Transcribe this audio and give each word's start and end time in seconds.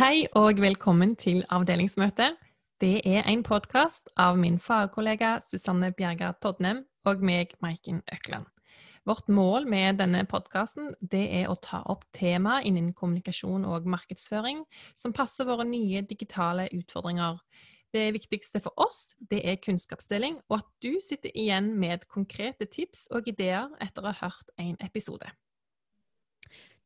Hei 0.00 0.22
og 0.32 0.56
velkommen 0.64 1.10
til 1.20 1.42
avdelingsmøte. 1.52 2.30
Det 2.80 3.02
er 3.04 3.26
en 3.28 3.42
podkast 3.44 4.06
av 4.16 4.38
min 4.40 4.54
fagkollega 4.56 5.34
Susanne 5.44 5.90
Bjerga 5.92 6.30
Todnem 6.40 6.80
og 7.04 7.20
meg, 7.20 7.52
Maiken 7.60 7.98
Økland. 8.08 8.46
Vårt 9.04 9.28
mål 9.28 9.68
med 9.68 10.00
denne 10.00 10.24
podkasten 10.24 10.94
er 11.12 11.52
å 11.52 11.58
ta 11.60 11.82
opp 11.84 12.08
tema 12.16 12.62
innen 12.64 12.94
kommunikasjon 12.96 13.68
og 13.68 13.92
markedsføring 13.92 14.64
som 14.96 15.12
passer 15.12 15.44
våre 15.44 15.68
nye 15.68 16.00
digitale 16.00 16.70
utfordringer. 16.80 17.36
Det 17.92 18.08
viktigste 18.16 18.64
for 18.64 18.72
oss 18.80 19.18
det 19.20 19.44
er 19.44 19.60
kunnskapsdeling, 19.60 20.40
og 20.48 20.62
at 20.62 20.70
du 20.80 20.94
sitter 20.96 21.28
igjen 21.36 21.74
med 21.76 22.08
konkrete 22.08 22.64
tips 22.64 23.10
og 23.12 23.28
ideer 23.28 23.68
etter 23.84 24.00
å 24.00 24.14
ha 24.14 24.30
hørt 24.30 24.56
en 24.56 24.78
episode. 24.80 25.28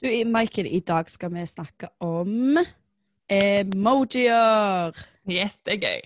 Du, 0.02 0.10
Michael, 0.10 0.66
i 0.66 0.82
dag 0.82 1.06
skal 1.06 1.30
vi 1.30 1.46
snakke 1.46 1.94
om 2.02 2.58
emojier. 3.30 4.92
Yes, 5.30 5.58
det 5.64 5.74
er 5.74 5.80
gøy. 5.80 6.00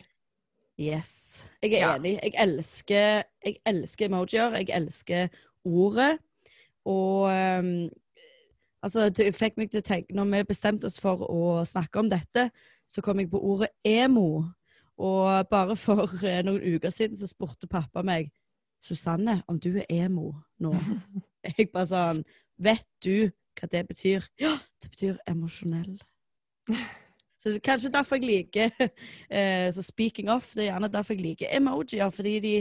Yes. 0.78 1.48
Jeg 1.62 1.72
er 1.72 1.78
Ja. 1.78 1.94
enig. 1.96 2.18
Jeg 2.22 2.32
elsker, 2.38 3.22
jeg 3.44 3.56
elsker 3.66 4.06
emojier. 4.06 4.50
Jeg 4.56 4.68
elsker 4.74 5.28
ordet. 5.64 6.18
Og 6.84 7.22
um, 7.58 7.88
altså, 8.82 9.08
det 9.10 9.34
fikk 9.34 9.56
meg 9.58 9.70
til 9.70 9.82
å 9.82 9.84
tenke 9.84 10.14
Når 10.14 10.24
vi 10.24 10.42
bestemte 10.48 10.86
oss 10.86 11.00
for 11.00 11.26
å 11.30 11.64
snakke 11.64 11.98
om 11.98 12.08
dette, 12.10 12.50
så 12.86 13.02
kom 13.02 13.18
jeg 13.20 13.30
på 13.30 13.40
ordet 13.42 13.68
emo. 13.84 14.44
Og 14.98 15.48
bare 15.50 15.76
for 15.76 16.06
uh, 16.06 16.42
noen 16.46 16.62
uker 16.76 16.90
siden 16.90 17.16
så 17.16 17.26
spurte 17.26 17.66
pappa 17.66 18.02
meg 18.02 18.30
Susanne, 18.80 19.42
om 19.48 19.58
du 19.58 19.72
er 19.78 19.86
emo 19.90 20.32
nå? 20.62 20.70
Jeg 21.58 21.72
bare 21.72 21.86
sånn 21.90 22.20
Vet 22.58 22.86
du 23.02 23.30
hva 23.58 23.66
det 23.70 23.84
betyr? 23.88 24.24
Ja, 24.38 24.52
det 24.82 24.90
betyr 24.90 25.18
emosjonell. 25.26 25.98
Så 27.54 27.60
kanskje 27.64 27.92
derfor 27.94 28.18
jeg 28.18 28.28
liker 28.28 28.72
uh, 28.78 29.68
Så 29.76 29.84
speaking 29.86 30.30
of, 30.32 30.48
det 30.54 30.66
er 30.66 30.72
gjerne 30.72 30.92
derfor 30.92 31.16
jeg 31.16 31.24
liker 31.24 31.52
emojier. 31.56 32.10
Fordi 32.14 32.38
de, 32.44 32.54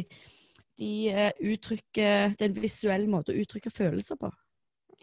de 0.79 0.91
eh, 1.09 1.31
uttrykker 1.53 2.35
Det 2.37 2.45
er 2.45 2.51
en 2.51 2.61
visuell 2.61 3.07
måte 3.09 3.33
å 3.33 3.41
uttrykke 3.41 3.73
følelser 3.73 4.19
på. 4.21 4.31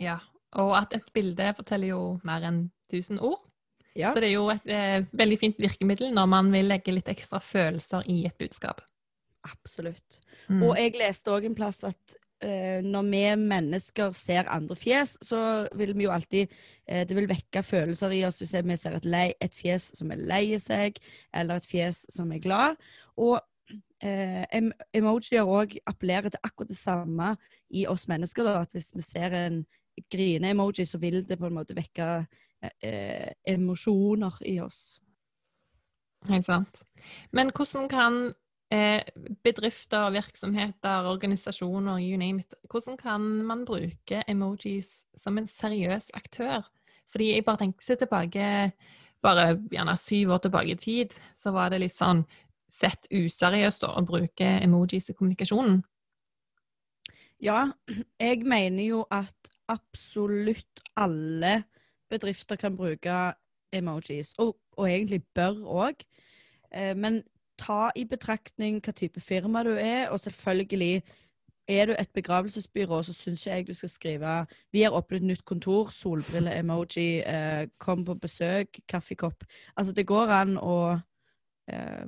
Ja, 0.00 0.18
og 0.58 0.72
at 0.78 0.94
et 0.96 1.10
bilde 1.14 1.52
forteller 1.56 1.92
jo 1.92 2.00
mer 2.26 2.46
enn 2.46 2.64
1000 2.92 3.20
ord. 3.22 3.42
Ja. 3.94 4.10
Så 4.10 4.22
det 4.22 4.32
er 4.32 4.34
jo 4.34 4.48
et 4.50 4.66
eh, 4.70 5.04
veldig 5.14 5.38
fint 5.38 5.60
virkemiddel 5.62 6.10
når 6.14 6.26
man 6.30 6.50
vil 6.54 6.66
legge 6.70 6.94
litt 6.94 7.10
ekstra 7.10 7.38
følelser 7.42 8.06
i 8.10 8.24
et 8.26 8.36
budskap. 8.38 8.82
Absolutt. 9.46 10.19
Mm. 10.48 10.62
Og 10.66 10.78
jeg 10.80 10.96
leste 10.98 11.30
òg 11.30 11.46
en 11.46 11.56
plass 11.56 11.84
at 11.86 12.16
når 12.42 13.06
vi 13.08 13.22
mennesker 13.40 14.12
ser 14.12 14.48
andre 14.52 14.77
fjes, 14.77 15.14
så 15.22 15.68
vil 15.78 15.94
vi 15.96 16.04
jo 16.04 16.12
alltid 16.12 16.50
eh, 16.86 17.06
Det 17.08 17.16
vil 17.16 17.28
vekke 17.28 17.62
følelser 17.62 18.10
i 18.12 18.24
oss 18.26 18.41
hvis 18.42 18.54
vi 18.64 18.76
ser 18.76 18.96
et, 18.98 19.04
lei, 19.04 19.32
et 19.41 19.54
fjes 19.54 19.92
som 19.96 20.10
er 20.10 20.20
lei 20.20 20.58
seg, 20.58 20.98
eller 21.32 21.56
et 21.56 21.66
fjes 21.66 22.04
som 22.12 22.32
er 22.32 22.42
glad. 22.44 22.76
Og 23.16 23.38
eh, 24.02 24.44
em 24.52 24.72
emojier 24.92 25.46
òg 25.46 25.78
appellerer 25.86 26.34
til 26.34 26.42
akkurat 26.42 26.68
det 26.68 26.76
samme 26.76 27.36
i 27.70 27.86
oss 27.86 28.08
mennesker. 28.08 28.44
Da, 28.44 28.60
at 28.60 28.72
hvis 28.76 28.92
vi 28.94 29.02
ser 29.02 29.32
en 29.38 29.64
grine-emoji, 30.10 30.84
så 30.84 30.98
vil 30.98 31.22
det 31.28 31.38
på 31.38 31.46
en 31.48 31.56
måte 31.56 31.76
vekke 31.76 32.26
eh, 32.62 32.76
eh, 32.82 33.32
emosjoner 33.54 34.42
i 34.46 34.58
oss. 34.60 35.00
Helt 36.28 36.46
sant. 36.46 36.82
Men 37.32 37.52
hvordan 37.52 37.88
kan 37.88 38.14
eh, 38.26 38.38
bedrifter, 39.44 40.11
virksomheter, 40.14 41.08
organisasjoner, 41.11 42.00
you 42.03 42.19
name 42.19 42.42
it, 42.42 42.55
hvordan 42.70 42.97
kan 43.00 43.25
man 43.47 43.64
bruke 43.69 44.22
emojis 44.28 45.05
som 45.16 45.39
en 45.39 45.47
seriøs 45.50 46.11
aktør? 46.14 46.64
Fordi 47.12 47.31
jeg 47.34 47.44
bare 47.47 47.62
tenker 47.62 47.86
seg 47.86 48.00
tilbake, 48.03 48.47
bare 49.22 49.47
gjerne 49.70 49.97
syv 50.00 50.34
år 50.34 50.42
tilbake 50.47 50.75
i 50.75 50.81
tid, 50.81 51.15
så 51.32 51.53
var 51.54 51.71
det 51.71 51.84
litt 51.84 51.97
sånn 51.97 52.25
sett 52.72 53.06
useriøst 53.12 53.84
da, 53.84 53.93
å 53.94 54.06
bruke 54.06 54.48
emojis 54.65 55.12
i 55.12 55.16
kommunikasjonen. 55.16 55.82
Ja, 57.44 57.69
jeg 58.21 58.44
mener 58.48 58.82
jo 58.87 59.04
at 59.12 59.53
absolutt 59.71 60.82
alle 60.98 61.60
bedrifter 62.10 62.59
kan 62.60 62.77
bruke 62.77 63.34
emojis, 63.75 64.34
og, 64.38 64.56
og 64.78 64.88
egentlig 64.88 65.22
bør 65.37 65.62
òg. 65.87 66.04
Eh, 66.71 66.94
men 66.97 67.22
ta 67.59 67.91
i 67.97 68.04
betraktning 68.09 68.81
hva 68.84 68.94
type 68.97 69.20
firma 69.20 69.62
du 69.66 69.75
er, 69.75 70.09
og 70.10 70.20
selvfølgelig 70.20 71.03
er 71.69 71.87
du 71.87 71.94
et 71.97 72.10
begravelsesbyrå, 72.12 73.03
så 73.03 73.15
syns 73.16 73.47
ikke 73.47 73.56
jeg 73.56 73.66
du 73.66 73.75
skal 73.75 73.88
skrive 73.88 74.47
'Vi 74.72 74.82
har 74.82 74.91
åpnet 74.91 75.22
nytt 75.22 75.44
kontor', 75.44 75.91
solbrille-emoji, 75.91 77.22
eh, 77.34 77.66
'kom 77.78 78.04
på 78.04 78.15
besøk', 78.15 78.81
kaffekopp. 78.88 79.44
Altså, 79.76 79.92
det 79.92 80.06
går 80.06 80.28
an 80.28 80.59
å 80.59 81.00
eh, 81.69 82.06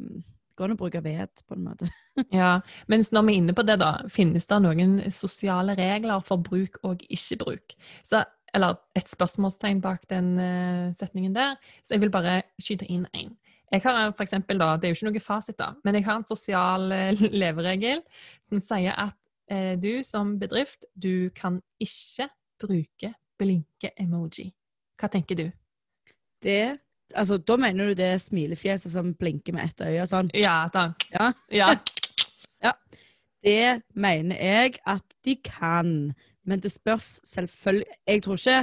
går 0.56 0.64
an 0.64 0.76
å 0.76 0.80
bruke 0.80 1.02
ved, 1.04 1.42
på 1.48 1.54
en 1.54 1.64
måte. 1.64 1.90
Ja, 2.32 2.60
mens 2.88 3.12
når 3.12 3.22
vi 3.26 3.32
er 3.34 3.42
inne 3.42 3.54
på 3.54 3.62
det, 3.62 3.78
da, 3.80 3.90
finnes 4.08 4.46
det 4.48 4.56
noen 4.64 4.98
sosiale 5.12 5.74
regler 5.76 6.22
for 6.24 6.40
bruk 6.40 6.78
og 6.82 7.02
ikke-bruk? 7.12 7.74
Så, 8.02 8.22
eller 8.56 8.78
et 8.96 9.08
spørsmålstegn 9.08 9.82
bak 9.84 10.06
den 10.08 10.38
uh, 10.40 10.94
setningen 10.96 11.34
der. 11.36 11.58
Så 11.84 11.94
jeg 11.94 12.00
vil 12.00 12.14
bare 12.14 12.42
skyte 12.56 12.88
inn 12.88 13.04
én. 13.12 13.34
Jeg 13.72 13.82
har 13.82 14.12
for 14.14 14.22
eksempel, 14.22 14.58
da, 14.58 14.76
Det 14.76 14.86
er 14.86 14.94
jo 14.94 14.98
ikke 15.00 15.10
noe 15.10 15.22
fasit, 15.22 15.58
da, 15.58 15.72
men 15.84 15.98
jeg 15.98 16.06
har 16.06 16.20
en 16.20 16.28
sosial 16.28 16.92
eh, 16.94 17.22
leveregel 17.42 18.02
som 18.46 18.62
sier 18.62 18.94
at 18.94 19.16
eh, 19.50 19.74
du 19.78 20.02
som 20.06 20.36
bedrift, 20.38 20.86
du 20.94 21.30
kan 21.34 21.60
ikke 21.82 22.28
bruke 22.62 23.12
blinke-emoji. 23.40 24.50
Hva 25.00 25.10
tenker 25.12 25.42
du? 25.42 25.48
Det 26.42 26.78
Altså, 27.14 27.36
da 27.38 27.54
mener 27.56 27.86
du 27.86 27.94
det 27.94 28.16
smilefjeset 28.18 28.90
som 28.92 29.12
blinker 29.14 29.54
med 29.54 29.68
ett 29.68 29.82
øye 29.86 30.06
sånn? 30.10 30.26
Ja, 30.34 30.66
takk. 30.74 31.04
Ja. 31.12 31.28
Ja. 31.54 31.68
ja. 32.66 32.72
Det 33.46 33.82
mener 33.94 34.40
jeg 34.42 34.80
at 34.90 35.04
de 35.24 35.36
kan. 35.38 35.92
Men 36.42 36.60
det 36.62 36.72
spørs 36.74 37.20
selvfølgelig 37.26 37.86
Jeg 38.06 38.22
tror 38.22 38.34
ikke 38.34 38.58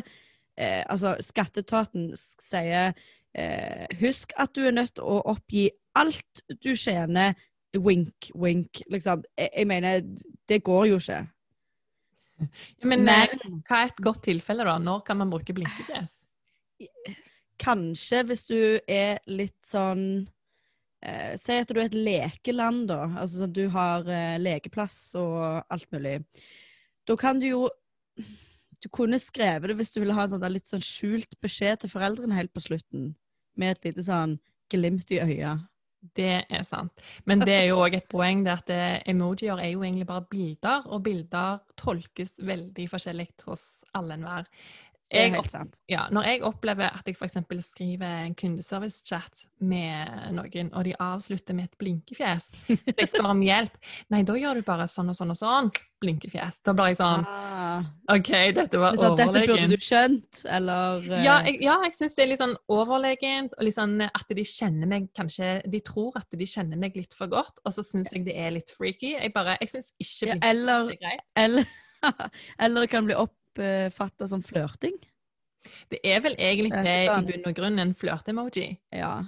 eh, 0.58 0.84
Altså, 0.90 1.16
skatteetaten 1.24 2.12
sier 2.18 2.92
eh, 3.36 3.86
Husk 4.02 4.34
at 4.38 4.54
du 4.56 4.64
er 4.68 4.76
nødt 4.76 4.96
til 4.98 5.08
å 5.08 5.22
oppgi 5.34 5.70
alt 6.00 6.44
du 6.64 6.74
tjener. 6.76 7.36
Wink, 7.74 8.30
wink. 8.38 8.84
Liksom. 8.94 9.24
Jeg, 9.38 9.50
jeg 9.58 9.70
mener, 9.70 10.04
det 10.50 10.62
går 10.66 10.92
jo 10.92 11.00
ikke. 11.02 11.24
Men, 12.84 13.08
eh, 13.08 13.34
Men 13.34 13.62
hva 13.68 13.84
er 13.84 13.94
et 13.94 14.04
godt 14.04 14.24
tilfelle, 14.28 14.66
da? 14.68 14.78
Når 14.82 15.06
kan 15.08 15.18
man 15.22 15.34
bruke 15.34 15.56
blinkefjes? 15.56 16.20
kanskje 17.64 18.24
hvis 18.28 18.46
du 18.48 18.60
er 18.90 19.22
litt 19.30 19.60
sånn 19.68 20.26
eh, 21.06 21.36
Si 21.40 21.56
at 21.56 21.70
du 21.70 21.80
er 21.80 21.88
et 21.88 21.98
lekeland, 21.98 22.88
da. 22.92 23.06
Altså 23.22 23.44
sånn 23.44 23.56
du 23.56 23.66
har 23.74 24.08
eh, 24.10 24.40
lekeplass 24.42 24.98
og 25.20 25.64
alt 25.74 25.90
mulig. 25.94 26.20
Da 27.08 27.18
kan 27.20 27.42
du 27.42 27.50
jo 27.50 27.64
Du 28.84 28.90
kunne 28.92 29.20
skrevet 29.22 29.70
det 29.70 29.78
hvis 29.80 29.94
du 29.96 30.02
ville 30.02 30.16
ha 30.16 30.26
en 30.26 30.34
sånn 30.34 30.50
litt 30.52 30.68
sånn 30.68 30.84
skjult 30.84 31.38
beskjed 31.44 31.84
til 31.84 31.92
foreldrene 31.94 32.36
helt 32.36 32.52
på 32.52 32.66
slutten. 32.66 33.14
Med 33.60 33.78
et 33.78 33.90
lite 33.90 34.06
sånn 34.06 34.38
glimt 34.74 35.12
i 35.14 35.22
øya. 35.22 35.58
Det 36.18 36.44
er 36.52 36.64
sant. 36.68 36.92
Men 37.30 37.40
det 37.40 37.54
er 37.56 37.68
jo 37.70 37.78
òg 37.80 37.96
et 37.96 38.08
poeng 38.12 38.42
det 38.44 38.52
at 38.52 38.72
eh, 38.74 38.98
emojier 39.14 39.60
er 39.62 39.72
jo 39.72 39.86
egentlig 39.86 40.08
bare 40.10 40.26
bilder, 40.28 40.88
og 40.92 41.06
bilder 41.06 41.62
tolkes 41.80 42.36
veldig 42.44 42.90
forskjellig 42.92 43.30
hos 43.48 43.86
alle 43.96 44.18
enhver. 44.18 44.50
Det 45.14 45.22
er 45.22 45.34
helt 45.36 45.52
sant. 45.54 45.80
Ja, 45.92 46.08
når 46.12 46.26
jeg 46.28 46.42
opplever 46.48 46.90
at 46.90 47.08
jeg 47.08 47.16
f.eks. 47.16 47.38
skriver 47.70 48.26
en 48.26 48.34
kundeservice-chat 48.40 49.46
med 49.64 50.34
noen, 50.36 50.72
og 50.74 50.84
de 50.88 50.94
avslutter 51.00 51.56
med 51.58 51.70
et 51.70 51.78
blinkefjes, 51.80 52.50
så 52.68 52.96
jeg 52.98 53.10
være 53.24 53.38
med 53.40 53.48
hjelp 53.48 53.78
Nei, 54.14 54.22
da 54.28 54.36
gjør 54.40 54.60
du 54.60 54.66
bare 54.68 54.88
sånn 54.90 55.12
og 55.14 55.18
sånn 55.18 55.34
og 55.36 55.38
sånn. 55.40 55.70
Blinkefjes. 56.04 56.58
Da 56.68 56.74
blir 56.76 56.92
jeg 56.92 56.98
sånn 57.00 57.24
Ah, 57.30 57.86
OK, 58.12 58.32
dette 58.58 58.82
var 58.82 58.98
overlegent. 58.98 59.22
dette 59.22 59.46
burde 59.54 59.70
du 59.72 59.86
skjønt, 59.86 60.42
eller 60.58 61.06
eh, 61.08 61.24
Ja, 61.24 61.38
jeg, 61.48 61.62
ja, 61.64 61.78
jeg 61.86 61.96
syns 61.96 62.18
det 62.18 62.26
er 62.26 62.32
litt 62.34 62.42
sånn 62.44 62.58
overlegent, 62.76 63.56
og 63.58 63.64
litt 63.70 63.78
sånn 63.78 63.96
at 64.04 64.34
de 64.36 64.48
kjenner 64.50 64.90
meg 64.92 65.08
kanskje 65.16 65.54
De 65.72 65.80
tror 65.86 66.18
at 66.20 66.28
de 66.36 66.50
kjenner 66.50 66.82
meg 66.82 66.98
litt 67.00 67.16
for 67.16 67.32
godt, 67.32 67.62
og 67.64 67.78
så 67.78 67.86
syns 67.86 68.12
jeg 68.12 68.26
det 68.28 68.36
er 68.36 68.52
litt 68.58 68.74
freaky. 68.76 69.14
Jeg 69.16 69.32
bare 69.38 69.56
Jeg 69.62 69.72
syns 69.78 69.94
ikke 69.96 70.34
ja, 70.34 70.36
blinkefjes 70.36 70.52
eller, 70.52 70.92
er 70.92 71.00
greit. 71.06 71.24
eller, 71.46 71.72
eller 72.68 72.84
det 72.88 72.92
kan 72.92 73.08
bli 73.08 73.16
oppfatta 73.58 74.28
som 74.28 74.44
flørting. 74.46 74.96
Det 75.92 76.02
er 76.04 76.20
vel 76.24 76.36
egentlig 76.36 76.74
Sånn. 76.74 76.84
det 76.84 76.98
i 77.06 77.22
bunn 77.30 77.48
og 77.48 77.56
grunn 77.56 77.80
en 77.80 77.96
flørte-emoji. 77.96 78.78
Ja. 78.92 79.24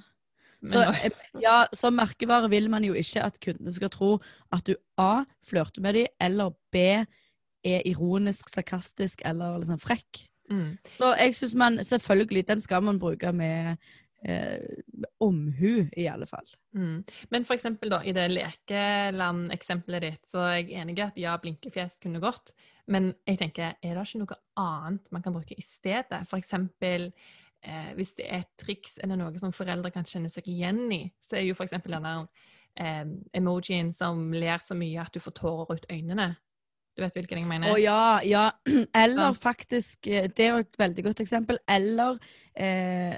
Så, 0.65 0.81
eh, 0.81 1.11
ja, 1.43 1.65
som 1.73 1.95
merkevare 1.95 2.49
vil 2.49 2.69
man 2.69 2.83
jo 2.83 2.95
ikke 2.97 3.23
at 3.23 3.39
kundene 3.43 3.73
skal 3.75 3.91
tro 3.93 4.19
at 4.55 4.65
du 4.65 4.75
A. 4.97 5.25
flørter 5.45 5.81
med 5.81 5.93
dem, 5.95 6.07
eller 6.19 6.55
B. 6.73 7.05
er 7.65 7.81
ironisk, 7.85 8.49
sarkastisk 8.49 9.21
eller 9.25 9.57
liksom 9.59 9.79
frekk. 9.79 10.27
mm. 10.49 10.77
Så 10.97 11.15
jeg 11.17 11.35
syns 11.35 11.55
man 11.55 11.77
selvfølgelig 11.83 12.47
Den 12.47 12.59
skal 12.59 12.83
man 12.83 12.99
bruke 12.99 13.31
med, 13.31 13.77
eh, 14.25 15.05
omhu, 15.23 15.85
i 15.95 16.07
alle 16.11 16.27
fall. 16.29 16.47
Mm. 16.75 17.03
Men 17.33 17.45
for 17.47 17.55
eksempel 17.55 17.93
da, 17.93 18.01
i 18.03 18.13
det 18.15 18.27
lekeland-eksempelet 18.33 20.05
ditt, 20.05 20.23
så 20.31 20.43
er 20.49 20.55
jeg 20.59 20.81
enig 20.81 20.97
i 20.99 21.05
at 21.05 21.19
ja, 21.21 21.35
blinkefjes 21.41 21.99
kunne 22.03 22.21
gått. 22.23 22.53
Men 22.91 23.13
jeg 23.25 23.39
tenker, 23.41 23.75
er 23.81 23.97
det 23.97 24.05
ikke 24.07 24.23
noe 24.23 24.39
annet 24.61 25.11
man 25.15 25.25
kan 25.25 25.35
bruke 25.35 25.57
i 25.57 25.65
stedet? 25.65 26.21
For 26.29 26.37
eksempel 26.41 27.09
eh, 27.65 27.91
hvis 27.97 28.15
det 28.19 28.27
er 28.29 28.43
et 28.43 28.53
triks 28.61 28.99
eller 29.01 29.19
noe 29.19 29.41
som 29.41 29.53
foreldre 29.55 29.93
kan 29.93 30.05
kjenne 30.07 30.29
seg 30.33 30.49
igjen 30.51 30.85
i, 30.93 31.03
så 31.21 31.39
er 31.39 31.47
jo 31.47 31.55
f.eks. 31.57 31.77
denne 31.85 32.15
eh, 32.77 33.05
emojien 33.37 33.93
som 33.95 34.27
ler 34.33 34.61
så 34.61 34.77
mye 34.77 35.01
at 35.01 35.13
du 35.15 35.21
får 35.23 35.37
tårer 35.41 35.79
ut 35.79 35.87
øynene. 35.91 36.33
Du 36.95 37.03
vet 37.03 37.17
hvilken 37.17 37.41
jeg 37.41 37.47
mener? 37.49 37.73
Å 37.73 37.79
ja, 37.81 38.01
ja. 38.23 38.45
Eller 39.03 39.31
Ja. 39.31 39.33
faktisk 39.35 40.07
eh, 40.07 40.29
Det 40.31 40.45
er 40.45 40.53
jo 40.53 40.63
et 40.63 40.77
veldig 40.79 41.03
godt 41.09 41.25
eksempel. 41.25 41.59
Eller 41.67 42.19
eh, 42.55 43.17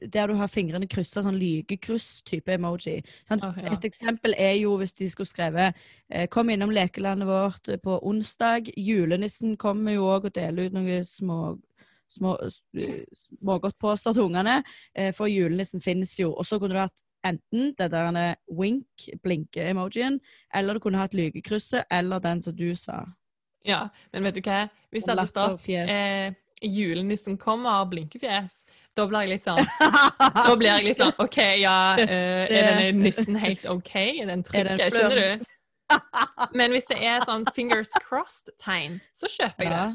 der 0.00 0.26
du 0.26 0.34
har 0.38 0.50
fingrene 0.50 0.88
kryssa, 0.90 1.22
sånn 1.24 1.38
lygekryss-type 1.40 2.54
emoji. 2.54 3.00
Sånn, 3.28 3.42
oh, 3.44 3.56
ja. 3.60 3.72
Et 3.74 3.88
eksempel 3.88 4.34
er 4.38 4.54
jo 4.60 4.76
hvis 4.80 4.94
de 4.96 5.08
skulle 5.10 5.30
skrevet 5.30 5.74
eh, 6.08 6.26
'Kom 6.28 6.50
innom 6.50 6.70
lekelandet 6.70 7.28
vårt 7.28 7.72
på 7.82 7.98
onsdag'. 8.02 8.72
Julenissen 8.76 9.56
kommer 9.56 9.92
jo 9.92 10.08
òg 10.08 10.30
og 10.30 10.34
deler 10.34 10.66
ut 10.66 10.72
noen 10.72 11.04
små 11.04 11.58
små, 12.10 12.38
eh, 12.74 13.04
til 13.96 14.22
ungene, 14.22 14.62
eh, 14.94 15.12
for 15.12 15.26
julenissen 15.26 15.80
finnes 15.80 16.18
jo. 16.18 16.32
Og 16.34 16.44
så 16.44 16.58
kunne 16.58 16.74
du 16.74 16.80
hatt 16.80 17.02
enten 17.24 17.74
det 17.78 17.90
der 17.90 18.34
wink, 18.50 19.08
blinke-emojien, 19.22 20.20
eller 20.54 20.74
du 20.74 20.80
kunne 20.80 20.98
hatt 20.98 21.14
lygekrysset, 21.14 21.84
eller 21.90 22.18
den 22.18 22.42
som 22.42 22.56
du 22.56 22.74
sa. 22.74 23.04
Ja, 23.64 23.88
men 24.12 24.24
vet 24.24 24.34
du 24.34 24.40
hva? 24.40 24.68
Hvis 24.90 25.04
stått 25.04 25.16
Latterfjes. 25.16 25.90
eh, 25.90 26.32
'Julenissen 26.62 27.38
kommer' 27.40 27.86
blinkefjes, 27.88 28.64
da 28.96 29.06
blir 29.08 29.24
jeg 29.24 29.30
litt 29.34 29.46
sånn 29.48 29.62
Da 30.44 30.56
blir 30.60 30.68
jeg 30.68 30.84
litt 30.90 30.98
sånn 31.00 31.14
OK, 31.22 31.38
ja, 31.62 31.76
eh, 31.96 32.44
er 32.50 32.68
denne 32.68 33.02
nissen 33.06 33.38
helt 33.40 33.64
OK? 33.70 33.94
Er 33.96 34.26
den 34.28 34.42
trygg? 34.44 34.68
Skjønner 34.92 35.20
du? 35.38 35.44
Men 36.58 36.70
hvis 36.76 36.86
det 36.90 36.98
er 37.02 37.24
sånn 37.26 37.46
fingers 37.56 37.90
crossed-tegn, 38.04 39.00
så 39.16 39.26
kjøper 39.32 39.64
jeg 39.66 39.72
det. 39.72 39.78
Ja. 39.80 39.88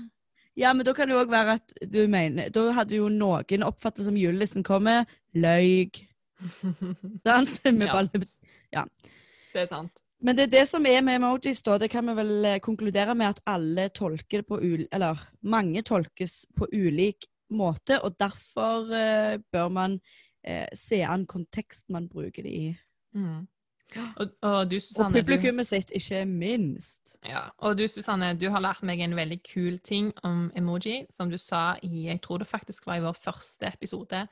ja, 0.65 0.73
men 0.75 0.83
da 0.87 0.91
kan 0.97 1.07
det 1.07 1.15
òg 1.15 1.29
være 1.31 1.53
at 1.59 1.71
du 1.91 2.01
mener 2.11 2.49
Da 2.51 2.65
hadde 2.75 2.97
jo 2.97 3.07
noen 3.13 3.63
oppfattet 3.63 4.03
som 4.09 4.17
julenissen 4.19 4.63
kommer, 4.67 5.05
løyg. 5.35 6.01
Sant? 7.25 7.61
Med 7.69 7.87
Ja. 7.87 7.93
bare- 8.01 8.25
Det 9.55 9.61
er 9.63 9.69
sant. 9.71 10.01
Men 10.23 10.37
det 10.37 10.47
er 10.47 10.53
det 10.53 10.65
som 10.69 10.85
er 10.87 11.01
med 11.03 11.19
emojis, 11.19 11.61
da. 11.65 11.77
Det 11.81 11.89
kan 11.91 12.07
vi 12.07 12.15
vel 12.17 12.45
eh, 12.47 12.59
konkludere 12.63 13.15
med 13.17 13.33
at 13.33 13.41
alle 13.51 13.89
tolker 13.89 14.41
det 14.43 14.47
på 14.47 14.59
ul... 14.61 14.85
Eller 14.91 15.19
mange 15.43 15.83
tolkes 15.85 16.45
på 16.55 16.69
ulik 16.71 17.27
måte, 17.53 17.99
og 18.01 18.15
derfor 18.19 18.93
eh, 18.95 19.35
bør 19.51 19.67
man 19.69 19.99
eh, 20.47 20.67
se 20.73 21.03
an 21.03 21.27
kontekst 21.29 21.89
man 21.93 22.07
bruker 22.09 22.47
det 22.47 22.53
i. 22.53 22.71
Mm. 23.15 23.43
Og, 24.17 24.31
og 24.41 24.71
du, 24.71 24.75
Og 24.75 24.81
Susanne, 24.81 25.13
du, 25.13 25.21
publikummet 25.21 25.67
sitt, 25.67 25.91
ikke 25.93 26.25
minst. 26.25 27.17
ja, 27.25 27.45
og 27.57 27.77
du, 27.77 27.85
Susanne, 27.87 28.33
du 28.33 28.47
har 28.49 28.63
lært 28.63 28.83
meg 28.83 28.99
en 28.99 29.15
veldig 29.15 29.37
kul 29.45 29.77
ting 29.85 30.09
om 30.25 30.49
emoji, 30.57 31.03
som 31.13 31.29
du 31.29 31.37
sa 31.37 31.75
i 31.83 32.07
Jeg 32.07 32.21
tror 32.21 32.41
det 32.41 32.47
faktisk 32.47 32.87
var 32.87 32.97
i 32.97 33.05
vår 33.05 33.13
første 33.13 33.67
episode 33.67 34.25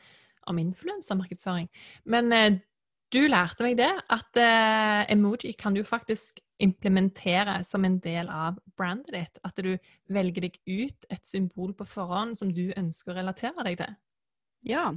om 0.47 0.57
influensamarkedsføring. 0.57 1.69
Men 2.06 2.33
eh, 2.33 2.59
du 3.13 3.21
lærte 3.30 3.65
meg 3.65 3.77
det, 3.77 3.92
at 4.12 4.39
uh, 4.42 5.04
emoji 5.12 5.54
kan 5.60 5.75
du 5.75 5.83
faktisk 5.86 6.42
implementere 6.63 7.60
som 7.68 7.86
en 7.86 8.00
del 8.01 8.30
av 8.31 8.57
brandet 8.77 9.13
ditt. 9.13 9.39
At 9.45 9.60
du 9.62 9.75
velger 10.13 10.48
deg 10.48 10.57
ut 10.65 11.07
et 11.13 11.24
symbol 11.27 11.75
på 11.77 11.88
forhånd 11.88 12.38
som 12.39 12.51
du 12.54 12.71
ønsker 12.77 13.13
å 13.13 13.18
relatere 13.21 13.68
deg 13.68 13.80
til. 13.83 13.95
Ja. 14.74 14.89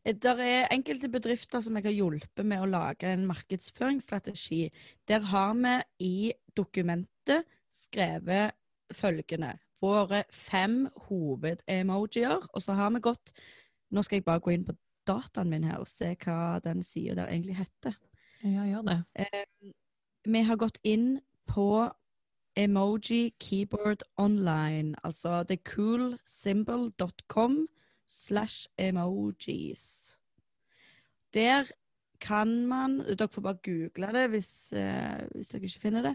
Det 0.00 0.32
er 0.32 0.70
enkelte 0.72 1.10
bedrifter 1.12 1.60
som 1.60 1.76
jeg 1.76 1.84
har 1.90 1.92
hjulpet 1.92 2.46
med 2.48 2.62
å 2.62 2.70
lage 2.70 3.10
en 3.10 3.26
markedsføringsstrategi. 3.28 4.70
Der 5.10 5.26
har 5.28 5.52
vi 5.58 5.74
i 6.06 6.14
dokumentet 6.56 7.44
skrevet 7.68 8.56
følgende. 8.96 9.58
Våre 9.80 10.24
fem 10.32 10.86
hovedemojier. 11.08 12.40
Og 12.54 12.64
så 12.64 12.76
har 12.78 12.94
vi 12.96 13.04
gått 13.04 13.34
Nå 13.90 14.04
skal 14.06 14.20
jeg 14.20 14.24
bare 14.28 14.38
gå 14.38 14.52
inn 14.54 14.64
på 14.68 14.76
dataen 15.10 15.50
min 15.50 15.66
her 15.66 15.78
og 15.82 15.88
se 15.90 16.12
hva 16.24 16.60
den 16.64 16.84
sida 16.86 17.14
der 17.18 17.32
egentlig 17.32 17.56
heter. 17.58 17.94
Ja, 18.46 18.62
gjør 18.64 18.86
det. 18.86 19.00
Vi 20.30 20.40
har 20.46 20.60
gått 20.60 20.78
inn 20.86 21.18
på 21.50 21.66
Emoji 22.56 23.34
Keyboard 23.40 24.02
Online, 24.16 24.94
altså 25.04 25.44
thecoolsymbol.com 25.48 27.68
slash 28.06 28.68
emojis. 28.78 30.18
Der 31.34 31.64
kan 32.20 32.66
man 32.66 32.98
Dere 33.00 33.28
får 33.28 33.42
bare 33.42 33.58
google 33.64 34.12
det 34.12 34.30
hvis, 34.34 34.72
eh, 34.72 35.26
hvis 35.34 35.48
dere 35.48 35.62
ikke 35.62 35.80
finner 35.80 36.02
det. 36.02 36.14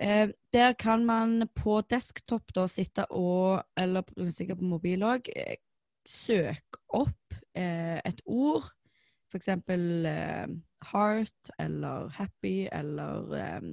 Eh, 0.00 0.28
der 0.52 0.72
kan 0.72 1.06
man 1.06 1.48
på 1.54 1.80
desktop 1.90 2.42
da 2.54 2.66
sitte 2.66 3.06
og, 3.10 3.62
eller 3.76 4.02
sikkert 4.30 4.58
på 4.58 4.64
mobil 4.64 5.02
òg, 5.06 5.28
eh, 5.36 5.56
søke 6.08 6.80
opp 6.88 7.21
eh, 7.54 7.98
et 8.04 8.22
ord. 8.26 8.70
Eksempel 9.32 10.06
eh, 10.06 10.48
heart 10.92 11.52
eller 11.58 12.10
happy 12.18 12.68
eller 12.72 13.34
eh, 13.38 13.68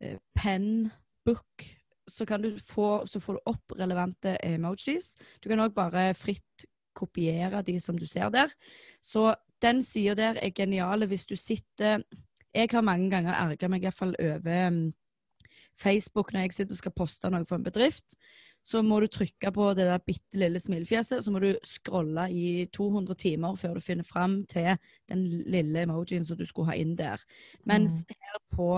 eh, 0.00 0.18
pen, 0.34 0.90
book. 1.24 1.66
Så, 2.10 2.26
få, 2.66 3.06
så 3.06 3.20
får 3.20 3.36
du 3.38 3.50
opp 3.52 3.74
relevante 3.78 4.36
emojis. 4.42 5.14
Du 5.42 5.48
kan 5.50 5.62
òg 5.62 5.74
bare 5.74 6.10
fritt 6.18 6.66
kopiere 6.96 7.62
de 7.62 7.78
som 7.80 7.98
du 7.98 8.06
ser 8.06 8.30
der. 8.34 8.50
Så 9.02 9.34
den 9.62 9.82
sida 9.82 10.14
der 10.14 10.40
er 10.42 10.50
genial 10.50 11.06
hvis 11.06 11.26
du 11.26 11.36
sitter 11.36 12.02
Jeg 12.54 12.68
har 12.72 12.82
mange 12.82 13.10
ganger 13.10 13.34
erga 13.34 13.68
meg 13.68 13.84
i 13.84 13.86
hvert 13.86 13.94
fall 13.94 14.14
over 14.18 14.70
mm, 14.70 14.92
Facebook 15.78 16.32
når 16.32 16.40
jeg 16.40 16.52
sitter 16.52 16.74
og 16.74 16.80
skal 16.80 16.96
poste 16.96 17.30
noe 17.30 17.46
for 17.46 17.60
en 17.60 17.64
bedrift. 17.64 18.16
Så 18.66 18.82
må 18.84 19.00
du 19.00 19.08
trykke 19.08 19.50
på 19.54 19.70
det 19.74 19.86
der 19.88 20.02
bitte 20.04 20.38
lille 20.38 20.60
smilefjeset, 20.60 21.24
så 21.24 21.32
må 21.32 21.40
du 21.42 21.50
scrolle 21.66 22.26
i 22.32 22.66
200 22.76 23.16
timer 23.18 23.56
før 23.58 23.78
du 23.78 23.84
finner 23.84 24.06
fram 24.06 24.42
til 24.50 24.74
den 25.10 25.24
lille 25.48 25.86
emojien 25.86 26.26
som 26.28 26.38
du 26.38 26.44
skulle 26.48 26.70
ha 26.70 26.76
inn 26.78 26.92
der. 26.98 27.22
Mens 27.68 28.02
her 28.10 28.42
på 28.52 28.72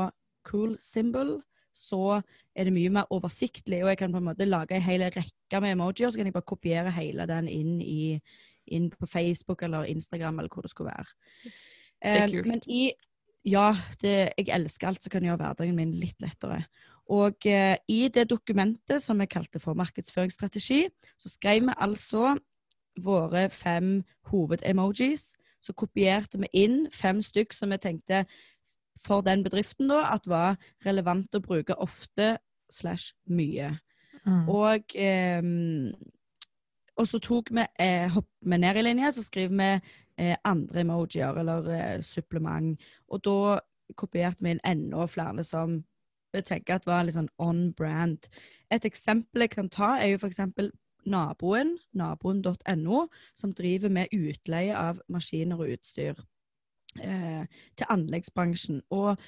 Cool 0.47 0.77
Symbol 0.81 1.41
så 1.77 2.21
er 2.55 2.69
det 2.69 2.75
mye 2.77 2.93
mer 2.93 3.11
oversiktlig, 3.15 3.81
og 3.83 3.91
jeg 3.91 4.03
kan 4.03 4.13
på 4.13 4.21
en 4.21 4.29
måte 4.29 4.47
lage 4.47 4.77
en 4.77 4.85
hel 4.85 5.07
rekke 5.09 5.61
med 5.65 5.75
emojier, 5.75 6.13
så 6.13 6.21
kan 6.21 6.29
jeg 6.29 6.37
bare 6.37 6.51
kopiere 6.53 6.93
hele 6.93 7.27
den 7.27 7.49
inn, 7.49 7.79
i, 7.81 8.19
inn 8.69 8.91
på 8.93 9.09
Facebook 9.09 9.65
eller 9.65 9.89
Instagram 9.89 10.39
eller 10.39 10.53
hvor 10.53 10.67
det 10.67 10.73
skulle 10.73 10.93
være. 10.93 11.09
Det 11.43 11.53
er 11.53 11.59
Eh, 12.03 12.31
kult. 12.31 12.47
Men 12.47 12.63
i 12.67 12.93
Ja, 13.45 13.73
det, 13.99 14.35
jeg 14.39 14.53
elsker 14.55 14.87
alt 14.87 15.03
som 15.03 15.11
kan 15.11 15.25
gjøre 15.27 15.41
hverdagen 15.41 15.75
min 15.75 15.97
litt 15.99 16.21
lettere. 16.23 16.61
Og 17.11 17.47
eh, 17.47 17.77
i 17.89 18.07
det 18.09 18.29
dokumentet 18.31 19.03
som 19.03 19.19
vi 19.19 19.27
kalte 19.27 19.61
for 19.61 19.75
markedsføringsstrategi, 19.79 20.87
så 21.19 21.29
skrev 21.29 21.67
vi 21.67 21.75
altså 21.77 22.37
våre 23.01 23.49
fem 23.51 24.03
hovedemojis. 24.31 25.33
Så 25.63 25.73
kopierte 25.73 26.41
vi 26.43 26.51
inn 26.65 26.87
fem 26.95 27.23
stykk 27.23 27.55
som 27.55 27.71
vi 27.71 27.79
tenkte 27.83 28.25
for 29.03 29.23
den 29.23 29.43
bedriften 29.43 29.91
da, 29.91 30.05
at 30.15 30.27
var 30.31 30.59
relevant 30.87 31.35
å 31.35 31.43
bruke 31.43 31.75
ofte 31.75 32.37
slash 32.71 33.15
mye. 33.27 33.75
Mm. 34.27 34.49
Og, 34.49 34.95
eh, 34.95 35.43
og 36.97 37.09
så 37.09 37.19
tok 37.19 37.51
vi, 37.51 37.67
eh, 37.79 38.09
hopper 38.09 38.51
vi 38.51 38.59
ned 38.59 38.77
i 38.77 38.83
linje, 38.83 39.13
så 39.13 39.23
skriver 39.23 39.57
vi 39.59 39.71
eh, 40.19 40.37
andre 40.45 40.81
emojier 40.81 41.39
eller 41.39 41.71
eh, 41.71 42.01
supplement. 42.01 42.79
Og 43.09 43.25
da 43.25 43.61
kopierte 43.97 44.43
vi 44.45 44.55
inn 44.55 44.63
enda 44.65 45.07
flere 45.07 45.45
som 45.45 45.83
jeg 46.41 46.49
tenker 46.49 46.79
at 46.79 46.89
var 46.89 47.05
litt 47.05 47.19
sånn 47.19 47.31
on 47.43 47.71
brand. 47.77 48.29
Et 48.73 48.85
eksempel 48.89 49.45
jeg 49.45 49.55
kan 49.57 49.69
ta, 49.73 49.97
er 49.99 50.15
jo 50.15 50.23
eksempel 50.27 50.73
naboen, 51.09 51.77
naboen.no, 51.99 53.07
som 53.35 53.55
driver 53.57 53.93
med 53.93 54.13
utleie 54.15 54.75
av 54.77 55.01
maskiner 55.13 55.61
og 55.61 55.73
utstyr 55.77 56.21
eh, 57.01 57.43
til 57.77 57.91
anleggsbransjen. 57.91 58.83
Og, 58.95 59.19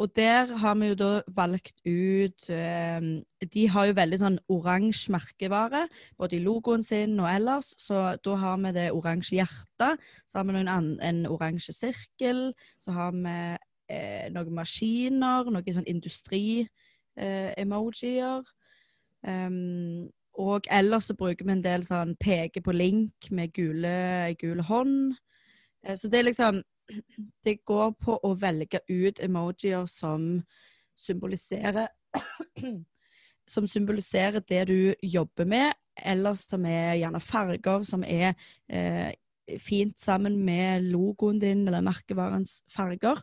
og 0.00 0.12
der 0.16 0.52
har 0.60 0.76
vi 0.80 0.92
jo 0.92 0.98
da 0.98 1.10
valgt 1.36 1.80
ut 1.86 2.48
eh, 2.50 3.08
De 3.54 3.64
har 3.74 3.88
jo 3.88 3.96
veldig 3.98 4.20
sånn 4.20 4.38
oransje 4.52 5.12
merkevare, 5.14 5.86
både 6.20 6.38
i 6.38 6.44
logoen 6.44 6.84
sin 6.86 7.18
og 7.20 7.30
ellers. 7.32 7.72
Så 7.80 8.04
da 8.24 8.38
har 8.44 8.62
vi 8.64 8.76
det 8.76 8.88
oransje 8.92 9.40
hjertet, 9.40 10.08
så 10.26 10.40
har 10.40 10.48
vi 10.48 10.62
en, 10.62 10.96
en 11.00 11.26
oransje 11.30 11.76
sirkel, 11.76 12.50
så 12.82 12.96
har 12.96 13.14
vi 13.16 13.36
eh, 13.92 14.32
noen 14.32 14.56
maskiner, 14.56 15.44
noen 15.52 15.76
sånn 15.76 15.92
industri-emojier. 15.92 18.42
Um, 19.22 20.08
og 20.40 20.66
ellers 20.72 21.10
så 21.10 21.14
bruker 21.14 21.46
vi 21.46 21.52
en 21.54 21.64
del 21.64 21.84
sånn 21.84 22.14
peke 22.20 22.62
på 22.64 22.72
link 22.74 23.28
med 23.30 23.52
gule, 23.54 24.34
gule 24.40 24.64
hånd. 24.64 25.14
Eh, 25.84 25.96
Så 25.96 26.08
det 26.08 26.20
er 26.20 26.30
liksom 26.30 26.62
Det 27.44 27.64
går 27.64 27.92
på 28.00 28.18
å 28.22 28.34
velge 28.34 28.80
ut 28.88 29.20
emojier 29.22 29.86
som 29.86 30.42
symboliserer 30.98 31.88
Som 33.52 33.66
symboliserer 33.66 34.40
det 34.48 34.66
du 34.68 34.94
jobber 35.02 35.44
med, 35.44 35.72
eller 35.98 36.34
som 36.38 36.62
er 36.64 36.94
gjerne 36.94 37.20
farger 37.20 37.82
som 37.84 38.04
er 38.06 38.36
eh, 38.70 39.10
fint 39.60 39.98
sammen 40.00 40.38
med 40.46 40.86
logoen 40.92 41.40
din 41.42 41.66
eller 41.66 41.82
merkevarens 41.84 42.60
farger. 42.70 43.18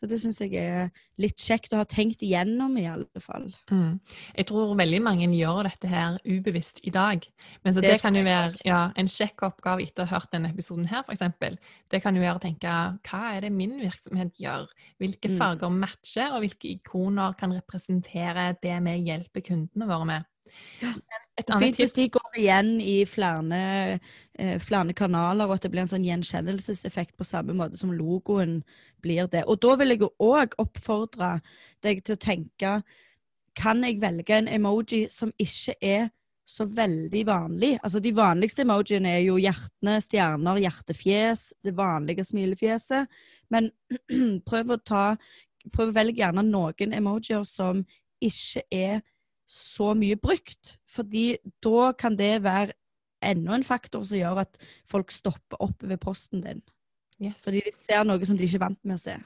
Så 0.00 0.08
det 0.08 0.16
syns 0.22 0.38
jeg 0.40 0.54
er 0.56 0.86
litt 1.20 1.36
kjekt 1.36 1.74
å 1.76 1.80
ha 1.82 1.84
tenkt 1.84 2.22
igjennom, 2.24 2.72
i 2.80 2.86
alle 2.88 3.20
fall. 3.20 3.50
Mm. 3.68 3.98
Jeg 4.38 4.46
tror 4.48 4.72
veldig 4.78 5.00
mange 5.04 5.26
gjør 5.36 5.66
dette 5.68 5.90
her 5.92 6.16
ubevisst 6.24 6.80
i 6.88 6.92
dag. 6.94 7.26
Men 7.64 7.76
så 7.76 7.82
det, 7.84 7.90
Det 7.92 8.00
kan 8.00 8.16
jo 8.16 8.22
være 8.24 8.54
ja, 8.64 8.78
en 8.96 9.10
sjekkoppgave 9.12 9.84
etter 9.84 10.06
å 10.06 10.08
ha 10.08 10.16
hørt 10.16 10.32
denne 10.32 10.48
episoden 10.48 10.88
her, 10.88 11.04
f.eks. 11.04 11.60
Det 11.92 12.00
kan 12.00 12.16
jo 12.16 12.24
være 12.24 12.40
å 12.40 12.44
tenke 12.46 12.72
hva 13.10 13.22
er 13.34 13.44
det 13.44 13.52
min 13.52 13.76
virksomhet 13.82 14.40
gjør? 14.40 14.72
Hvilke 15.02 15.28
Mm. 15.28 15.36
farger 15.36 15.68
matcher, 15.76 16.32
og 16.32 16.40
hvilke 16.46 16.72
ikoner 16.72 17.36
kan 17.36 17.52
representere 17.52 18.56
det 18.62 18.78
vi 18.88 18.96
hjelper 19.04 19.44
kundene 19.52 19.86
våre 19.86 20.06
med? 20.06 20.29
Ja. 20.80 20.94
Fint 21.58 21.78
hvis 21.80 21.94
de 21.96 22.06
går 22.12 22.38
igjen 22.38 22.74
i 22.82 23.04
flere, 23.08 23.98
eh, 24.38 24.58
flere 24.60 24.94
kanaler, 24.96 25.46
og 25.46 25.56
at 25.56 25.64
det 25.64 25.70
blir 25.72 25.84
en 25.84 25.90
sånn 25.90 26.04
gjenkjennelseseffekt 26.04 27.16
på 27.16 27.26
samme 27.26 27.56
måte 27.56 27.80
som 27.80 27.92
logoen 27.94 28.60
blir 29.02 29.28
det. 29.32 29.44
Og 29.46 29.60
da 29.62 29.76
vil 29.80 29.94
jeg 29.94 30.10
òg 30.20 30.56
oppfordre 30.60 31.40
deg 31.82 32.04
til 32.04 32.16
å 32.16 32.24
tenke 32.24 32.82
Kan 33.58 33.82
jeg 33.82 33.98
velge 34.00 34.30
en 34.30 34.46
emoji 34.46 35.08
som 35.10 35.32
ikke 35.36 35.74
er 35.82 36.10
så 36.46 36.64
veldig 36.70 37.24
vanlig? 37.26 37.78
Altså 37.82 38.00
De 38.00 38.12
vanligste 38.14 38.62
emojiene 38.62 39.10
er 39.16 39.24
jo 39.24 39.40
hjertene, 39.42 39.96
stjerner, 40.00 40.60
hjertefjes, 40.62 41.52
det 41.64 41.74
vanlige 41.76 42.24
smilefjeset. 42.24 43.10
Men 43.50 43.72
prøv 44.48 44.70
å 44.70 44.82
ta 44.84 45.04
Prøv 45.74 45.90
å 45.90 45.92
velge 45.92 46.22
gjerne 46.22 46.40
noen 46.46 46.94
emojier 46.96 47.42
som 47.44 47.82
ikke 48.24 48.62
er 48.72 49.02
så 49.50 49.92
mye 49.98 50.18
brukt. 50.20 50.76
Fordi 50.90 51.34
da 51.64 51.90
kan 51.98 52.16
det 52.18 52.36
være 52.44 52.76
enda 53.26 53.56
en 53.56 53.66
faktor 53.66 54.04
som 54.06 54.20
gjør 54.20 54.44
at 54.44 54.60
folk 54.88 55.10
stopper 55.12 55.60
opp 55.60 55.82
ved 55.82 56.00
posten 56.00 56.44
din. 56.44 56.62
yes. 57.20 57.42
Fordi 57.44 57.62
de 57.66 57.74
ser 57.82 58.06
noe 58.06 58.24
som 58.24 58.38
de 58.38 58.46
ikke 58.46 58.60
er 58.60 58.66
vant 58.68 58.84
med 58.84 58.96
å 58.96 59.02
se. 59.02 59.18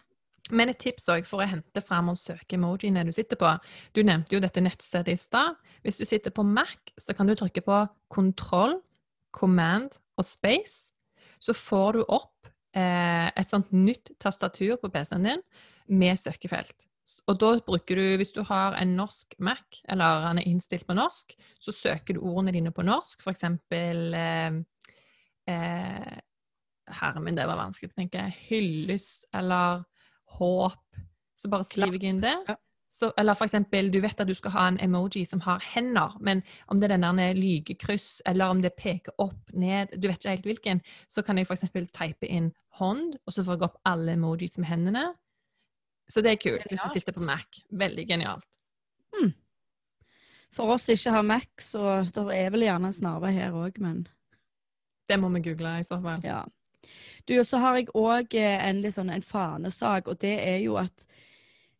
Men 0.52 0.68
et 0.68 0.80
tips 0.80 1.06
også 1.08 1.28
for 1.28 1.40
å 1.40 1.48
hente 1.48 1.80
fram 1.80 2.10
og 2.12 2.18
søke 2.20 2.58
emojiene 2.58 3.04
du 3.06 3.12
sitter 3.16 3.38
på. 3.40 3.48
Du 3.96 4.02
nevnte 4.04 4.36
jo 4.36 4.42
dette 4.44 4.60
nettstedet 4.60 5.14
i 5.14 5.20
stad. 5.20 5.56
Hvis 5.84 6.00
du 6.00 6.04
sitter 6.04 6.34
på 6.34 6.44
Mac, 6.44 6.92
så 7.00 7.16
kan 7.16 7.28
du 7.28 7.32
trykke 7.38 7.62
på 7.64 7.78
kontroll, 8.12 8.76
command 9.32 9.96
og 10.20 10.26
space. 10.28 10.92
Så 11.40 11.56
får 11.56 11.96
du 11.96 12.02
opp 12.04 12.50
eh, 12.76 13.30
et 13.32 13.52
sånt 13.52 13.72
nytt 13.72 14.12
tastatur 14.20 14.76
på 14.82 14.92
PC-en 14.92 15.30
din 15.30 15.46
med 15.88 16.20
søkefelt. 16.20 16.90
Og 17.28 17.36
da 17.40 17.50
bruker 17.66 18.00
du, 18.00 18.04
hvis 18.16 18.32
du 18.32 18.40
har 18.48 18.76
en 18.80 18.94
norsk 18.96 19.34
Mac, 19.44 19.82
eller 19.92 20.28
han 20.28 20.40
er 20.40 20.48
innstilt 20.48 20.86
på 20.88 20.96
norsk, 20.96 21.34
så 21.60 21.72
søker 21.72 22.16
du 22.16 22.22
ordene 22.24 22.54
dine 22.56 22.72
på 22.72 22.84
norsk, 22.86 23.20
for 23.20 23.34
eksempel 23.34 24.16
eh, 24.16 24.56
eh, 25.52 26.14
Herre 27.00 27.20
min, 27.20 27.36
det 27.36 27.46
var 27.48 27.60
vanskelig 27.60 27.92
å 27.92 27.98
tenke. 27.98 28.24
Hyllest 28.48 29.28
eller 29.36 29.84
håp. 30.38 31.02
Så 31.36 31.50
bare 31.52 31.66
skriver 31.66 31.98
jeg 31.98 32.14
inn 32.14 32.22
det. 32.24 32.36
Så, 32.94 33.08
eller 33.18 33.34
for 33.34 33.48
eksempel, 33.48 33.88
du 33.90 33.98
vet 34.04 34.20
at 34.22 34.28
du 34.28 34.36
skal 34.38 34.52
ha 34.54 34.64
en 34.70 34.76
emoji 34.84 35.24
som 35.26 35.40
har 35.42 35.64
hender, 35.66 36.12
men 36.22 36.44
om 36.70 36.78
det 36.78 36.86
er 36.86 36.94
den 36.94 37.18
der 37.18 37.34
lygekryss, 37.34 38.22
eller 38.30 38.52
om 38.54 38.60
det 38.62 38.76
peker 38.78 39.16
opp, 39.18 39.50
ned, 39.50 39.96
du 39.98 40.06
vet 40.06 40.20
ikke 40.20 40.36
helt 40.36 40.46
hvilken, 40.46 40.82
så 41.10 41.24
kan 41.26 41.40
jeg 41.40 41.48
for 41.48 41.58
eksempel 41.58 41.88
type 41.90 42.28
inn 42.30 42.52
hånd, 42.78 43.16
og 43.26 43.34
så 43.34 43.42
får 43.42 43.58
jeg 43.58 43.66
opp 43.66 43.80
alle 43.90 44.14
emojis 44.14 44.60
med 44.62 44.70
hendene. 44.70 45.04
Så 46.10 46.20
det 46.24 46.34
er 46.34 46.42
kult 46.42 46.66
hvis 46.68 46.82
du 46.84 46.92
sitter 46.92 47.16
på 47.16 47.24
Mac. 47.24 47.62
Veldig 47.72 48.04
genialt. 48.08 48.48
For 50.54 50.70
oss 50.70 50.86
som 50.86 50.94
ikke 50.94 51.14
har 51.16 51.26
Mac, 51.26 51.48
så 51.62 52.04
det 52.14 52.24
er 52.36 52.52
vel 52.54 52.66
gjerne 52.68 52.90
en 52.90 52.94
snarvei 52.94 53.32
her 53.34 53.56
òg, 53.58 53.80
men 53.82 54.04
Det 55.08 55.18
må 55.20 55.28
vi 55.34 55.42
google 55.44 55.80
i 55.80 55.86
så 55.86 55.98
fall. 56.02 56.22
ja. 56.24 56.44
Du, 57.26 57.34
så 57.44 57.58
har 57.58 57.76
jeg 57.76 57.88
òg 57.96 58.34
en 58.36 58.80
litt 58.84 58.94
sånn 58.94 59.10
en 59.10 59.24
fanesak, 59.24 60.08
og 60.08 60.20
det 60.20 60.36
er 60.44 60.58
jo 60.62 60.76
at 60.76 61.06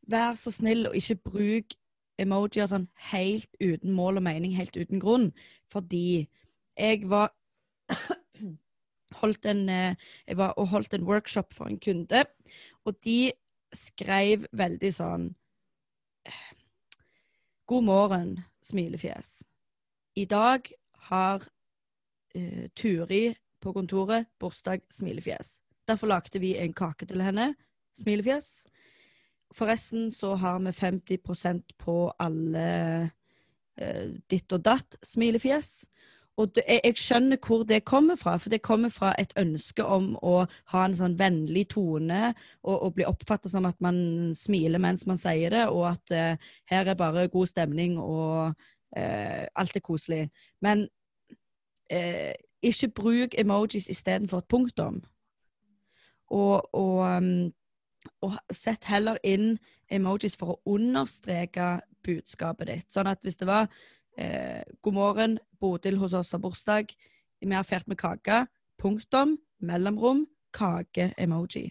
vær 0.08 0.36
så 0.40 0.50
snill 0.52 0.88
og 0.88 0.96
ikke 0.96 1.20
bruk 1.30 1.76
emojier 2.20 2.68
sånn 2.70 2.88
helt 3.10 3.48
uten 3.60 3.92
mål 3.92 4.20
og 4.20 4.26
mening, 4.26 4.54
helt 4.56 4.76
uten 4.76 5.00
grunn. 5.02 5.30
Fordi 5.70 6.26
jeg 6.76 7.08
var 7.10 7.32
holdt 9.20 9.46
en, 9.46 9.68
eh, 9.68 9.96
jeg 10.26 10.40
var 10.40 10.56
og 10.58 10.68
holdt 10.72 10.94
en 10.96 11.06
workshop 11.06 11.54
for 11.54 11.68
en 11.68 11.78
kunde, 11.78 12.24
og 12.84 12.96
de 13.04 13.32
skrev 13.76 14.46
veldig 14.52 14.92
sånn 14.94 15.30
God 17.68 17.84
morgen, 17.84 18.34
smilefjes. 18.64 19.42
I 20.20 20.26
dag 20.28 20.68
har 21.08 21.44
uh, 22.36 22.66
Turi 22.76 23.34
på 23.60 23.72
kontoret 23.72 24.28
bursdag, 24.40 24.84
smilefjes. 24.92 25.58
Derfor 25.88 26.12
lagde 26.12 26.40
vi 26.40 26.54
en 26.60 26.74
kake 26.76 27.08
til 27.08 27.24
henne, 27.24 27.54
smilefjes. 27.96 28.66
Forresten 29.54 30.10
så 30.12 30.34
har 30.40 30.60
vi 30.60 30.74
50% 30.76 31.76
på 31.80 31.96
alle 32.20 32.68
uh, 33.80 34.12
ditt 34.30 34.52
og 34.52 34.64
datt, 34.64 34.98
smilefjes. 35.02 35.86
Og 36.36 36.50
det, 36.56 36.64
jeg, 36.66 36.96
skjønner 36.98 37.38
hvor 37.38 37.62
det 37.62 37.84
kommer 37.86 38.18
fra, 38.18 38.34
for 38.42 38.50
det 38.50 38.62
kommer 38.66 38.90
fra 38.90 39.12
et 39.22 39.32
ønske 39.38 39.84
om 39.86 40.14
å 40.18 40.40
ha 40.72 40.80
en 40.82 40.96
sånn 40.98 41.14
vennlig 41.18 41.68
tone 41.76 42.32
og, 42.64 42.74
og 42.74 42.96
bli 42.96 43.06
oppfattet 43.06 43.52
som 43.52 43.68
at 43.68 43.78
man 43.84 44.32
smiler 44.34 44.82
mens 44.82 45.06
man 45.06 45.20
sier 45.20 45.54
det, 45.54 45.68
og 45.70 45.86
at 45.92 46.14
eh, 46.14 46.50
her 46.72 46.90
er 46.90 46.98
bare 46.98 47.28
god 47.30 47.52
stemning 47.52 48.00
og 48.02 48.50
eh, 48.96 49.46
alt 49.54 49.78
er 49.78 49.86
koselig. 49.86 50.24
Men 50.64 50.88
eh, 51.86 52.34
ikke 52.64 52.90
bruk 52.98 53.38
emojis 53.38 53.88
istedenfor 53.92 54.42
et 54.42 54.50
punktum. 54.50 55.02
Og, 56.34 56.74
og, 56.74 57.16
um, 57.16 57.52
og 58.24 58.38
sett 58.50 58.88
heller 58.88 59.20
inn 59.22 59.58
emojis 59.92 60.34
for 60.40 60.54
å 60.54 60.74
understreke 60.74 61.76
budskapet 62.04 62.70
ditt. 62.70 62.88
Sånn 62.90 63.10
at 63.10 63.22
hvis 63.22 63.38
det 63.38 63.46
var 63.46 63.68
eh, 64.18 64.62
'God 64.82 64.94
morgen, 64.94 65.38
Bodil 65.60 65.98
hos 65.98 66.12
oss 66.12 66.32
har 66.32 66.38
bursdag. 66.38 66.94
Vi 67.40 67.54
har 67.54 67.62
feiret 67.62 67.88
med 67.88 67.96
kake', 67.96 68.46
punktum, 68.78 69.38
mellomrom, 69.60 70.26
kake-emoji. 70.52 71.70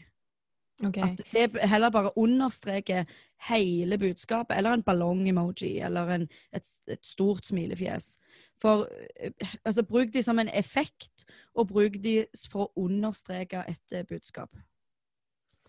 Okay. 0.86 1.02
At 1.02 1.22
det 1.34 1.70
heller 1.70 1.90
bare 1.90 2.18
understreker 2.18 3.06
hele 3.50 3.98
budskapet, 3.98 4.58
eller 4.58 4.74
en 4.74 4.84
ballong-emoji, 4.84 5.80
eller 5.80 6.10
en, 6.10 6.30
et, 6.54 6.68
et 6.88 7.06
stort 7.06 7.46
smilefjes. 7.46 8.18
For 8.62 8.88
eh, 9.20 9.32
altså, 9.66 9.84
bruk 9.84 10.14
de 10.14 10.24
som 10.24 10.40
en 10.40 10.50
effekt, 10.54 11.26
og 11.56 11.68
bruk 11.68 11.94
de 12.04 12.26
for 12.50 12.66
å 12.66 12.86
understreke 12.86 13.64
et 13.68 13.96
eh, 13.96 14.06
budskap. 14.10 14.50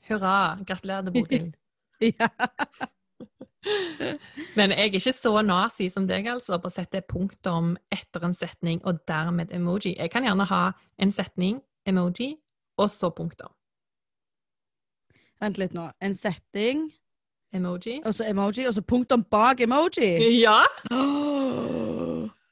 Hurra. 0.09 0.59
Gratulerer 0.67 1.03
til 1.03 1.13
Bodil. 1.13 1.55
ja. 2.21 2.29
Men 4.57 4.71
jeg 4.71 4.79
er 4.79 4.91
ikke 4.99 5.13
så 5.13 5.43
nazi 5.43 5.89
som 5.91 6.07
deg, 6.07 6.27
altså, 6.29 6.59
på 6.61 6.69
å 6.69 6.73
sette 6.75 7.01
punktum 7.09 7.77
etter 7.93 8.25
en 8.27 8.35
setning 8.37 8.81
og 8.85 9.01
dermed 9.09 9.53
emoji. 9.57 9.95
Jeg 9.97 10.11
kan 10.13 10.25
gjerne 10.27 10.45
ha 10.51 10.63
en 10.99 11.13
setning, 11.13 11.63
emoji, 11.87 12.35
og 12.79 12.91
så 12.91 13.11
punktum. 13.15 13.49
Vent 15.41 15.59
litt 15.59 15.75
nå. 15.75 15.89
En 16.01 16.15
setting, 16.15 16.91
Emoji. 17.55 18.01
og 18.05 18.15
så 18.15 18.25
emoji, 18.27 18.67
og 18.67 18.75
så 18.75 18.83
punktum 18.83 19.23
bak 19.31 19.61
emoji. 19.61 20.41
Ja! 20.41 20.61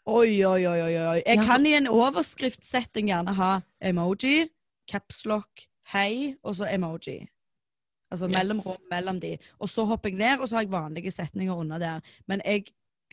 Oi, 0.07 0.43
oi, 0.45 0.67
oi, 0.67 0.81
oi. 0.83 0.97
oi. 1.07 1.23
Jeg 1.26 1.37
Ja. 1.38 1.45
kan 1.45 1.67
i 1.67 1.75
en 1.75 1.87
overskriftsetting 1.87 3.07
gjerne 3.09 3.35
ha 3.35 3.61
emoji, 3.81 4.49
capslock, 4.91 5.67
hei, 5.93 6.37
og 6.45 6.55
så 6.57 6.67
emoji. 6.73 7.29
Altså 8.12 8.28
Yes. 8.28 8.37
mellomrom 8.37 8.76
mellom 8.92 9.19
de. 9.23 9.38
Og 9.59 9.69
så 9.73 9.87
hopper 9.88 10.11
jeg 10.12 10.19
ned, 10.21 10.40
og 10.45 10.49
så 10.49 10.57
har 10.59 10.62
jeg 10.66 10.71
vanlige 10.75 11.11
setninger 11.14 11.57
under 11.57 11.78
der. 11.81 12.00
Men 12.28 12.42
jeg 12.45 12.66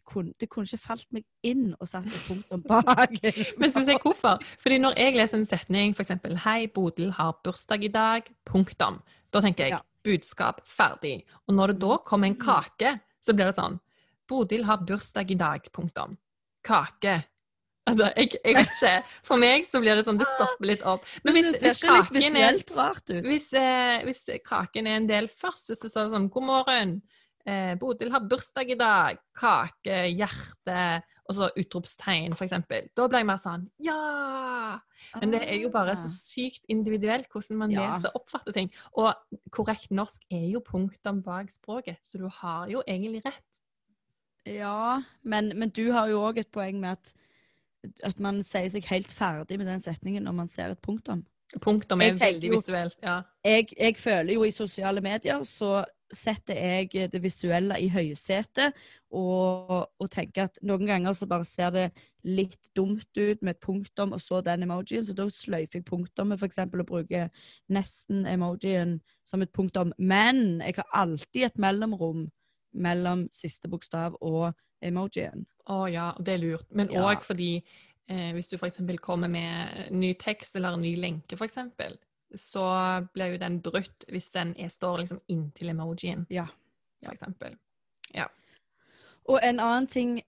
kunne, 0.10 0.34
det 0.42 0.50
kunne 0.50 0.66
ikke 0.66 0.82
falt 0.82 1.06
meg 1.14 1.24
inn 1.46 1.76
og 1.80 1.88
satt 1.88 2.08
et 2.10 2.24
punktum 2.28 2.64
bak. 2.68 3.14
Men 3.62 3.72
synes 3.72 3.88
jeg 3.88 4.00
hvorfor? 4.04 4.42
Fordi 4.60 4.78
når 4.82 4.98
jeg 4.98 5.16
leser 5.16 5.38
en 5.38 5.46
setning, 5.46 5.94
eksempel 5.96 6.36
'Hei, 6.38 6.68
Bodil 6.68 7.12
har 7.12 7.38
bursdag 7.44 7.84
i 7.84 7.92
dag', 7.94 8.28
punktum. 8.46 9.02
Da 9.34 9.40
tenker 9.42 9.64
jeg 9.66 9.72
Ja. 9.78 9.80
budskap 10.04 10.62
ferdig. 10.66 11.24
Og 11.48 11.54
når 11.56 11.68
det 11.74 11.80
da 11.82 11.98
kommer 11.98 12.28
en 12.28 12.36
kake, 12.36 13.00
så 13.22 13.34
blir 13.34 13.46
det 13.46 13.56
sånn 13.56 13.80
'Bodil 14.28 14.64
har 14.66 14.78
bursdag 14.78 15.32
i 15.32 15.36
dag', 15.36 15.70
punktum. 15.72 16.18
Kake. 16.64 17.24
Altså, 17.90 18.10
jeg, 18.16 18.32
jeg 18.46 18.58
vet 18.58 18.74
ikke. 18.76 18.94
For 19.28 19.42
meg 19.42 19.68
så 19.70 19.82
blir 19.84 20.00
det 20.00 20.06
sånn, 20.08 20.20
det 20.22 20.28
stopper 20.32 20.70
litt 20.70 20.84
opp. 20.88 21.06
Men 21.26 21.38
hvis, 21.38 21.52
det 21.60 21.76
ser 21.78 21.96
litt 21.98 22.12
visuelt 22.16 22.74
rart 22.78 23.06
ut. 23.12 23.24
hvis, 23.26 23.48
eh, 23.58 24.00
hvis 24.08 24.24
kaken 24.46 24.88
er 24.90 25.00
en 25.02 25.10
del 25.10 25.30
først, 25.32 25.72
hvis 25.72 25.86
det 25.86 25.92
står 25.94 26.12
sånn 26.14 26.30
'God 26.30 26.48
morgen, 26.50 27.02
eh, 27.46 27.76
Bodil 27.80 28.12
har 28.14 28.28
bursdag 28.30 28.70
i 28.72 28.80
dag', 28.80 29.20
kake, 29.36 30.04
hjerte, 30.14 31.04
og 31.30 31.36
så 31.38 31.50
utropstegn, 31.62 32.34
eksempel. 32.34 32.90
Da 32.98 33.08
blir 33.08 33.22
jeg 33.22 33.30
mer 33.30 33.38
sånn 33.42 33.68
'ja'! 33.80 34.80
Men 35.22 35.32
det 35.32 35.42
er 35.48 35.62
jo 35.62 35.70
bare 35.74 35.96
så 35.98 36.10
sykt 36.12 36.66
individuelt 36.70 37.30
hvordan 37.32 37.58
man 37.58 37.72
Ja. 37.72 37.88
leser 37.94 38.12
og 38.14 38.22
oppfatter 38.22 38.54
ting. 38.54 38.72
Og 38.98 39.14
korrekt 39.52 39.90
norsk 39.92 40.22
er 40.32 40.50
jo 40.52 40.60
punktum 40.60 41.24
bak 41.24 41.50
språket, 41.50 41.98
så 42.04 42.18
du 42.20 42.28
har 42.28 42.68
jo 42.70 42.84
egentlig 42.88 43.24
rett. 43.26 43.46
Ja, 44.46 45.02
men, 45.24 45.52
men 45.58 45.70
du 45.70 45.92
har 45.92 46.08
jo 46.10 46.22
òg 46.24 46.40
et 46.40 46.52
poeng 46.52 46.80
med 46.80 46.98
at, 46.98 47.14
at 48.04 48.20
man 48.20 48.42
sier 48.44 48.70
seg 48.72 48.88
helt 48.92 49.12
ferdig 49.16 49.60
med 49.60 49.70
den 49.70 49.84
setningen 49.84 50.26
når 50.28 50.36
man 50.42 50.52
ser 50.52 50.74
et 50.74 50.82
punktum. 50.84 51.24
Punktum 51.64 52.02
er 52.06 52.18
veldig 52.20 52.52
jo- 52.52 52.58
visuelt. 52.60 52.98
Ja. 53.02 53.22
jeg, 53.46 53.72
jeg 53.74 53.96
føler 53.98 54.34
jo 54.36 54.44
i 54.46 54.52
sosiale 54.54 55.02
medier 55.02 55.42
så 55.48 55.80
setter 56.14 56.58
jeg 56.58 57.12
det 57.14 57.20
visuelle 57.22 57.78
i 57.82 57.90
høysetet, 57.90 58.74
og, 59.14 59.90
og 60.00 60.10
tenker 60.12 60.48
at 60.48 60.58
noen 60.66 60.88
ganger 60.90 61.14
så 61.14 61.28
bare 61.30 61.46
ser 61.46 61.70
det 61.74 61.86
litt 62.26 62.72
dumt 62.76 63.08
ut 63.18 63.42
med 63.46 63.56
et 63.56 63.62
punktum 63.64 64.14
og 64.18 64.22
så 64.22 64.42
den 64.46 64.66
emojien, 64.66 65.06
så 65.06 65.14
da 65.18 65.28
sløyfer 65.30 65.80
jeg 65.80 65.86
punktummet 65.88 66.42
f.eks. 66.42 66.60
og 66.66 66.86
bruker 66.90 67.30
nesten 67.70 68.26
emojien 68.30 68.98
som 69.26 69.46
et 69.46 69.54
punktum. 69.54 69.94
Men 69.98 70.60
jeg 70.66 70.80
har 70.82 70.90
alltid 71.06 71.46
et 71.46 71.62
mellomrom 71.62 72.28
mellom 72.74 73.28
siste 73.34 73.70
bokstav 73.70 74.18
og 74.22 74.52
emojien. 74.82 75.46
Å 75.70 75.86
ja, 75.92 76.12
det 76.20 76.34
er 76.34 76.44
lurt. 76.44 76.68
Men 76.72 76.90
Ja. 76.92 77.16
fordi 77.22 77.64
eh, 78.08 78.32
hvis 78.34 78.50
du 78.50 78.58
f.eks. 78.58 78.80
kommer 79.02 79.28
med 79.28 79.92
ny 79.92 80.14
tekst 80.14 80.56
eller 80.56 80.74
en 80.74 80.82
ny 80.82 80.96
lenke, 80.96 81.36
f.eks., 81.36 81.58
så 82.36 82.64
blir 83.14 83.34
jo 83.34 83.38
den 83.42 83.60
brutt 83.62 84.06
hvis 84.08 84.32
den 84.32 84.56
er, 84.58 84.70
står 84.70 84.98
liksom 85.02 85.20
inntil 85.28 85.70
emojien, 85.70 86.26
Ja. 86.30 86.48
f.eks. 87.06 87.24
Og 89.30 89.40
en 89.44 89.60
annen 89.60 89.88
ting 89.88 90.22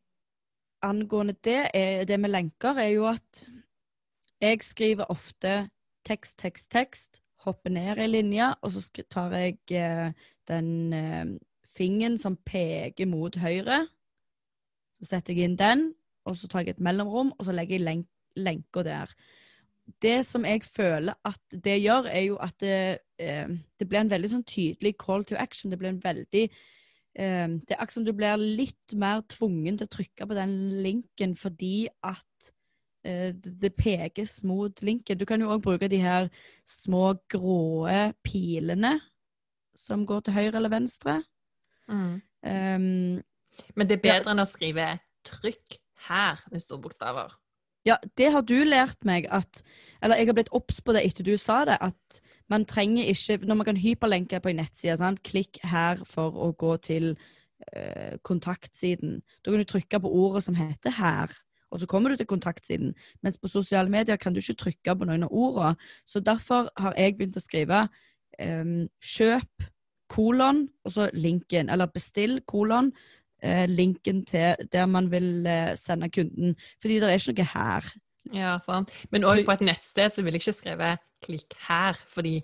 angående 0.86 1.34
det, 1.44 1.70
er, 1.74 2.06
det 2.06 2.20
med 2.20 2.30
lenker, 2.32 2.78
er 2.78 2.92
jo 2.94 3.08
at 3.10 3.48
jeg 4.42 4.62
skriver 4.66 5.10
ofte 5.10 5.70
tekst, 6.06 6.38
tekst, 6.38 6.70
tekst, 6.74 7.22
hopper 7.46 7.70
ned 7.74 7.98
i 7.98 8.08
linja, 8.08 8.54
og 8.62 8.72
så 8.72 9.04
tar 9.10 9.34
jeg 9.38 9.58
eh, 9.74 10.12
den 10.50 10.94
eh, 10.94 11.26
fingeren 11.66 12.18
som 12.18 12.38
peker 12.46 13.10
mot 13.10 13.36
høyre. 13.42 13.88
Så 15.02 15.10
setter 15.10 15.34
jeg 15.34 15.50
inn 15.50 15.60
den, 15.60 15.92
og 16.30 16.38
så 16.38 16.48
tar 16.50 16.66
jeg 16.66 16.76
et 16.76 16.84
mellomrom, 16.84 17.34
og 17.38 17.48
så 17.48 17.56
legger 17.56 17.80
jeg 17.80 17.86
len 17.88 18.04
lenka 18.38 18.84
der. 18.86 19.12
Det 20.02 20.22
som 20.26 20.46
jeg 20.46 20.64
føler 20.64 21.18
at 21.28 21.42
det 21.52 21.82
gjør, 21.82 22.08
er 22.08 22.22
jo 22.30 22.38
at 22.40 22.54
det, 22.62 23.00
eh, 23.20 23.50
det 23.80 23.88
blir 23.90 24.04
en 24.04 24.12
veldig 24.12 24.30
sånn 24.32 24.46
tydelig 24.48 24.94
call 25.02 25.26
to 25.28 25.36
action. 25.36 25.72
Det 25.72 25.80
blir 25.82 25.92
en 25.92 26.04
veldig 26.04 26.44
eh, 26.46 27.48
Det 27.50 27.74
er 27.74 27.82
akkurat 27.82 27.98
som 27.98 28.06
du 28.08 28.14
blir 28.16 28.40
litt 28.40 28.96
mer 28.96 29.26
tvungen 29.28 29.78
til 29.78 29.90
å 29.90 29.96
trykke 29.98 30.28
på 30.30 30.38
den 30.38 30.54
linken 30.86 31.36
fordi 31.36 31.90
at 32.08 32.52
eh, 33.04 33.34
det, 33.34 33.74
pekes 33.76 34.44
mot 34.48 34.82
linken. 34.86 35.18
Du 35.18 35.26
kan 35.26 35.42
jo 35.42 35.52
òg 35.52 35.66
bruke 35.66 35.92
de 35.92 36.00
her 36.00 36.30
små 36.64 37.18
grå 37.28 37.90
pilene 38.24 39.00
som 39.76 40.06
går 40.06 40.24
til 40.24 40.38
høyre 40.38 40.56
eller 40.62 40.72
venstre. 40.72 41.20
Mm. 41.92 42.22
Um, 42.42 43.22
Men 43.76 43.88
det 43.88 44.00
er 44.00 44.08
Ja. 44.08 44.20
bedre 44.20 44.32
enn 44.32 44.40
å 44.40 44.48
skrive 44.48 45.00
'trykk 45.26 45.78
her' 46.08 46.42
med 46.52 46.62
store 46.62 46.82
bokstaver. 46.82 47.32
Ja, 47.86 47.96
det 48.18 48.32
har 48.32 48.42
du 48.42 48.64
lært 48.64 49.04
meg 49.06 49.26
at 49.32 49.64
Eller 50.04 50.16
jeg 50.16 50.28
har 50.28 50.34
blitt 50.34 50.50
obs 50.52 50.82
på 50.82 50.94
det 50.94 51.06
etter 51.06 51.24
du 51.24 51.38
sa 51.38 51.64
det, 51.66 51.78
at 51.82 52.22
man 52.50 52.66
trenger 52.66 53.06
ikke 53.06 53.46
Når 53.46 53.56
man 53.56 53.66
kan 53.66 53.78
hyperlenke 53.78 54.40
på 54.40 54.50
en 54.50 54.56
nettside, 54.56 54.98
sant? 54.98 55.22
klikk 55.24 55.60
her 55.64 55.96
for 56.06 56.32
å 56.32 56.56
gå 56.58 56.78
til 56.82 57.18
eh, 57.74 58.18
kontaktsiden. 58.24 59.22
Da 59.46 59.52
kan 59.52 59.60
du 59.60 59.64
trykke 59.66 60.00
på 60.02 60.10
ordet 60.10 60.44
som 60.44 60.56
heter 60.56 60.90
'her', 60.92 61.36
og 61.72 61.80
så 61.80 61.86
kommer 61.86 62.10
du 62.10 62.16
til 62.16 62.26
kontaktsiden. 62.26 62.94
Mens 63.24 63.38
på 63.38 63.48
sosiale 63.48 63.90
medier 63.90 64.18
kan 64.18 64.34
du 64.34 64.40
ikke 64.40 64.56
trykke 64.58 64.96
på 64.98 65.06
noen 65.06 65.24
av 65.24 65.30
ordene. 65.32 65.76
Så 66.06 66.20
derfor 66.20 66.70
har 66.78 66.94
jeg 66.98 67.18
begynt 67.18 67.38
å 67.38 67.40
skrive 67.40 67.88
em, 68.40 68.88
'kjøp', 69.02 69.70
kolon, 70.10 70.70
og 70.86 70.92
så 70.92 71.10
linken. 71.14 71.70
Eller 71.70 71.88
'bestill', 71.88 72.42
kolon, 72.48 72.92
eh, 73.42 73.66
linken 73.70 74.24
til 74.26 74.56
der 74.72 74.86
man 74.86 75.10
vil 75.12 75.46
eh, 75.48 75.74
sende 75.76 76.10
kunden. 76.10 76.56
Fordi 76.82 77.00
det 77.00 77.10
er 77.10 77.18
ikke 77.20 77.34
noe 77.42 77.52
her. 77.54 77.92
Ja, 78.34 78.56
sant. 78.64 78.92
Men 79.12 79.24
òg 79.26 79.44
på 79.48 79.52
et 79.58 79.62
nettsted 79.66 80.14
så 80.14 80.22
vil 80.24 80.34
jeg 80.38 80.42
ikke 80.44 80.54
skrive 80.60 80.98
'klikk 81.26 81.56
her', 81.68 81.98
fordi 82.10 82.42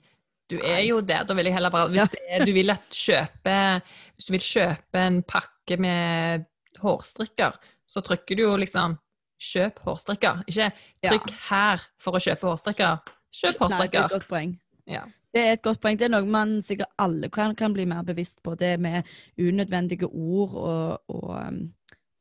du 0.50 0.58
er 0.64 0.80
jo 0.88 1.00
der. 1.02 1.24
Da 1.24 1.34
vil 1.34 1.46
jeg 1.46 1.54
heller 1.54 1.70
bare 1.70 1.90
Hvis 1.90 2.10
det 2.10 2.20
er, 2.30 2.46
du 2.46 2.52
vil 2.54 2.72
kjøpe 2.92 3.82
Hvis 4.16 4.26
du 4.26 4.32
vil 4.32 4.40
kjøpe 4.42 4.98
en 5.08 5.22
pakke 5.24 5.78
med 5.78 6.46
hårstrikker, 6.82 7.52
så 7.88 8.02
trykker 8.02 8.36
du 8.36 8.42
jo 8.44 8.56
liksom 8.58 8.98
'kjøp 9.42 9.80
hårstrikker'. 9.86 10.44
Ikke 10.48 10.72
Ja. 11.04 11.10
'trykk 11.12 11.32
her 11.50 11.78
for 12.00 12.12
å 12.18 12.20
kjøpe 12.20 12.48
hårstrikker'. 12.48 13.00
Kjøp 13.34 13.44
Nei, 13.44 13.52
det 13.54 13.62
er 13.62 13.66
et 13.66 13.70
hårstrikker. 13.70 14.10
godt 14.10 14.28
poeng. 14.28 14.60
Ja. 14.88 15.04
Det 15.38 15.44
er 15.46 15.56
et 15.58 15.62
godt 15.66 15.82
poeng. 15.84 15.98
Det 16.00 16.08
er 16.08 16.14
noe 16.16 16.26
man 16.34 16.56
sikkert 16.66 16.90
alle 17.04 17.30
kan, 17.34 17.54
kan 17.60 17.74
bli 17.76 17.86
mer 17.86 18.02
bevisst 18.08 18.40
på. 18.44 18.56
Det 18.58 18.74
med 18.82 19.04
unødvendige 19.38 20.10
ord 20.10 20.56
og, 20.58 21.04
og, 21.14 21.28
um, 21.38 21.60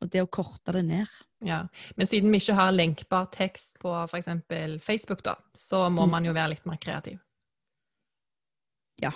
og 0.05 0.11
det 0.13 0.21
å 0.21 0.29
korte 0.29 0.75
det 0.77 0.85
ned. 0.85 1.07
ja. 1.47 1.63
Men 1.97 2.07
siden 2.11 2.31
vi 2.33 2.43
ikke 2.43 2.55
har 2.59 2.75
lenkbar 2.77 3.31
tekst 3.33 3.79
på 3.81 3.95
f.eks. 4.11 4.29
Facebook, 4.85 5.23
da, 5.25 5.35
så 5.57 5.87
må 5.89 6.05
Mm. 6.05 6.11
man 6.11 6.25
jo 6.29 6.33
være 6.37 6.51
litt 6.55 6.67
mer 6.69 6.77
kreativ. 6.77 7.19
Ja, 9.03 9.11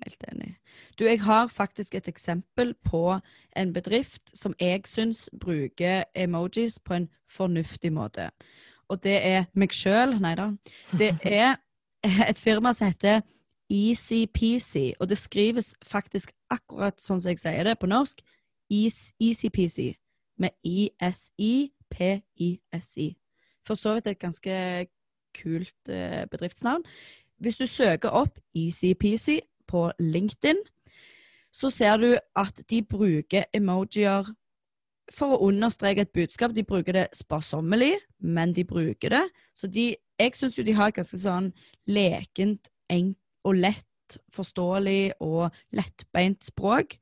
Helt 0.00 0.22
enig. 0.32 0.54
Du, 0.98 1.04
jeg 1.04 1.20
har 1.20 1.48
faktisk 1.52 1.94
et 1.94 2.06
eksempel 2.08 2.70
på 2.88 3.20
en 3.56 3.72
bedrift 3.72 4.30
som 4.34 4.54
jeg 4.60 4.86
syns 4.88 5.26
bruker 5.40 6.04
emojis 6.16 6.78
på 6.78 6.94
en 6.96 7.08
fornuftig 7.28 7.92
måte. 7.92 8.30
Og 8.88 9.02
det 9.04 9.18
er 9.26 9.44
meg 9.54 9.74
sjøl, 9.76 10.16
nei 10.20 10.32
da. 10.38 10.46
Det 10.96 11.10
er 11.22 11.58
et 12.30 12.38
firma 12.40 12.72
som 12.72 12.86
heter 12.86 13.20
EasyPeasy, 13.70 14.92
og 15.00 15.08
det 15.08 15.18
skrives 15.18 15.76
faktisk 15.86 16.32
akkurat 16.50 17.00
sånn 17.00 17.20
som 17.22 17.30
jeg 17.30 17.38
sier 17.42 17.64
det 17.64 17.78
på 17.78 17.86
norsk. 17.90 18.22
EasyPC 18.70 19.14
EasyPeasy. 19.20 19.94
Med 20.40 20.50
I-S-I-P-I-S-I. 20.64 21.68
For 23.66 23.74
så 23.76 23.94
vidt 23.94 24.06
et 24.08 24.18
ganske 24.18 24.86
kult 25.36 25.88
eh, 25.88 26.26
bedriftsnavn. 26.30 26.82
Hvis 27.38 27.56
du 27.60 27.66
søker 27.66 28.08
opp 28.08 28.38
EasyPeasy 28.56 29.38
på 29.68 29.92
LinkedIn, 29.98 30.56
så 31.52 31.70
ser 31.70 31.96
du 31.96 32.18
at 32.36 32.62
de 32.70 32.82
bruker 32.82 33.44
emojier 33.54 34.24
for 35.14 35.34
å 35.34 35.48
understreke 35.50 36.00
et 36.06 36.12
budskap. 36.14 36.54
De 36.54 36.64
bruker 36.66 36.92
det 36.96 37.06
sparsommelig, 37.16 37.96
men 38.22 38.54
de 38.54 38.64
bruker 38.64 39.08
det. 39.16 39.24
Så 39.54 39.66
de, 39.66 39.96
jeg 40.20 40.36
syns 40.36 40.58
jo 40.58 40.64
de 40.66 40.76
har 40.76 40.90
et 40.90 40.98
ganske 41.00 41.20
sånn 41.20 41.50
lekent 41.90 42.70
og 42.90 43.56
lett 43.56 43.86
forståelig 44.34 45.12
og 45.22 45.54
lettbeint 45.76 46.44
språk. 46.44 46.96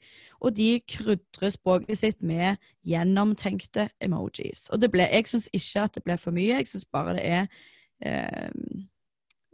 Og 0.44 0.54
de 0.54 0.76
krydrer 0.86 1.50
språket 1.54 1.98
sitt 1.98 2.20
med 2.22 2.60
gjennomtenkte 2.86 3.88
emojis. 4.04 4.68
Og 4.72 4.82
det 4.82 4.92
ble, 4.92 5.08
jeg 5.08 5.26
syns 5.30 5.48
ikke 5.52 5.86
at 5.86 5.96
det 5.96 6.04
ble 6.06 6.18
for 6.20 6.36
mye, 6.36 6.60
jeg 6.60 6.70
syns 6.70 6.86
bare 6.94 7.16
det 7.16 7.24
er 7.26 7.48
eh, 8.04 8.84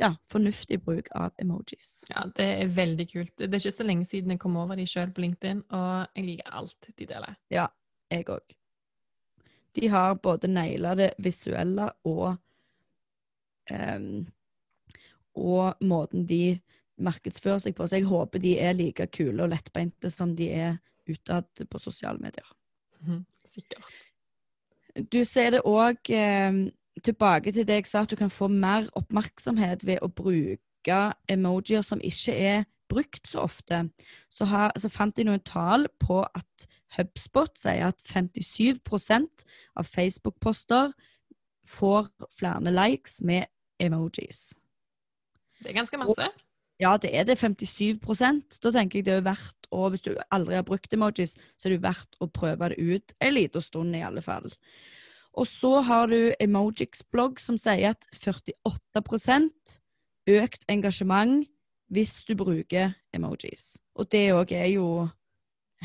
ja, 0.02 0.10
fornuftig 0.30 0.80
bruk 0.84 1.08
av 1.16 1.32
emojis. 1.40 2.04
Ja, 2.10 2.26
det 2.36 2.48
er 2.58 2.74
veldig 2.76 3.08
kult. 3.12 3.32
Det 3.38 3.48
er 3.48 3.62
ikke 3.62 3.78
så 3.78 3.86
lenge 3.86 4.08
siden 4.10 4.34
jeg 4.34 4.42
kom 4.42 4.58
over 4.60 4.78
de 4.78 4.86
sjøl 4.90 5.14
på 5.14 5.24
LinkedIn, 5.24 5.64
og 5.70 6.18
jeg 6.18 6.28
liker 6.28 6.60
alt 6.60 6.90
de 6.90 7.08
deler. 7.08 7.40
Ja, 7.54 7.70
Jeg 8.12 8.28
òg. 8.28 8.52
De 9.74 9.88
har 9.90 10.14
både 10.22 10.46
naila 10.46 10.92
det 10.94 11.14
visuelle 11.18 11.88
og 12.06 12.36
ehm, 13.70 14.26
Og 15.34 15.74
måten 15.80 16.28
de 16.28 16.60
markedsfører 16.98 17.58
seg 17.58 17.74
på. 17.74 17.86
Så 17.86 17.98
jeg 17.98 18.06
håper 18.06 18.38
de 18.38 18.58
er 18.58 18.72
like 18.72 19.06
kule 19.10 19.42
og 19.42 19.50
lettbeinte 19.50 20.10
som 20.10 20.36
de 20.36 20.46
er 20.50 20.76
utad 21.10 21.66
på 21.70 21.78
sosiale 21.78 22.18
medier. 22.22 22.46
Mm, 23.02 23.24
Sikkert. 23.44 23.82
Du 25.10 25.24
ser 25.26 25.50
det 25.50 25.64
òg 25.66 26.06
tilbake 27.02 27.52
til 27.52 27.66
det 27.66 27.80
jeg 27.80 27.86
sa, 27.90 28.04
at 28.04 28.10
du 28.10 28.16
kan 28.16 28.30
få 28.30 28.48
mer 28.48 28.86
oppmerksomhet 28.94 29.86
ved 29.86 29.98
å 30.02 30.08
bruke 30.08 31.00
emojier 31.28 31.82
som 31.82 32.02
ikke 32.04 32.36
er 32.38 32.64
brukt 32.88 33.26
så 33.28 33.42
ofte. 33.44 33.88
Så, 34.30 34.44
har, 34.44 34.72
så 34.78 34.90
fant 34.92 35.18
jeg 35.18 35.26
noen 35.26 35.42
tall 35.42 35.88
på 35.98 36.22
at 36.22 36.68
HubSpot 36.94 37.50
sier 37.58 37.88
at 37.90 38.02
57% 38.06 39.44
av 39.74 39.88
Facebook-poster 39.88 40.94
får 41.66 42.10
flere 42.36 42.70
likes 42.70 43.20
med 43.24 43.48
emojis. 43.80 44.54
Det 45.60 45.70
er 45.70 45.78
ganske 45.78 46.00
masse. 46.00 46.28
Ja, 46.82 46.96
det 46.98 47.12
er 47.14 47.24
det. 47.24 47.38
57% 47.38 48.58
Da 48.62 48.72
tenker 48.74 48.98
jeg 48.98 49.06
det 49.06 49.14
er 49.14 49.26
verdt 49.26 49.68
å 49.70 49.88
Hvis 49.90 50.02
du 50.02 50.12
aldri 50.34 50.58
har 50.58 50.66
brukt 50.66 50.92
emojis, 50.92 51.36
så 51.58 51.68
er 51.68 51.76
det 51.76 51.84
verdt 51.84 52.18
å 52.22 52.28
prøve 52.30 52.70
det 52.70 52.78
ut 52.78 53.14
en 53.20 53.34
liten 53.34 53.62
stund, 53.62 53.94
i 53.96 54.02
alle 54.06 54.22
fall. 54.22 54.50
Og 55.34 55.48
så 55.50 55.80
har 55.82 56.06
du 56.06 56.34
Emojix 56.38 57.02
blogg, 57.10 57.40
som 57.42 57.58
sier 57.58 57.90
at 57.90 58.06
48% 58.14 59.80
økt 60.30 60.66
engasjement 60.70 61.42
hvis 61.90 62.22
du 62.28 62.36
bruker 62.38 62.94
emojis. 63.14 63.74
Og 63.98 64.06
det 64.10 64.28
òg 64.34 64.54
er 64.54 64.70
jo 64.76 65.08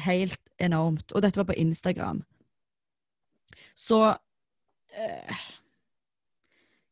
helt 0.05 0.53
enormt. 0.61 1.11
Og 1.13 1.25
dette 1.25 1.41
var 1.41 1.49
på 1.49 1.57
Instagram. 1.57 2.21
Så 3.77 3.99
eh, 4.93 5.41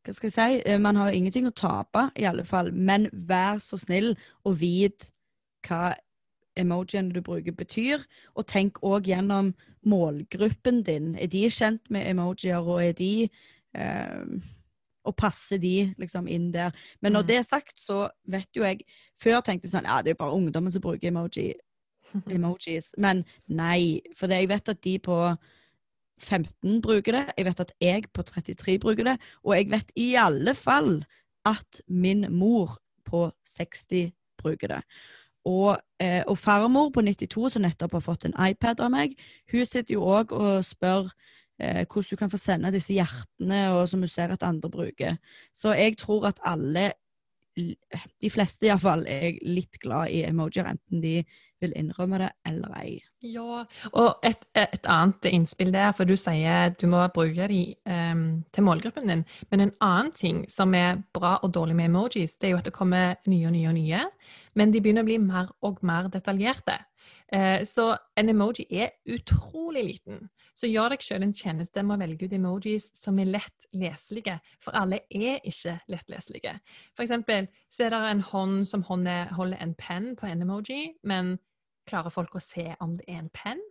Hva 0.07 0.13
skal 0.15 0.29
jeg 0.29 0.35
si? 0.37 0.61
Eh, 0.71 0.77
Man 0.79 0.95
har 0.95 1.09
jo 1.11 1.17
ingenting 1.19 1.47
å 1.49 1.53
tape, 1.55 2.05
i 2.15 2.23
alle 2.29 2.45
fall. 2.47 2.71
Men 2.71 3.09
vær 3.27 3.59
så 3.59 3.75
snill 3.79 4.13
og 4.47 4.55
vit 4.61 5.09
hva 5.67 5.93
emojiene 6.57 7.11
du 7.13 7.19
bruker, 7.21 7.51
betyr. 7.53 8.05
Og 8.39 8.47
tenk 8.47 8.79
òg 8.87 9.09
gjennom 9.11 9.51
målgruppen 9.85 10.79
din. 10.87 11.11
Er 11.19 11.27
de 11.27 11.43
kjent 11.51 11.83
med 11.93 12.07
emojier, 12.07 12.63
og 12.63 12.79
er 12.83 12.93
de 12.97 13.27
eh, 13.75 14.23
og 15.07 15.15
passer 15.15 15.59
de 15.61 15.93
liksom 15.99 16.25
inn 16.27 16.49
der. 16.51 16.71
Men 17.01 17.13
når 17.13 17.23
Mm. 17.23 17.27
det 17.27 17.35
er 17.37 17.43
sagt, 17.43 17.77
så 17.79 18.09
vet 18.27 18.47
jo 18.55 18.63
jeg 18.63 18.81
Før 19.17 19.41
tenkte 19.41 19.65
jeg 19.67 19.71
sånn 19.71 19.85
Ja, 19.87 20.01
det 20.01 20.11
er 20.11 20.15
jo 20.15 20.23
bare 20.25 20.35
ungdommen 20.35 20.71
som 20.71 20.81
bruker 20.81 21.07
emoji, 21.07 21.53
emojis. 22.29 22.93
Men 22.97 23.25
nei, 23.47 24.01
for 24.15 24.27
jeg 24.27 24.47
vet 24.49 24.69
at 24.69 24.81
de 24.81 24.97
på 24.99 25.37
15 26.21 26.81
bruker 26.81 27.15
det. 27.15 27.23
Jeg 27.37 27.45
vet 27.45 27.63
at 27.63 27.73
jeg 27.81 28.09
på 28.13 28.25
33 28.25 28.79
bruker 28.81 29.11
det. 29.11 29.17
Og 29.43 29.55
jeg 29.57 29.71
vet 29.71 29.91
i 29.95 30.09
alle 30.19 30.55
fall 30.57 31.05
at 31.47 31.81
min 31.87 32.25
mor 32.33 32.77
på 33.07 33.27
60 33.45 34.11
bruker 34.37 34.75
det. 34.75 34.81
Og, 35.47 35.77
eh, 35.99 36.23
og 36.27 36.37
farmor 36.37 36.89
på 36.91 37.01
92, 37.01 37.49
som 37.53 37.63
nettopp 37.63 37.93
har 37.97 38.03
fått 38.03 38.27
en 38.27 38.35
iPad 38.49 38.81
av 38.83 38.91
meg, 38.91 39.15
hun 39.51 39.65
sitter 39.65 39.95
jo 39.95 40.03
òg 40.03 40.33
og 40.35 40.65
spør 40.65 41.07
eh, 41.61 41.85
hvordan 41.85 42.09
du 42.09 42.19
kan 42.19 42.31
få 42.33 42.39
sende 42.41 42.73
disse 42.75 42.95
hjertene, 42.95 43.61
og 43.71 43.87
som 43.87 44.03
hun 44.03 44.11
ser 44.11 44.33
at 44.33 44.43
andre 44.43 44.69
bruker. 44.69 45.15
Så 45.55 45.71
jeg 45.77 45.97
tror 46.01 46.27
at 46.27 46.41
alle, 46.43 46.91
de 47.57 48.29
fleste 48.31 48.67
iallfall, 48.69 49.05
er 49.09 49.37
litt 49.45 49.79
glad 49.81 50.13
i 50.13 50.23
emojier, 50.27 50.69
enten 50.69 51.01
de 51.03 51.19
vil 51.61 51.73
innrømme 51.77 52.19
det 52.21 52.29
eller 52.45 52.73
ei. 52.77 52.91
Ja, 53.25 53.63
og 53.97 54.25
et, 54.27 54.43
et 54.57 54.89
annet 54.93 55.25
innspill 55.31 55.71
der, 55.73 55.89
for 55.97 56.05
du 56.05 56.13
sier 56.19 56.75
du 56.77 56.85
må 56.91 57.01
bruke 57.13 57.47
de 57.49 57.61
um, 57.89 58.27
til 58.53 58.67
målgruppen 58.67 59.09
din. 59.09 59.23
Men 59.51 59.65
en 59.65 59.73
annen 59.81 60.11
ting 60.17 60.43
som 60.53 60.75
er 60.77 61.01
bra 61.17 61.37
og 61.41 61.55
dårlig 61.57 61.77
med 61.79 61.89
emojis, 61.89 62.37
det 62.37 62.49
er 62.49 62.55
jo 62.55 62.61
at 62.61 62.69
det 62.69 62.75
kommer 62.77 63.17
nye 63.25 63.49
og 63.49 63.55
nye 63.57 63.71
og 63.71 63.77
nye. 63.79 64.03
Men 64.57 64.73
de 64.73 64.83
begynner 64.83 65.05
å 65.05 65.09
bli 65.09 65.17
mer 65.23 65.49
og 65.65 65.81
mer 65.85 66.11
detaljerte. 66.13 66.77
Eh, 67.33 67.63
så 67.67 67.89
en 68.15 68.29
emoji 68.29 68.65
er 68.71 68.93
utrolig 69.11 69.83
liten. 69.83 70.29
Så 70.55 70.69
gjør 70.69 70.95
deg 70.95 71.03
selv 71.03 71.25
en 71.25 71.35
tjeneste 71.35 71.83
med 71.83 71.97
å 71.97 72.01
velge 72.05 72.27
ut 72.27 72.35
emojis 72.37 72.87
som 72.97 73.19
er 73.19 73.29
lett 73.29 73.67
leselige, 73.75 74.37
for 74.63 74.77
alle 74.79 75.03
er 75.11 75.43
ikke 75.45 75.75
lettleselige. 75.91 76.55
For 76.95 77.05
eksempel 77.05 77.49
så 77.69 77.85
er 77.85 77.93
det 77.93 77.99
en 78.13 78.23
hånd 78.31 78.63
som 78.69 78.85
holder 78.87 79.59
en 79.59 79.75
penn 79.77 80.15
på 80.17 80.29
en 80.29 80.45
emoji, 80.47 80.95
men 81.03 81.35
klarer 81.87 82.13
folk 82.13 82.35
å 82.35 82.43
se 82.43 82.71
om 82.83 82.95
det 82.97 83.05
er 83.07 83.21
en 83.21 83.33
penn? 83.35 83.61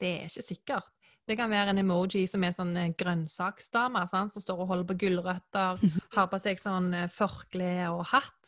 Det 0.00 0.12
er 0.12 0.28
ikke 0.28 0.50
sikkert. 0.50 0.92
Det 1.26 1.34
kan 1.38 1.50
være 1.50 1.72
en 1.72 1.82
emoji 1.82 2.26
som 2.30 2.44
er 2.46 2.52
sånn 2.54 2.74
eh, 2.78 2.92
grønnsaksdame, 2.98 4.04
som 4.10 4.30
står 4.30 4.60
og 4.62 4.68
holder 4.70 4.90
på 4.90 4.98
gulrøtter, 5.06 5.80
har 6.14 6.28
på 6.30 6.38
seg 6.42 6.60
sånn 6.62 6.92
eh, 6.94 7.08
forkle 7.10 7.70
og 7.90 8.04
hatt. 8.12 8.45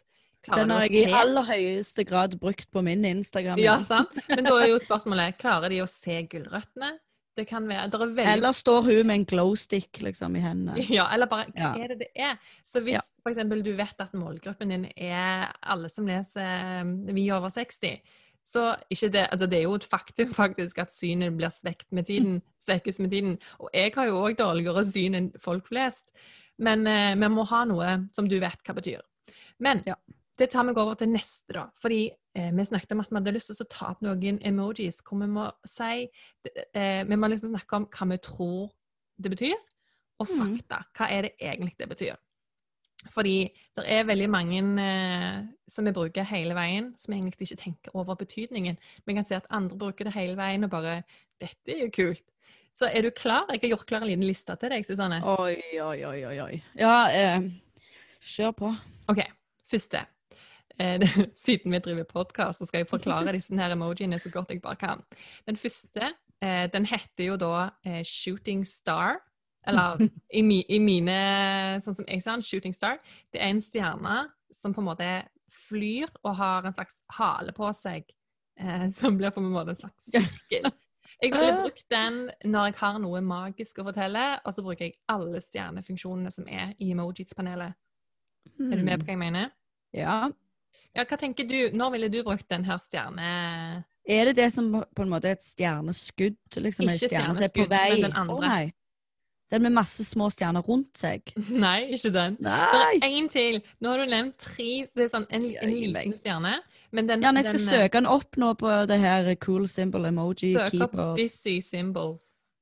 Den 0.54 0.70
har 0.70 0.86
jeg 0.86 1.08
i 1.08 1.12
aller 1.12 1.44
høyeste 1.48 2.04
grad 2.08 2.38
brukt 2.40 2.70
på 2.72 2.82
min 2.84 3.04
Instagram. 3.04 3.58
Ja, 3.62 3.78
sant? 3.86 4.14
Men 4.28 4.44
da 4.44 4.54
er 4.62 4.72
jo 4.72 4.78
spørsmålet, 4.82 5.38
klarer 5.40 5.68
de 5.74 5.82
å 5.84 5.88
se 5.90 6.22
gulrøttene? 6.30 6.94
Det 7.38 7.46
kan 7.46 7.68
være, 7.70 7.86
det 7.92 7.98
veldig 8.00 8.32
Eller 8.32 8.54
står 8.56 8.80
hun 8.82 9.06
med 9.06 9.20
en 9.20 9.24
glowstick 9.30 10.00
liksom 10.02 10.36
i 10.36 10.40
hendene? 10.42 10.86
Ja, 10.98 11.06
eller 11.14 11.30
bare 11.30 11.46
hva 11.52 11.68
Ja. 11.76 11.84
er 11.84 11.92
det 11.92 11.98
det 12.00 12.08
er? 12.16 12.38
Så 12.66 12.82
hvis 12.82 12.98
Ja. 12.98 13.02
f.eks. 13.22 13.38
du 13.62 13.72
vet 13.78 14.00
at 14.02 14.14
målgruppen 14.18 14.68
din 14.74 14.88
er 14.96 15.52
alle 15.62 15.88
som 15.88 16.06
leser 16.06 16.80
um, 16.82 17.06
Vi 17.14 17.30
over 17.30 17.48
60, 17.54 18.00
så 18.48 18.74
det 18.90 19.28
Altså 19.30 19.46
det 19.46 19.58
er 19.58 19.62
jo 19.68 19.74
et 19.74 19.84
faktum 19.84 20.34
faktisk 20.34 20.78
at 20.78 20.90
synet 20.92 21.36
blir 21.36 21.52
svekt 21.52 21.86
med 21.92 22.06
tiden, 22.06 22.42
svekkes 22.66 22.98
med 22.98 23.10
tiden. 23.10 23.38
Og 23.60 23.70
jeg 23.74 23.92
har 23.94 24.06
jo 24.06 24.22
òg 24.24 24.36
dårligere 24.38 24.84
syn 24.84 25.14
enn 25.14 25.30
folk 25.38 25.68
flest. 25.68 26.06
Men 26.58 26.86
eh, 26.86 27.14
vi 27.14 27.28
må 27.28 27.44
ha 27.46 27.64
noe 27.64 28.08
som 28.12 28.26
du 28.26 28.38
vet 28.40 28.58
hva 28.66 28.74
betyr. 28.74 29.02
Men 29.60 29.82
Ja. 29.86 29.94
Det 30.38 30.50
tar 30.50 30.62
meg 30.68 30.78
over 30.78 30.94
til 30.94 31.08
neste, 31.10 31.52
da. 31.56 31.64
Fordi 31.82 32.10
eh, 32.34 32.50
vi 32.54 32.64
snakket 32.64 32.92
om 32.94 33.00
at 33.02 33.10
vi 33.10 33.16
hadde 33.18 33.32
lyst 33.34 33.50
til 33.50 33.64
å 33.66 33.68
ta 33.72 33.88
opp 33.90 34.02
noen 34.06 34.38
emojis 34.46 35.00
hvor 35.02 35.18
vi 35.20 35.26
må 35.32 35.48
si 35.66 36.06
eh, 36.74 37.02
Vi 37.08 37.16
må 37.18 37.26
liksom 37.28 37.50
snakke 37.50 37.76
om 37.76 37.86
hva 37.90 38.08
vi 38.12 38.18
tror 38.22 38.70
det 39.18 39.30
betyr, 39.34 39.56
og 40.20 40.28
Mhm. 40.28 40.38
fakta. 40.38 40.84
Hva 40.96 41.10
er 41.10 41.22
det 41.22 41.32
egentlig 41.40 41.76
det 41.78 41.88
betyr? 41.88 42.16
Fordi 43.14 43.50
det 43.76 43.84
er 43.86 44.04
veldig 44.04 44.28
mange 44.30 44.58
eh, 44.82 45.44
som 45.68 45.84
vi 45.86 45.92
bruker 45.92 46.24
hele 46.26 46.54
veien, 46.54 46.92
som 46.98 47.14
egentlig 47.14 47.46
ikke 47.46 47.62
tenker 47.62 47.94
over 47.94 48.14
betydningen. 48.18 48.76
Vi 49.06 49.14
kan 49.14 49.24
se 49.24 49.36
at 49.36 49.46
andre 49.50 49.78
bruker 49.78 50.04
det 50.04 50.14
hele 50.14 50.36
veien 50.36 50.64
og 50.64 50.70
bare 50.70 51.02
'Dette 51.40 51.68
er 51.70 51.84
jo 51.86 51.90
kult'. 51.90 52.26
Så 52.74 52.86
er 52.92 53.02
du 53.02 53.10
klar? 53.10 53.46
Jeg 53.50 53.60
har 53.62 53.68
gjort 53.76 53.86
klar 53.86 54.02
en 54.02 54.08
liten 54.08 54.26
liste 54.26 54.54
til 54.58 54.70
deg, 54.70 54.84
Susanne. 54.84 55.22
Oi, 55.24 55.56
oi, 55.80 56.04
oi. 56.04 56.38
oi. 56.40 56.62
Ja, 56.76 57.06
eh, 57.10 57.40
kjør 58.20 58.52
på. 58.52 58.76
OK, 59.08 59.22
første. 59.70 60.06
Eh, 60.78 61.02
siden 61.46 61.72
vi 61.72 61.78
driver 61.82 62.06
podkast, 62.08 62.60
så 62.60 62.68
skal 62.68 62.84
jeg 62.84 62.90
forklare 62.90 63.34
disse 63.34 63.56
her 63.58 63.74
emojiene 63.74 64.18
så 64.18 64.30
godt 64.30 64.52
jeg 64.54 64.62
bare 64.62 64.78
kan. 64.78 65.02
Den 65.46 65.58
første, 65.58 66.12
eh, 66.42 66.66
den 66.72 66.86
heter 66.86 67.24
jo 67.32 67.38
da 67.40 67.70
eh, 67.84 68.04
Shooting 68.04 68.66
Star. 68.66 69.18
Eller 69.66 69.98
i, 70.38 70.42
mi, 70.42 70.62
i 70.70 70.78
mine 70.78 71.18
Sånn 71.82 71.96
som 71.98 72.06
jeg 72.06 72.22
sa 72.22 72.36
den, 72.36 72.46
Shooting 72.46 72.76
Star. 72.76 73.02
Det 73.34 73.42
er 73.42 73.50
en 73.50 73.62
stjerne 73.62 74.20
som 74.54 74.74
på 74.74 74.80
en 74.80 74.88
måte 74.92 75.10
flyr 75.68 76.10
og 76.22 76.36
har 76.38 76.66
en 76.68 76.76
slags 76.76 77.00
hale 77.18 77.52
på 77.56 77.72
seg, 77.76 78.06
eh, 78.60 78.86
som 78.98 79.18
blir 79.18 79.34
på 79.34 79.42
en 79.42 79.50
måte 79.52 79.74
en 79.74 79.82
slags 79.82 80.12
sirkel. 80.12 80.70
Jeg 81.18 81.32
ville 81.34 81.54
brukt 81.64 81.82
den 81.90 82.28
når 82.46 82.68
jeg 82.68 82.74
har 82.78 82.98
noe 83.02 83.20
magisk 83.26 83.80
å 83.80 83.88
fortelle, 83.88 84.26
og 84.46 84.54
så 84.54 84.62
bruker 84.62 84.86
jeg 84.86 85.00
alle 85.10 85.40
stjernefunksjonene 85.42 86.30
som 86.30 86.46
er 86.46 86.76
i 86.78 86.92
emojis-panelet. 86.94 87.74
Er 88.54 88.78
du 88.78 88.84
med 88.86 89.00
på 89.00 89.08
hva 89.08 89.16
jeg 89.16 89.20
mener? 89.24 89.50
Ja. 89.96 90.28
Ja, 90.96 91.04
hva 91.04 91.18
tenker 91.20 91.46
du? 91.48 91.58
Når 91.76 91.94
ville 91.94 92.08
du 92.12 92.22
brukt 92.26 92.48
den 92.50 92.64
her 92.68 92.80
stjerne... 92.82 93.84
Er 94.08 94.30
det 94.30 94.38
det 94.38 94.48
som 94.54 94.70
på 94.72 95.04
en 95.04 95.10
måte 95.12 95.28
er 95.28 95.36
et 95.36 95.44
stjerneskudd? 95.44 96.38
Liksom, 96.56 96.86
Ikke 96.88 97.10
er 97.10 97.12
stjerneskudd, 97.12 97.72
men 97.74 98.04
den 98.06 98.14
andre. 98.16 98.36
Å, 98.38 98.40
nei. 98.40 98.72
Den 99.52 99.64
med 99.64 99.72
masse 99.76 100.04
små 100.04 100.28
stjerner 100.32 100.64
rundt 100.64 100.98
seg? 101.00 101.30
Nei, 101.64 101.88
ikke 101.96 102.10
den. 102.12 102.34
Nei. 102.44 102.56
Det 102.72 103.06
er 103.08 103.14
én 103.16 103.28
til. 103.32 103.60
Nå 103.80 103.94
har 103.94 104.02
du 104.02 104.10
nevnt 104.10 104.36
tre. 104.44 104.66
Det 104.92 105.06
er 105.06 105.12
sånn 105.12 105.24
en, 105.32 105.46
en 105.56 105.72
liten 105.72 106.16
stjerne. 106.18 106.58
Men 106.92 107.08
den, 107.08 107.24
Ja, 107.24 107.32
jeg 107.36 107.46
skal 107.48 107.60
den, 107.60 107.68
eh, 107.68 107.78
søke 107.84 108.00
den 108.00 108.10
opp 108.12 108.36
nå 108.40 108.50
på 108.60 108.74
det 108.88 108.98
her 109.00 109.30
cool 109.44 109.64
symbol 109.68 110.08
emoji 110.08 110.52
Søk 110.52 110.66
opp 110.66 110.74
keeper. 110.74 111.14
Dizzy 111.16 111.56
symbol. 111.64 112.18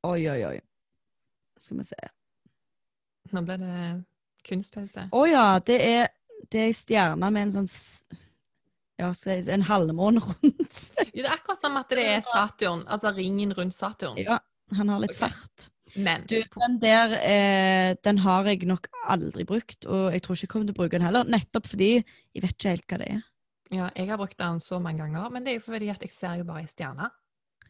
Oi, 0.07 0.21
oi, 0.31 0.39
oi. 0.53 0.61
Skal 1.63 1.83
vi 1.83 1.89
se. 1.89 2.11
Nå 3.35 3.43
ble 3.47 3.59
det 3.63 3.81
kunstpause. 4.47 5.09
Å 5.11 5.25
ja, 5.27 5.47
det 5.67 5.81
er, 5.83 6.09
det 6.51 6.61
er 6.63 6.71
ei 6.71 6.77
stjerne 6.77 7.31
med 7.33 7.49
en 7.49 7.55
sånn 7.61 7.71
Ja, 8.97 9.11
en 9.53 9.65
halvmåne 9.69 10.23
rundt 10.25 10.73
seg. 10.73 11.11
Det 11.13 11.25
er 11.27 11.33
akkurat 11.35 11.61
som 11.61 11.77
at 11.77 11.91
det 11.93 12.05
er 12.17 12.23
Saturn, 12.25 12.85
altså 12.89 13.13
ringen 13.17 13.53
rundt 13.57 13.75
Saturn. 13.77 14.17
Ja, 14.21 14.39
han 14.77 14.89
har 14.89 15.03
litt 15.03 15.13
okay. 15.17 15.29
fart. 15.29 15.71
Men 15.95 16.25
Du, 16.29 16.41
den 16.41 16.79
der 16.83 17.13
eh, 17.21 17.91
den 18.05 18.19
har 18.25 18.49
jeg 18.49 18.67
nok 18.67 18.89
aldri 19.07 19.45
brukt, 19.47 19.87
og 19.87 20.13
jeg 20.13 20.23
tror 20.25 20.35
ikke 20.35 20.45
jeg 20.47 20.51
kommer 20.55 20.67
til 20.67 20.75
å 20.75 20.81
bruke 20.81 20.97
den 20.97 21.07
heller. 21.07 21.29
Nettopp 21.31 21.69
fordi 21.71 21.91
jeg 22.01 22.43
vet 22.43 22.57
ikke 22.57 22.73
helt 22.75 22.89
hva 22.91 22.99
det 23.03 23.11
er. 23.19 23.23
ja, 23.71 23.91
jeg 23.97 24.09
har 24.11 24.19
brukt 24.19 24.39
den 24.39 24.61
så 24.61 24.79
mange 24.83 25.05
ganger, 25.05 25.31
men 25.31 25.45
det 25.45 25.53
er 25.53 25.61
jo 25.61 25.67
fordi 25.69 25.89
at 25.93 26.03
jeg 26.03 26.13
ser 26.15 26.41
jo 26.41 26.45
bare 26.49 26.65
ei 26.65 26.69
stjerne. 26.71 27.11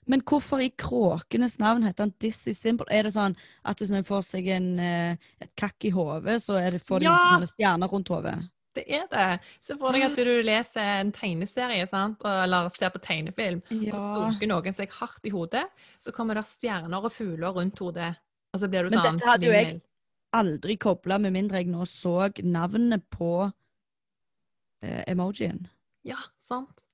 Men 0.07 0.23
hvorfor 0.23 0.63
i 0.63 0.71
kråkenes 0.79 1.59
navn 1.59 1.83
heter 1.83 2.07
han 2.07 2.13
is 2.23 2.39
Simple? 2.55 2.87
Er 2.95 3.03
det 3.09 3.15
sånn 3.17 3.35
at 3.67 3.81
hvis 3.83 3.91
man 3.91 4.07
får 4.07 4.23
seg 4.29 4.47
en, 4.55 4.69
eh, 4.79 5.17
et 5.43 5.51
kakk 5.59 5.89
i 5.89 5.91
hodet, 5.91 6.39
så 6.45 6.61
er 6.61 6.77
det, 6.77 6.83
får 6.87 7.03
de 7.03 7.09
Ja! 7.11 7.17
sånne 7.33 7.49
stjerner 7.51 7.91
rundt 7.91 8.13
hodet? 8.15 8.37
Det 8.77 8.85
er 8.93 9.07
det. 9.11 9.27
Se 9.65 9.75
for 9.81 9.95
deg 9.97 10.03
at 10.11 10.19
du 10.21 10.31
leser 10.45 10.81
en 11.01 11.11
tegneserie 11.17 11.87
sant? 11.89 12.21
Eller 12.29 12.69
ser 12.75 12.93
på 12.93 13.01
tegnefilm, 13.01 13.63
og 13.65 13.95
så 13.97 14.01
Ja. 14.03 14.15
dunker 14.21 14.51
noen 14.51 14.75
seg 14.77 14.91
hardt 14.99 15.25
i 15.25 15.33
hodet. 15.33 15.65
Så 15.99 16.13
kommer 16.13 16.35
det 16.37 16.45
stjerner 16.45 17.03
og 17.05 17.11
fugler 17.15 17.55
rundt 17.57 17.79
hodet, 17.81 18.15
og 18.53 18.61
så 18.61 18.69
blir 18.69 18.85
du 18.85 18.91
Men 18.95 19.01
sånn 19.01 19.17
dette 19.17 19.31
hadde 19.33 19.47
jo 19.49 19.53
jeg- 19.53 19.83
Aldri 20.35 20.77
kobla, 20.77 21.19
med 21.19 21.33
mindre 21.33 21.63
jeg 21.63 21.69
nå 21.69 21.87
så 21.89 22.29
navnet 22.45 23.09
på 23.11 23.51
eh, 24.83 25.05
emojien. 25.09 25.67
Ja, 26.05 26.19
sant. 26.39 26.85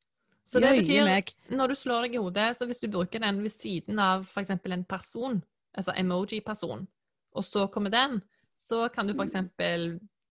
Så 0.47 0.61
det 0.61 0.85
betyr 0.85 1.57
når 1.57 1.69
du 1.69 1.75
slår 1.75 2.03
deg 2.07 2.15
i 2.15 2.19
hodet, 2.23 2.57
så 2.57 2.67
hvis 2.69 2.81
du 2.81 2.89
bruker 2.89 3.21
den 3.21 3.43
ved 3.43 3.51
siden 3.53 3.99
av 3.99 4.27
f.eks. 4.29 4.51
en 4.51 4.85
person, 4.85 5.43
altså 5.77 5.95
emoji-person, 5.97 6.87
og 7.35 7.43
så 7.45 7.67
kommer 7.73 7.91
den, 7.91 8.23
så 8.61 8.89
kan 8.93 9.07
du 9.09 9.15
f.eks. 9.15 9.35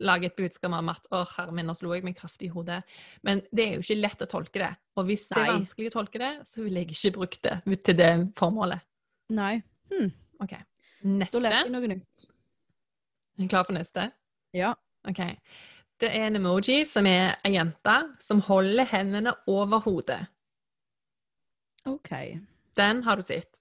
lage 0.02 0.30
et 0.30 0.36
budskap 0.38 0.74
om 0.74 0.90
at 0.92 1.08
'Å, 1.12 1.24
herre 1.36 1.54
min, 1.56 1.68
nå 1.70 1.76
slo 1.78 1.94
jeg 1.94 2.04
meg 2.04 2.18
kraftig 2.18 2.50
i 2.50 2.54
hodet'. 2.54 2.82
Men 3.24 3.42
det 3.54 3.66
er 3.68 3.74
jo 3.78 3.86
ikke 3.86 4.02
lett 4.02 4.26
å 4.26 4.30
tolke 4.30 4.60
det. 4.60 4.72
Og 4.98 5.06
hvis 5.08 5.28
det 5.30 5.38
er 5.38 5.52
vanskelig 5.54 5.92
å 5.92 5.96
tolke 6.00 6.20
det, 6.22 6.32
så 6.48 6.64
ville 6.64 6.84
jeg 6.84 6.92
ikke 6.92 7.14
brukt 7.20 7.42
det 7.44 7.84
til 7.86 7.98
det 7.98 8.12
formålet. 8.36 8.82
Nei. 9.30 9.62
Hmm. 9.92 10.12
OK. 10.42 10.52
da 10.52 11.10
Neste. 11.10 11.40
lærte 11.42 11.66
jeg 11.66 11.72
noe 11.74 11.88
nytt. 11.88 12.26
Er 13.38 13.44
du 13.44 13.48
klar 13.48 13.66
for 13.66 13.74
neste? 13.74 14.12
Ja. 14.54 14.74
OK. 15.08 15.22
Det 16.02 16.10
er 16.10 16.28
en 16.28 16.36
emoji 16.36 16.82
som 16.90 17.06
er 17.06 17.36
ei 17.46 17.54
jente 17.54 17.96
som 18.20 18.42
holder 18.42 18.86
hendene 18.90 19.34
over 19.48 19.80
hodet. 19.86 20.28
OK. 21.86 22.12
Den 22.78 23.04
har 23.04 23.16
du 23.18 23.22
sett. 23.26 23.61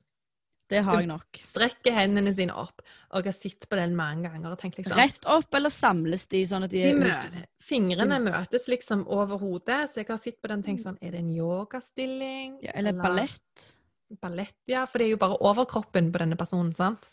Det 0.70 0.82
har 0.86 1.00
jeg 1.02 1.08
nok. 1.10 1.26
strekker 1.42 1.92
hendene 1.96 2.32
sine 2.34 2.54
opp. 2.54 2.80
Og 3.12 3.24
jeg 3.24 3.32
har 3.32 3.36
sett 3.36 3.66
på 3.68 3.76
den 3.76 3.96
mange 3.98 4.30
ganger 4.30 4.52
og 4.54 4.58
tenkt 4.62 4.78
liksom 4.78 4.94
Rett 4.96 5.26
opp, 5.26 5.52
eller 5.58 5.68
samles 5.74 6.28
de 6.30 6.44
sånn 6.46 6.64
at 6.64 6.70
de 6.70 6.82
de 6.84 6.90
er 6.92 7.00
mø- 7.00 7.44
Fingrene 7.60 8.20
møtes 8.22 8.68
liksom 8.70 9.02
over 9.10 9.36
hodet, 9.42 9.82
så 9.90 10.00
jeg 10.00 10.08
har 10.08 10.16
sett 10.22 10.40
på 10.40 10.48
den 10.48 10.62
og 10.62 10.64
tenkt 10.70 10.82
sånn 10.86 10.96
Er 11.02 11.10
det 11.12 11.20
en 11.20 11.34
yogastilling? 11.34 12.58
ja, 12.62 12.72
Eller 12.74 12.92
ballett? 12.96 13.76
Ballett, 14.20 14.56
ja. 14.66 14.86
For 14.90 14.98
det 14.98 15.06
er 15.06 15.10
jo 15.12 15.20
bare 15.22 15.36
overkroppen 15.38 16.08
på 16.10 16.18
denne 16.18 16.34
personen, 16.38 16.72
sant? 16.74 17.10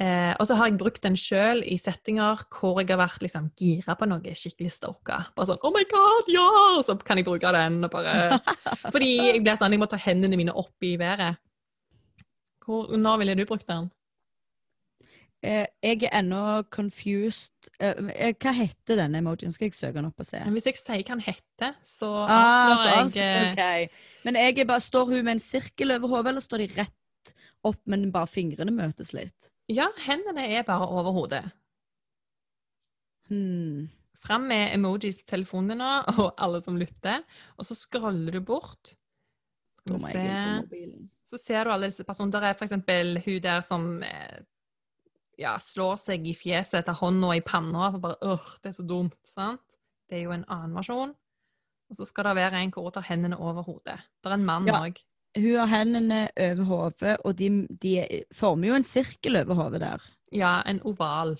Eh, 0.00 0.32
og 0.40 0.46
så 0.48 0.56
har 0.56 0.70
jeg 0.70 0.78
brukt 0.80 1.02
den 1.04 1.12
sjøl 1.20 1.60
i 1.68 1.76
settinger 1.76 2.40
hvor 2.48 2.80
jeg 2.80 2.88
har 2.88 3.02
vært 3.02 3.20
liksom 3.20 3.50
gira 3.60 3.92
på 4.00 4.08
noe 4.08 4.32
skikkelig 4.32 4.72
stoka. 4.72 5.18
Bare 5.36 5.46
sånn 5.50 5.58
'Oh 5.60 5.70
my 5.74 5.84
God, 5.84 6.24
ja!' 6.32 6.78
Og 6.78 6.84
så 6.84 6.96
kan 7.04 7.18
jeg 7.18 7.26
bruke 7.26 7.52
den. 7.52 7.84
Og 7.84 7.90
bare, 7.90 8.40
fordi 8.92 9.16
jeg 9.34 9.42
blir 9.44 9.56
sånn, 9.56 9.70
jeg 9.72 9.80
må 9.80 9.86
ta 9.88 9.96
hendene 9.98 10.36
mine 10.36 10.54
opp 10.56 10.72
i 10.82 10.96
været. 10.96 11.36
Hvor, 12.70 12.92
når 12.96 13.18
ville 13.18 13.34
du 13.34 13.48
brukt 13.48 13.66
den? 13.66 13.88
Eh, 15.42 15.66
jeg 15.82 16.04
er 16.04 16.18
ennå 16.20 16.62
confused. 16.68 17.70
Eh, 17.80 17.96
eh, 18.12 18.34
hva 18.36 18.52
heter 18.52 18.98
denne 19.00 19.22
emojien? 19.22 19.52
Skal 19.54 19.70
jeg 19.70 19.76
søke 19.78 19.96
den 19.96 20.10
opp 20.10 20.20
og 20.20 20.28
se? 20.28 20.42
Men 20.44 20.56
hvis 20.58 20.68
jeg 20.68 20.78
sier 20.78 21.00
hva 21.00 21.16
den 21.16 21.24
heter, 21.24 21.78
så 21.82 22.10
Ah, 22.26 22.76
så 22.76 22.90
avslører 22.98 23.16
jeg 23.16 23.52
okay. 23.54 23.86
ok. 23.86 24.24
Men 24.28 24.36
jeg 24.36 24.66
bare, 24.68 24.84
står 24.84 25.06
hun 25.14 25.24
med 25.24 25.32
en 25.38 25.42
sirkel 25.42 25.96
over 25.96 26.12
hodet, 26.12 26.34
eller 26.34 26.44
står 26.44 26.62
de 26.62 26.68
rett 26.76 27.32
opp, 27.64 27.80
men 27.88 28.12
bare 28.12 28.28
fingrene 28.30 28.74
møtes 28.74 29.14
litt? 29.16 29.50
Ja, 29.72 29.88
hendene 30.04 30.44
er 30.44 30.62
bare 30.68 30.88
over 30.88 31.16
hodet. 31.16 31.44
Hmm. 33.30 33.88
Fram 34.20 34.44
med 34.50 34.74
emojis 34.74 35.22
til 35.22 35.28
telefonen 35.38 35.72
din 35.72 35.80
nå, 35.80 35.92
og 36.20 36.34
alle 36.36 36.60
som 36.64 36.76
lytter. 36.76 37.24
Og 37.56 37.64
så 37.64 37.78
scroller 37.78 38.36
du 38.36 38.44
bort. 38.44 38.94
Skal 39.80 39.98
vi 40.04 40.12
se. 40.12 41.08
Så 41.30 41.38
ser 41.38 41.64
du 41.64 41.70
alle 41.72 41.88
disse 41.90 42.04
personene. 42.04 42.32
Der 42.32 42.46
er 42.50 42.54
f.eks. 42.58 42.72
hun 43.26 43.40
der 43.42 43.60
som 43.64 44.02
eh, 44.02 44.40
ja, 45.38 45.54
slår 45.58 45.96
seg 46.02 46.26
i 46.28 46.34
fjeset, 46.36 46.84
tar 46.86 46.98
hånda 47.00 47.32
i 47.38 47.40
panna 47.46 47.90
for 47.94 48.02
bare 48.04 48.18
åh, 48.34 48.48
det 48.62 48.72
er 48.72 48.76
så 48.76 48.86
dumt. 48.86 49.16
sant? 49.30 49.78
Det 50.10 50.18
er 50.18 50.24
jo 50.26 50.34
en 50.34 50.44
annen 50.48 50.74
versjon. 50.76 51.14
Og 51.90 51.96
så 51.96 52.04
skal 52.06 52.24
det 52.28 52.36
være 52.38 52.60
en 52.62 52.70
hvor 52.74 52.84
hun 52.88 52.92
tar 52.94 53.06
hendene 53.08 53.38
over 53.38 53.62
hodet. 53.66 53.98
Det 54.22 54.30
er 54.30 54.34
en 54.36 54.44
mann 54.46 54.66
Ja. 54.68 54.82
Hun 55.38 55.54
har 55.60 55.66
hendene 55.70 56.24
over 56.36 56.64
hodet, 56.66 57.16
og 57.24 57.36
de, 57.38 57.48
de 57.82 58.24
former 58.34 58.68
jo 58.68 58.74
en 58.74 58.82
sirkel 58.86 59.36
over 59.38 59.54
hodet 59.54 59.80
der. 59.80 60.02
Ja, 60.34 60.60
en 60.66 60.80
oval 60.82 61.36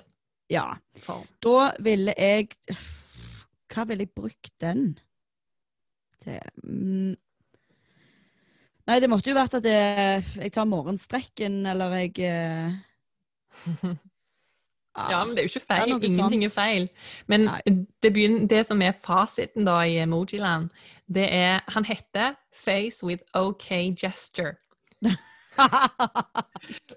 Ja. 0.50 0.76
form. 1.02 1.26
Da 1.42 1.72
ville 1.82 2.14
jeg 2.18 2.48
Hva 3.74 3.84
ville 3.86 4.02
jeg 4.06 4.14
brukt 4.14 4.52
den 4.60 4.98
til? 6.22 7.16
Nei, 8.90 8.98
det 8.98 9.06
måtte 9.06 9.30
jo 9.30 9.36
vært 9.36 9.52
at 9.54 9.66
jeg, 9.68 10.22
jeg 10.40 10.50
tar 10.50 10.64
morgenstrekken, 10.66 11.60
eller 11.70 11.92
jeg 12.00 12.16
eh, 12.26 12.72
Ja, 14.98 15.20
men 15.22 15.36
det 15.36 15.44
er 15.44 15.46
jo 15.46 15.52
ikke 15.52 15.68
feil. 15.68 15.92
er 15.92 16.06
Ingenting 16.08 16.42
er 16.44 16.50
feil. 16.50 16.88
Men 17.30 17.46
det, 18.02 18.10
begynner, 18.10 18.48
det 18.50 18.64
som 18.66 18.82
er 18.82 18.96
fasiten 18.98 19.68
da 19.68 19.76
i 19.86 20.00
emojiland, 20.02 20.70
det 21.06 21.28
er 21.30 21.60
Han 21.76 21.86
heter 21.86 22.34
Face 22.52 23.06
with 23.06 23.22
OK 23.34 23.94
Gesture. 23.94 24.56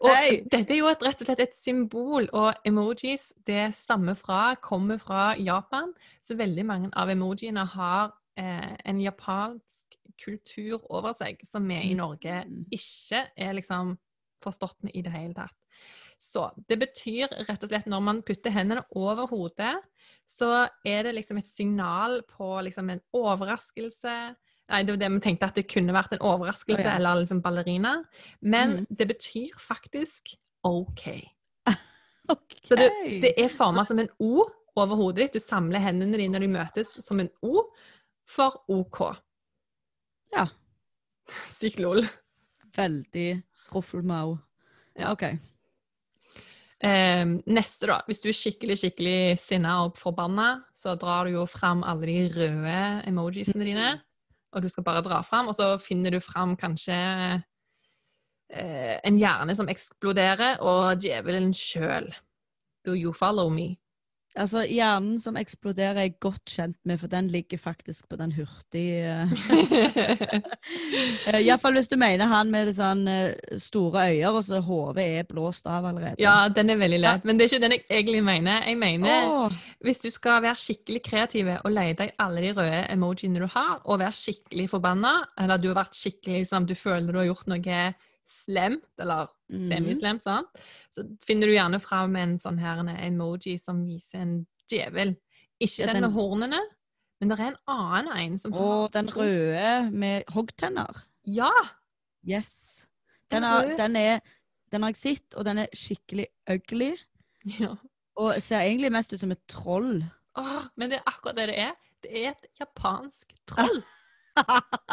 Og 0.02 0.10
hey. 0.10 0.42
dette 0.52 0.74
er 0.74 0.78
jo 0.82 0.90
et, 0.90 1.06
rett 1.06 1.22
og 1.22 1.30
slett 1.30 1.46
et 1.46 1.56
symbol, 1.56 2.28
og 2.34 2.54
emojis 2.66 3.32
det 3.48 3.70
stammer 3.76 4.18
fra, 4.18 4.56
kommer 4.62 4.98
fra 4.98 5.34
Japan. 5.38 5.94
Så 6.22 6.36
veldig 6.42 6.66
mange 6.66 6.90
av 6.98 7.10
emojiene 7.14 7.66
har 7.78 8.14
eh, 8.38 8.74
en 8.86 9.02
japansk 9.02 9.93
kultur 10.20 10.82
over 10.94 11.16
seg 11.18 11.42
som 11.48 11.66
vi 11.68 11.80
i 11.90 11.98
Norge 11.98 12.44
Mm. 12.44 12.66
ikke 12.72 13.28
er 13.36 13.54
liksom 13.54 13.98
forstått 14.44 14.84
med 14.84 14.96
i 14.96 15.02
det 15.02 15.12
hele 15.14 15.34
tatt. 15.34 15.56
Så 16.20 16.46
det 16.70 16.78
betyr 16.80 17.32
rett 17.48 17.64
og 17.64 17.72
slett 17.72 17.90
når 17.90 18.04
man 18.04 18.22
putter 18.26 18.54
hendene 18.54 18.84
over 18.96 19.28
hodet, 19.32 19.76
så 20.30 20.68
er 20.88 21.04
det 21.08 21.16
liksom 21.18 21.40
et 21.40 21.50
signal 21.50 22.22
på 22.30 22.48
liksom 22.64 22.92
en 22.94 23.02
overraskelse. 23.18 24.16
Nei, 24.72 24.82
det 24.84 24.96
var 24.96 25.02
det 25.02 25.12
vi 25.12 25.22
tenkte 25.26 25.50
at 25.50 25.60
det 25.60 25.68
kunne 25.72 25.96
vært 25.96 26.16
en 26.16 26.24
overraskelse 26.24 26.86
oh, 26.86 26.90
ja. 26.90 26.96
eller 26.96 27.24
liksom 27.24 27.42
ballerina. 27.44 27.98
Men 28.42 28.84
mm. 28.84 28.90
det 28.90 29.10
betyr 29.12 29.58
faktisk 29.60 30.36
OK. 30.64 31.06
okay. 32.32 32.62
Så 32.64 32.80
det, 32.80 32.90
det 33.24 33.34
er 33.40 33.52
forma 33.52 33.84
som 33.88 34.00
en 34.00 34.12
O 34.24 34.46
over 34.80 34.96
hodet 34.96 35.28
ditt. 35.28 35.36
Du 35.36 35.44
samler 35.44 35.84
hendene 35.84 36.18
dine 36.18 36.38
når 36.38 36.48
de 36.48 36.54
møtes 36.56 36.96
som 37.04 37.20
en 37.20 37.32
O 37.44 37.68
for 38.30 38.64
OK. 38.72 39.04
Ja. 40.34 40.48
Sykt 41.48 41.80
lol. 41.84 42.04
Veldig 42.76 43.30
roffelmau. 43.74 44.38
Ja. 44.98 45.14
OK. 45.14 45.28
Eh, 46.84 47.24
neste, 47.48 47.88
da. 47.88 48.02
Hvis 48.10 48.20
du 48.24 48.28
er 48.32 48.38
skikkelig 48.38 48.80
skikkelig 48.82 49.38
sinna 49.42 49.78
og 49.86 50.00
forbanna, 50.00 50.66
så 50.76 50.98
drar 51.00 51.30
du 51.30 51.38
jo 51.38 51.46
fram 51.48 51.84
alle 51.88 52.10
de 52.10 52.18
røde 52.34 52.82
emojisene 53.08 53.70
dine. 53.70 53.94
Og 54.54 54.66
du 54.66 54.70
skal 54.70 54.86
bare 54.86 55.04
dra 55.06 55.22
fram, 55.26 55.48
og 55.50 55.56
så 55.58 55.74
finner 55.82 56.14
du 56.14 56.20
fram 56.22 56.58
kanskje 56.60 56.98
eh, 58.54 59.00
en 59.00 59.18
hjerne 59.18 59.56
som 59.58 59.72
eksploderer, 59.72 60.60
og 60.62 61.00
djevelen 61.02 61.54
sjøl. 61.58 62.12
Do 62.86 62.98
you 63.00 63.14
follow 63.16 63.50
me? 63.50 63.78
Altså, 64.34 64.64
hjernen 64.66 65.20
som 65.22 65.36
eksploderer, 65.38 65.94
er 65.94 66.08
jeg 66.08 66.16
godt 66.24 66.50
kjent 66.50 66.78
med, 66.90 66.98
for 66.98 67.06
den 67.12 67.28
ligger 67.30 67.60
faktisk 67.62 68.08
på 68.10 68.18
den 68.18 68.32
hurtige 68.34 69.28
uh, 69.30 69.34
Iallfall 71.44 71.78
hvis 71.78 71.92
du 71.92 72.00
mener 72.02 72.26
han 72.32 72.50
med 72.50 72.66
det 72.72 72.76
sånn 72.80 73.04
eh, 73.12 73.60
store 73.62 74.08
øyer, 74.10 74.32
og 74.32 74.42
så 74.48 74.58
hodet 74.66 75.06
er 75.20 75.28
blåst 75.30 75.70
av 75.70 75.86
allerede. 75.86 76.18
ja, 76.22 76.50
den 76.50 76.70
er 76.74 76.78
veldig 76.82 77.02
lett, 77.04 77.24
men 77.30 77.38
det 77.38 77.46
er 77.46 77.50
ikke 77.52 77.66
den 77.66 77.76
jeg 77.78 77.86
egentlig 77.90 78.24
mener. 78.26 78.66
Jeg 78.66 78.78
mener 78.82 79.30
oh. 79.30 79.54
Hvis 79.86 80.02
du 80.02 80.10
skal 80.14 80.42
være 80.48 80.64
skikkelig 80.64 81.02
kreativ 81.06 81.46
og 81.60 81.72
lete 81.76 82.08
i 82.10 82.16
alle 82.24 82.42
de 82.42 82.52
røde 82.58 82.82
emojiene 82.90 83.44
du 83.44 83.48
har, 83.54 83.76
og 83.84 84.02
være 84.02 84.18
skikkelig 84.18 84.66
forbanna, 84.72 85.14
eller 85.44 85.62
du 85.62 85.70
har 85.70 85.84
vært 85.84 86.00
skikkelig 86.00 86.42
liksom, 86.42 86.66
du 86.66 86.74
føler 86.80 87.14
du 87.14 87.22
har 87.22 87.30
gjort 87.30 87.48
noe 87.54 87.78
slemt, 88.26 88.84
eller 89.00 89.28
Mhm. 89.50 89.68
semislemt, 89.70 90.24
sant? 90.24 90.48
så 90.92 91.04
finner 91.26 91.48
du 91.48 91.54
gjerne 91.54 91.80
fram 91.82 92.16
en 92.16 92.38
sånn 92.40 92.60
her 92.60 92.80
en 92.80 92.90
emoji 92.90 93.58
som 93.60 93.84
viser 93.86 94.20
en 94.22 94.48
djevel. 94.72 95.16
Ikke 95.62 95.80
Ja, 95.80 95.86
den, 95.88 95.96
den- 95.96 96.04
med 96.04 96.12
hornene, 96.14 96.60
men 97.20 97.30
det 97.30 97.40
er 97.40 97.48
en 97.48 97.58
annen 97.68 98.18
en 98.18 98.38
som 98.38 98.54
og 98.54 98.92
den 98.92 99.08
røde 99.10 99.92
med 99.92 100.24
hoggtenner. 100.30 101.04
Ja! 101.26 101.52
Yes. 102.26 102.88
Den 103.32 103.42
Den, 103.42 103.44
er, 103.44 103.78
den, 103.78 103.96
er, 103.96 104.20
den 104.72 104.82
har 104.84 104.90
jeg 104.90 104.96
sett, 104.96 105.36
og 105.36 105.46
den 105.46 105.58
er 105.58 105.68
skikkelig 105.74 106.28
ugly. 106.50 106.96
ja. 107.60 107.76
Og 108.16 108.42
ser 108.42 108.60
egentlig 108.62 108.92
mest 108.92 109.14
ut 109.14 109.20
som 109.20 109.32
et 109.32 109.42
troll. 109.48 110.04
Åh, 110.38 110.68
men 110.78 110.90
det 110.90 111.00
er 111.00 111.04
akkurat 111.08 111.36
det 111.36 111.48
det 111.50 111.58
er. 111.60 111.72
Det 112.04 112.12
er 112.26 112.30
et 112.32 112.46
japansk 112.60 113.34
troll. 113.48 113.84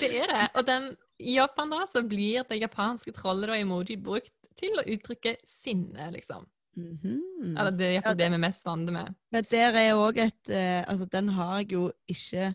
Det 0.00 0.10
er 0.20 0.26
det. 0.26 0.48
Og 0.54 0.66
den, 0.66 0.96
i 1.18 1.34
Japan 1.36 1.70
da, 1.70 1.82
så 1.90 2.02
blir 2.06 2.46
det 2.48 2.60
japanske 2.60 3.12
trollet 3.16 3.50
og 3.50 3.58
emoji 3.58 3.96
brukt 4.00 4.34
til 4.58 4.78
å 4.78 4.86
uttrykke 4.86 5.36
sinne, 5.46 6.10
liksom. 6.14 6.46
Mhm. 6.78 7.56
Eller 7.58 7.70
det 7.74 7.86
er 7.86 7.90
Ja, 7.90 7.94
iallfall 7.98 8.18
det 8.18 8.28
vi 8.28 8.34
er 8.38 8.44
mest 8.44 8.64
vant 8.64 8.92
med. 8.92 9.14
Men 9.34 9.46
der 9.50 9.74
er 9.74 9.94
òg 9.98 10.18
et 10.22 10.50
eh, 10.50 10.84
Altså, 10.86 11.08
den 11.10 11.28
har 11.34 11.58
jeg 11.58 11.72
jo 11.72 11.92
ikke 12.06 12.54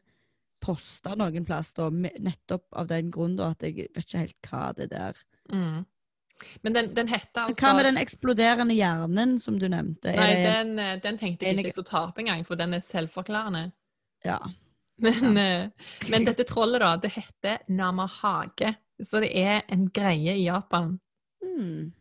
posta 0.64 1.16
noen 1.20 1.44
plass, 1.46 1.74
da, 1.76 1.90
nettopp 1.90 2.70
av 2.72 2.88
den 2.88 3.12
grunn 3.12 3.36
da, 3.36 3.50
at 3.52 3.66
jeg 3.68 3.90
vet 3.92 4.06
ikke 4.06 4.24
helt 4.24 4.50
hva 4.50 4.74
det 4.78 4.92
der 4.92 5.18
Mm. 5.52 5.86
Men 6.62 6.74
den, 6.74 6.94
den 6.96 7.08
heter 7.08 7.42
altså 7.42 7.66
Hva 7.66 7.74
med 7.76 7.86
den 7.86 7.98
eksploderende 8.00 8.74
hjernen 8.74 9.40
som 9.44 9.58
du 9.60 9.68
nevnte? 9.68 10.14
Nei, 10.16 10.30
den, 10.40 10.80
eh, 10.80 10.96
den 11.04 11.18
tenkte 11.20 11.46
jeg 11.46 11.58
ikke 11.58 11.68
jeg 11.68 11.76
skulle 11.76 11.92
ta 11.92 12.04
opp 12.08 12.18
engang, 12.18 12.46
for 12.48 12.56
den 12.60 12.74
er 12.74 12.84
selvforklarende. 12.84 13.72
Ja. 14.26 14.40
Men, 15.04 15.38
eh, 15.38 15.90
men 16.12 16.26
dette 16.30 16.46
trollet, 16.48 16.82
da, 16.84 16.96
det 16.98 17.14
heter 17.18 17.64
namahage. 17.68 18.74
Så 19.04 19.20
det 19.24 19.34
er 19.36 19.64
en 19.74 19.90
greie 19.92 20.38
i 20.38 20.46
Japan. 20.46 20.98
Mm. 21.44 21.92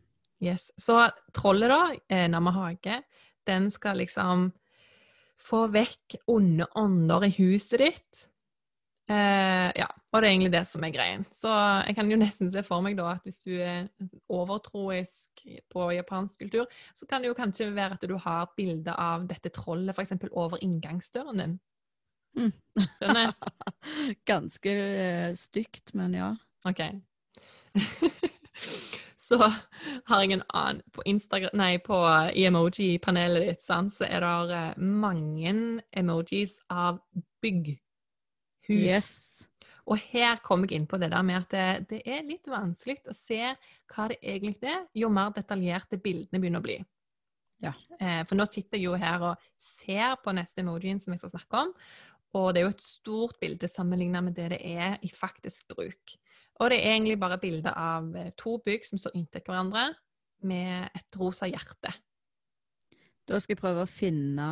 Yes. 0.42 0.70
Så 0.78 0.98
trollet, 1.34 1.70
da, 1.72 1.94
eh, 2.08 2.28
namahage, 2.30 3.02
den 3.46 3.70
skal 3.74 3.98
liksom 4.02 4.50
få 5.42 5.66
vekk 5.74 6.20
onde 6.30 6.68
ånder 6.78 7.26
i 7.26 7.32
huset 7.40 7.82
ditt. 7.82 8.28
Eh, 9.10 9.68
ja, 9.76 9.88
og 10.12 10.22
det 10.22 10.28
er 10.28 10.30
egentlig 10.30 10.52
det 10.54 10.62
som 10.70 10.84
er 10.86 10.92
greien. 10.94 11.24
Så 11.34 11.50
jeg 11.88 11.96
kan 11.98 12.10
jo 12.10 12.18
nesten 12.20 12.50
se 12.52 12.62
for 12.66 12.84
meg 12.84 12.94
da 12.96 13.16
at 13.16 13.26
hvis 13.26 13.42
du 13.42 13.50
er 13.56 13.88
overtroisk 14.30 15.42
på 15.72 15.88
japansk 15.96 16.44
kultur, 16.44 16.70
så 16.94 17.08
kan 17.10 17.22
det 17.22 17.32
jo 17.32 17.38
kanskje 17.38 17.72
være 17.74 17.98
at 17.98 18.06
du 18.08 18.14
har 18.22 18.52
bilde 18.56 18.94
av 18.94 19.26
dette 19.30 19.50
trollet 19.54 19.94
f.eks. 19.96 20.14
over 20.30 20.62
inngangsdøren 20.62 21.42
din. 21.42 21.58
Mm. 22.38 22.52
Skjønner? 22.98 23.34
Ganske 24.30 24.72
eh, 24.72 25.34
stygt, 25.38 25.92
men 25.98 26.14
ja. 26.16 26.32
OK. 26.68 26.82
så 29.26 29.38
har 29.40 30.22
jeg 30.22 30.36
en 30.36 30.44
annen 30.48 30.82
på 30.92 31.04
Instagram 31.08 31.56
Nei, 31.58 31.76
på, 31.84 31.98
i 32.34 32.46
emoji-panelet 32.48 33.46
ditt, 33.48 33.62
sant, 33.64 33.94
så 33.94 34.08
er 34.08 34.24
det 34.24 34.58
eh, 34.58 34.82
mange 34.82 35.54
emojis 36.02 36.58
av 36.72 37.00
bygg. 37.42 37.74
Hus. 38.68 38.78
Yes. 38.78 39.12
Og 39.90 39.98
her 40.12 40.38
kom 40.46 40.62
jeg 40.62 40.78
inn 40.78 40.86
på 40.86 40.98
det 41.02 41.10
der 41.10 41.24
med 41.26 41.40
at 41.40 41.50
det, 41.50 41.68
det 41.90 42.00
er 42.06 42.22
litt 42.26 42.46
vanskelig 42.46 43.00
å 43.10 43.16
se 43.16 43.40
hva 43.42 44.08
det 44.12 44.20
egentlig 44.22 44.70
er, 44.70 44.84
jo 44.94 45.10
mer 45.10 45.34
detaljerte 45.34 45.98
bildene 46.02 46.38
begynner 46.38 46.62
å 46.62 46.66
bli. 46.68 46.78
Ja. 47.62 47.72
Eh, 47.98 48.22
for 48.26 48.38
nå 48.38 48.46
sitter 48.50 48.78
jeg 48.78 48.88
jo 48.88 48.98
her 48.98 49.22
og 49.22 49.42
ser 49.60 50.16
på 50.22 50.34
neste 50.34 50.64
emojien 50.64 50.98
som 51.02 51.14
jeg 51.14 51.22
skal 51.22 51.34
snakke 51.36 51.64
om, 51.66 51.74
og 52.32 52.52
det 52.54 52.62
er 52.62 52.66
jo 52.66 52.74
et 52.74 52.84
stort 52.84 53.36
bilde 53.40 53.68
sammenlignet 53.68 54.24
med 54.24 54.36
det 54.36 54.52
det 54.54 54.60
er 54.64 54.96
i 55.04 55.10
faktisk 55.12 55.68
bruk. 55.68 56.14
Og 56.60 56.70
det 56.70 56.78
er 56.78 56.94
egentlig 56.94 57.18
bare 57.20 57.40
bilde 57.40 57.72
av 57.76 58.14
eh, 58.16 58.30
to 58.38 58.58
bygg 58.64 58.86
som 58.86 59.00
står 59.00 59.16
inntil 59.18 59.44
hverandre, 59.46 59.90
med 60.42 60.88
et 60.98 61.18
rosa 61.20 61.46
hjerte. 61.46 61.92
Da 63.28 63.38
skal 63.38 63.54
jeg 63.54 63.60
prøve 63.60 63.84
å 63.84 63.90
finne, 63.90 64.48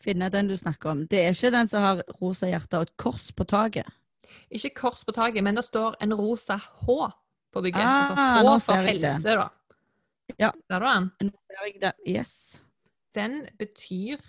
finne 0.00 0.30
den 0.32 0.48
du 0.48 0.54
snakker 0.56 0.94
om. 0.94 1.02
Det 1.10 1.20
er 1.20 1.36
ikke 1.36 1.52
den 1.52 1.68
som 1.68 1.84
har 1.84 2.00
rosa 2.20 2.48
hjerte 2.48 2.80
og 2.80 2.88
et 2.88 2.94
kors 3.00 3.28
på 3.36 3.44
taket. 3.48 3.90
Ikke 4.48 4.72
kors 4.78 5.04
på 5.04 5.12
taket, 5.14 5.44
men 5.44 5.58
det 5.58 5.66
står 5.66 5.98
en 6.02 6.16
rosa 6.16 6.56
H 6.56 6.96
på 7.52 7.62
bygget. 7.66 7.84
Ah, 7.84 8.40
altså 8.40 8.72
H 8.72 8.78
for 8.78 8.88
helse, 8.88 9.18
det. 9.28 9.36
da. 9.42 9.50
Ja. 10.40 10.50
Ser 10.64 10.80
du 10.80 10.88
den? 10.88 11.10
Nå 11.28 11.36
ser 11.36 11.68
jeg 11.68 11.76
det. 11.82 11.92
Yes. 12.08 12.32
Den 13.14 13.44
betyr 13.60 14.24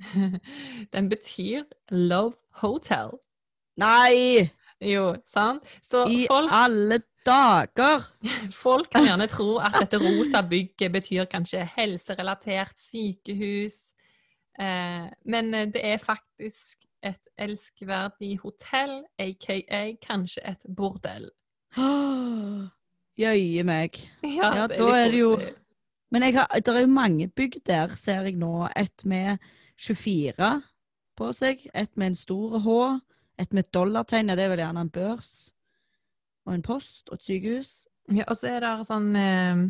Den 0.94 1.08
betyr 1.10 1.64
Love 1.90 2.34
Hotel. 2.62 3.10
Nei! 3.80 4.48
Jo, 4.80 5.14
sant? 5.28 5.62
Så 5.84 6.06
I 6.08 6.24
folk, 6.28 6.50
alle 6.52 7.00
dager! 7.26 8.04
folk 8.64 8.88
kan 8.92 9.04
gjerne 9.06 9.26
tro 9.28 9.58
at 9.60 9.76
dette 9.80 10.00
rosa 10.00 10.40
bygget 10.48 10.92
betyr 10.94 11.26
kanskje 11.30 11.66
helserelatert 11.76 12.78
sykehus. 12.80 13.90
Eh, 14.60 15.06
men 15.24 15.54
eh, 15.54 15.66
det 15.72 15.84
er 15.84 16.00
faktisk 16.02 16.80
et 17.02 17.20
elskverdig 17.40 18.38
hotell, 18.42 19.02
aka 19.20 19.82
kanskje 20.04 20.42
et 20.52 20.64
bordell. 20.76 21.30
Jøye 23.20 23.64
meg. 23.68 23.96
Ja, 24.24 24.50
Ja, 24.54 24.66
det 24.66 24.78
da 24.80 24.90
er 24.96 25.10
det 25.12 25.20
jo- 25.20 25.38
Men 26.12 26.22
har, 26.34 26.46
det 26.56 26.68
er 26.68 26.80
jo 26.80 26.86
mange 26.90 27.28
bygg 27.28 27.60
der, 27.66 27.88
ser 27.96 28.22
jeg 28.26 28.34
nå. 28.36 28.68
Et 28.76 29.04
med 29.04 29.38
24 29.80 30.62
på 31.16 31.30
seg, 31.36 31.66
et 31.74 31.96
med 31.96 32.12
en 32.12 32.18
stor 32.18 32.58
H, 32.64 32.74
et 33.40 33.52
med 33.56 33.64
et 33.66 33.72
dollartegn, 33.74 34.28
det 34.36 34.44
er 34.44 34.52
vel 34.52 34.60
gjerne 34.62 34.80
en 34.86 34.90
børs, 34.92 35.30
og 36.46 36.54
en 36.54 36.62
post 36.66 37.08
og 37.08 37.18
et 37.18 37.24
sykehus. 37.28 37.70
Ja, 38.12 38.24
og 38.28 38.36
så 38.36 38.48
er 38.50 38.60
det 38.64 38.72
sånn 38.88 39.10
eh, 39.16 39.62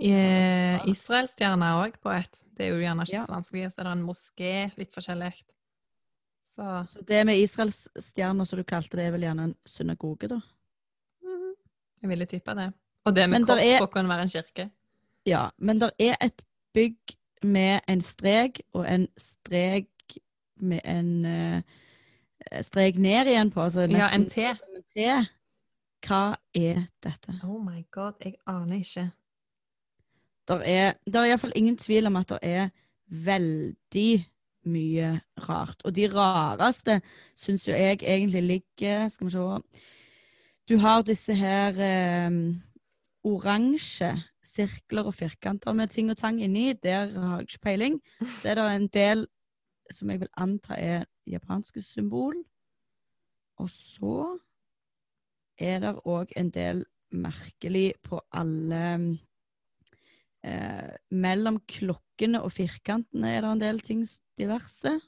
eh, 0.00 0.84
Israelstjerne 0.90 1.72
òg 1.82 1.98
på 2.02 2.12
et. 2.14 2.40
Det 2.54 2.66
er 2.68 2.74
jo 2.74 2.82
gjerne 2.84 3.04
ikke 3.06 3.16
Ja. 3.18 3.24
så 3.26 3.34
vanskelig. 3.34 3.66
Og 3.66 3.72
så 3.72 3.80
er 3.80 3.84
det 3.88 3.92
en 3.98 4.06
moské, 4.06 4.52
litt 4.78 4.92
forskjellig. 4.94 5.32
Så 6.54 6.86
Så 6.88 7.02
det 7.04 7.24
med 7.26 7.38
Israels 7.42 7.88
stjerner, 7.98 8.44
som 8.46 8.56
du 8.58 8.64
kalte 8.64 8.96
det, 8.96 9.06
er 9.06 9.10
vel 9.12 9.22
gjerne 9.26 9.42
en 9.50 9.54
synagoge, 9.66 10.28
da? 10.28 10.40
mhm, 11.22 11.54
jeg 12.02 12.08
ville 12.10 12.26
tippa 12.26 12.54
det. 12.54 12.72
Og 13.04 13.14
det 13.14 13.28
med 13.28 13.46
kors 13.46 13.60
er- 13.62 13.86
kunne 13.86 14.08
være 14.08 14.22
en 14.22 14.28
kirke. 14.28 14.70
Ja, 15.26 15.50
men 15.58 15.78
det 15.80 15.90
er 15.98 16.16
et 16.20 16.42
bygg 16.72 16.96
med 17.44 17.80
en 17.88 18.00
strek, 18.00 18.60
og 18.72 18.86
en 18.88 19.08
strek 19.18 20.18
med 20.56 20.80
en 20.84 21.10
uh, 21.24 21.60
strek 22.62 22.98
ned 22.98 23.30
igjen 23.32 23.50
på, 23.50 23.62
altså 23.62 23.88
Ja, 23.90 24.10
en 24.14 24.28
T. 24.30 24.38
en 24.38 24.84
T. 24.88 25.08
Hva 26.04 26.36
er 26.54 26.86
dette? 27.04 27.38
Oh 27.44 27.60
my 27.64 27.84
god, 27.90 28.20
jeg 28.24 28.34
aner 28.46 28.76
ikke. 28.76 29.10
Der 30.48 30.60
er, 30.60 30.92
der 31.08 31.20
er 31.20 31.32
iallfall 31.32 31.54
ingen 31.56 31.78
tvil 31.80 32.06
om 32.06 32.16
at 32.20 32.28
det 32.28 32.38
er 32.42 32.68
veldig 33.08 34.26
mye 34.68 35.20
rart. 35.48 35.80
Og 35.84 35.94
de 35.96 36.08
rareste 36.12 37.00
syns 37.36 37.68
jo 37.68 37.72
jeg 37.72 38.02
egentlig 38.02 38.42
ligger 38.42 39.08
Skal 39.08 39.26
vi 39.26 39.30
se 39.30 39.38
Du 40.68 40.78
har 40.78 41.02
disse 41.02 41.34
her 41.34 41.68
eh, 41.80 42.30
oransje 43.24 44.12
sirkler 44.44 45.08
og 45.08 45.16
firkanter 45.16 45.72
med 45.76 45.92
ting 45.92 46.10
og 46.12 46.18
tang 46.20 46.40
inni. 46.42 46.72
Der 46.72 47.12
har 47.12 47.38
jeg 47.38 47.48
ikke 47.48 47.64
peiling. 47.68 48.00
Så 48.40 48.50
er 48.50 48.58
det 48.58 48.66
en 48.70 48.88
del 48.88 49.26
som 49.92 50.10
jeg 50.10 50.20
vil 50.20 50.32
anta 50.36 50.76
er 50.78 51.04
japanske 51.26 51.82
symbol. 51.82 52.36
Og 53.60 53.70
så 53.70 54.38
er 55.58 55.80
det 55.84 55.94
òg 56.04 56.34
en 56.36 56.50
del 56.50 56.84
merkelig 57.14 57.94
på 58.02 58.18
alle 58.34 58.84
eh, 60.42 60.94
Mellom 61.14 61.60
klokkene 61.70 62.42
og 62.42 62.52
firkantene 62.52 63.30
er 63.30 63.44
det 63.44 63.52
en 63.52 63.62
del 63.62 63.80
ting 63.80 64.02
diverse. 64.38 64.98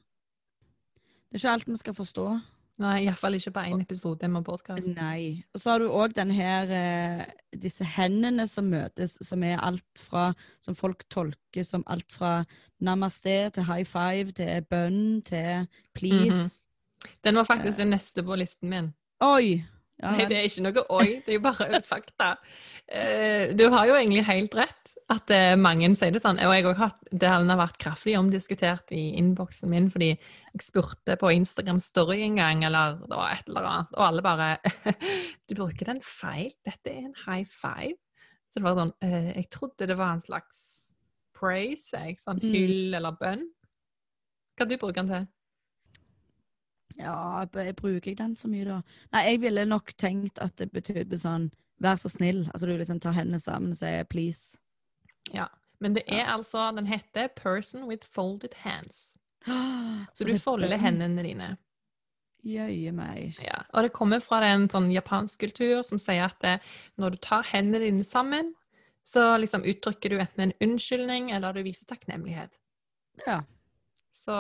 Det 1.27 1.35
er 1.35 1.43
ikke 1.43 1.57
alt 1.57 1.69
vi 1.69 1.81
skal 1.83 1.97
forstå. 1.99 2.29
Nei, 2.77 3.07
iallfall 3.07 3.39
ikke 3.39 3.55
på 3.57 3.63
én 3.71 3.81
episode 3.81 4.29
med 4.29 4.45
podkast. 4.45 4.91
Nei. 4.99 5.45
Og 5.57 5.63
så 5.63 5.73
har 5.73 5.81
du 5.81 5.89
òg 5.89 6.13
den 6.17 6.33
her 6.37 6.73
eh, 6.77 7.23
Disse 7.57 7.87
hendene 7.89 8.45
som 8.51 8.69
møtes, 8.69 9.15
som 9.25 9.45
er 9.49 9.63
alt 9.65 10.03
fra 10.03 10.27
Som 10.61 10.77
folk 10.77 11.07
tolker 11.13 11.65
som 11.65 11.87
alt 11.89 12.13
fra 12.13 12.43
namaste 12.85 13.39
til 13.57 13.65
high 13.65 13.89
five 13.89 14.35
til 14.37 14.67
bønn 14.69 15.23
til 15.25 15.65
please. 15.97 16.69
Den 17.25 17.41
var 17.41 17.49
faktisk 17.49 17.81
den 17.81 17.95
neste 17.95 18.25
på 18.27 18.37
listen 18.37 18.69
min. 18.69 18.93
Oi! 19.25 19.65
Ja, 19.97 20.11
Nei, 20.13 20.27
det 20.29 20.37
er 20.37 20.45
ikke 20.45 20.63
noe 20.67 20.83
oi, 20.93 21.07
det 21.25 21.31
er 21.33 21.37
jo 21.39 21.43
bare 21.47 21.79
fakta. 21.93 22.27
Eh, 22.87 23.55
du 23.57 23.63
har 23.73 23.87
jo 23.89 23.95
egentlig 23.97 24.27
helt 24.29 24.55
rett 24.59 24.93
at 25.11 25.31
eh, 25.33 25.55
mange 25.57 25.89
sier 25.97 26.13
det 26.13 26.21
sånn. 26.21 26.37
Og 26.45 26.53
jeg 26.53 26.67
har 26.67 26.77
hatt, 26.83 26.99
det 27.11 27.31
har 27.33 27.47
vært 27.57 27.79
kraftig 27.81 28.17
omdiskutert 28.19 28.93
i 28.93 29.07
innboksen 29.17 29.71
min, 29.73 29.89
fordi 29.91 30.11
jeg 30.13 30.63
spurte 30.67 31.17
på 31.17 31.33
Instagram 31.33 31.81
Story 31.81 32.21
en 32.27 32.37
gang, 32.37 32.65
eller 32.69 32.99
det 33.07 33.17
var 33.17 33.33
et 33.39 33.49
eller 33.49 33.71
annet, 33.71 33.97
og 33.97 34.05
alle 34.11 34.25
bare 34.27 34.51
Du 35.49 35.55
bruker 35.57 35.89
den 35.89 36.03
feil. 36.05 36.53
Dette 36.69 36.93
er 36.93 37.07
en 37.09 37.17
high 37.25 37.49
five. 37.49 37.97
Så 38.53 38.61
det 38.61 38.67
var 38.69 38.77
sånn 38.79 38.93
eh, 39.05 39.33
Jeg 39.39 39.49
trodde 39.57 39.89
det 39.89 39.97
var 39.99 40.13
en 40.19 40.23
slags 40.29 40.61
praise, 41.37 41.97
jeg. 41.97 42.21
Sånn 42.21 42.39
Mm. 42.45 42.53
hyll 42.53 42.95
eller 43.01 43.17
bønn. 43.17 43.49
Hva 44.57 44.69
du 44.69 44.77
bruker 44.81 45.03
den 45.03 45.09
til? 45.11 45.27
Ja, 46.97 47.45
jeg 47.55 47.77
bruker 47.77 48.11
jeg 48.11 48.19
den 48.19 48.37
så 48.37 48.49
mye, 48.49 48.65
da? 48.65 48.81
Nei, 49.13 49.23
jeg 49.31 49.41
ville 49.43 49.67
nok 49.69 49.93
tenkt 49.99 50.39
at 50.43 50.57
det 50.61 50.71
betydde 50.73 51.19
sånn 51.21 51.51
Vær 51.83 51.99
så 52.01 52.09
snill. 52.09 52.47
At 52.55 52.63
du 52.65 52.71
liksom 52.73 53.03
tar 53.05 53.13
hendene 53.13 53.37
sammen 53.43 53.75
og 53.75 53.77
sier 53.77 54.07
please. 54.09 54.57
Ja. 55.35 55.51
Men 55.77 55.93
det 55.93 56.07
er 56.09 56.25
altså 56.33 56.71
Den 56.73 56.87
heter 56.87 57.29
'Person 57.29 57.85
with 57.85 58.07
folded 58.07 58.55
hands'. 58.65 59.17
Så 60.15 60.25
du 60.25 60.33
er 60.33 60.39
folder 60.39 60.77
hendene 60.77 61.23
dine. 61.23 61.57
Jøye 62.47 62.93
meg. 62.93 63.37
Ja. 63.43 63.63
Og 63.75 63.83
det 63.83 63.93
kommer 63.93 64.21
fra 64.23 64.41
en 64.47 64.69
sånn 64.71 64.91
japansk 64.91 65.41
kultur 65.41 65.83
som 65.83 65.99
sier 65.99 66.25
at 66.25 66.39
det, 66.43 66.61
når 66.97 67.11
du 67.11 67.17
tar 67.17 67.43
hendene 67.43 67.83
dine 67.83 68.05
sammen, 68.05 68.55
så 69.07 69.37
liksom 69.39 69.67
uttrykker 69.67 70.11
du 70.11 70.19
enten 70.19 70.41
en 70.41 70.53
unnskyldning 70.63 71.31
eller 71.35 71.53
du 71.53 71.63
viser 71.63 71.87
takknemlighet. 71.87 72.59
Ja. 73.27 73.43
Så 74.15 74.37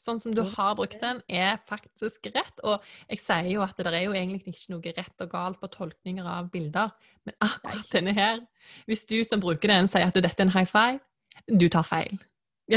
sånn 0.00 0.20
som 0.22 0.34
du 0.34 0.42
har 0.56 0.74
brukt 0.78 1.00
den, 1.02 1.20
er 1.28 1.58
faktisk 1.68 2.26
rett. 2.34 2.56
Og 2.64 2.80
jeg 3.10 3.18
sier 3.22 3.50
jo 3.52 3.62
at 3.64 3.76
det 3.78 3.92
er 3.92 4.06
jo 4.06 4.16
egentlig 4.16 4.54
ikke 4.54 4.72
noe 4.74 4.94
rett 4.96 5.24
og 5.24 5.32
galt 5.32 5.60
på 5.60 5.70
tolkninger 5.72 6.26
av 6.26 6.50
bilder, 6.52 6.88
men 7.28 7.34
akkurat 7.48 7.90
denne 7.92 8.14
her 8.16 8.40
Hvis 8.88 9.04
du 9.08 9.18
som 9.26 9.40
bruker 9.42 9.68
den 9.72 9.88
sier 9.90 10.06
at 10.08 10.14
dette 10.16 10.36
er 10.36 10.46
en 10.46 10.54
high 10.54 10.68
five, 10.68 11.00
du 11.48 11.68
tar 11.72 11.86
feil. 11.86 12.18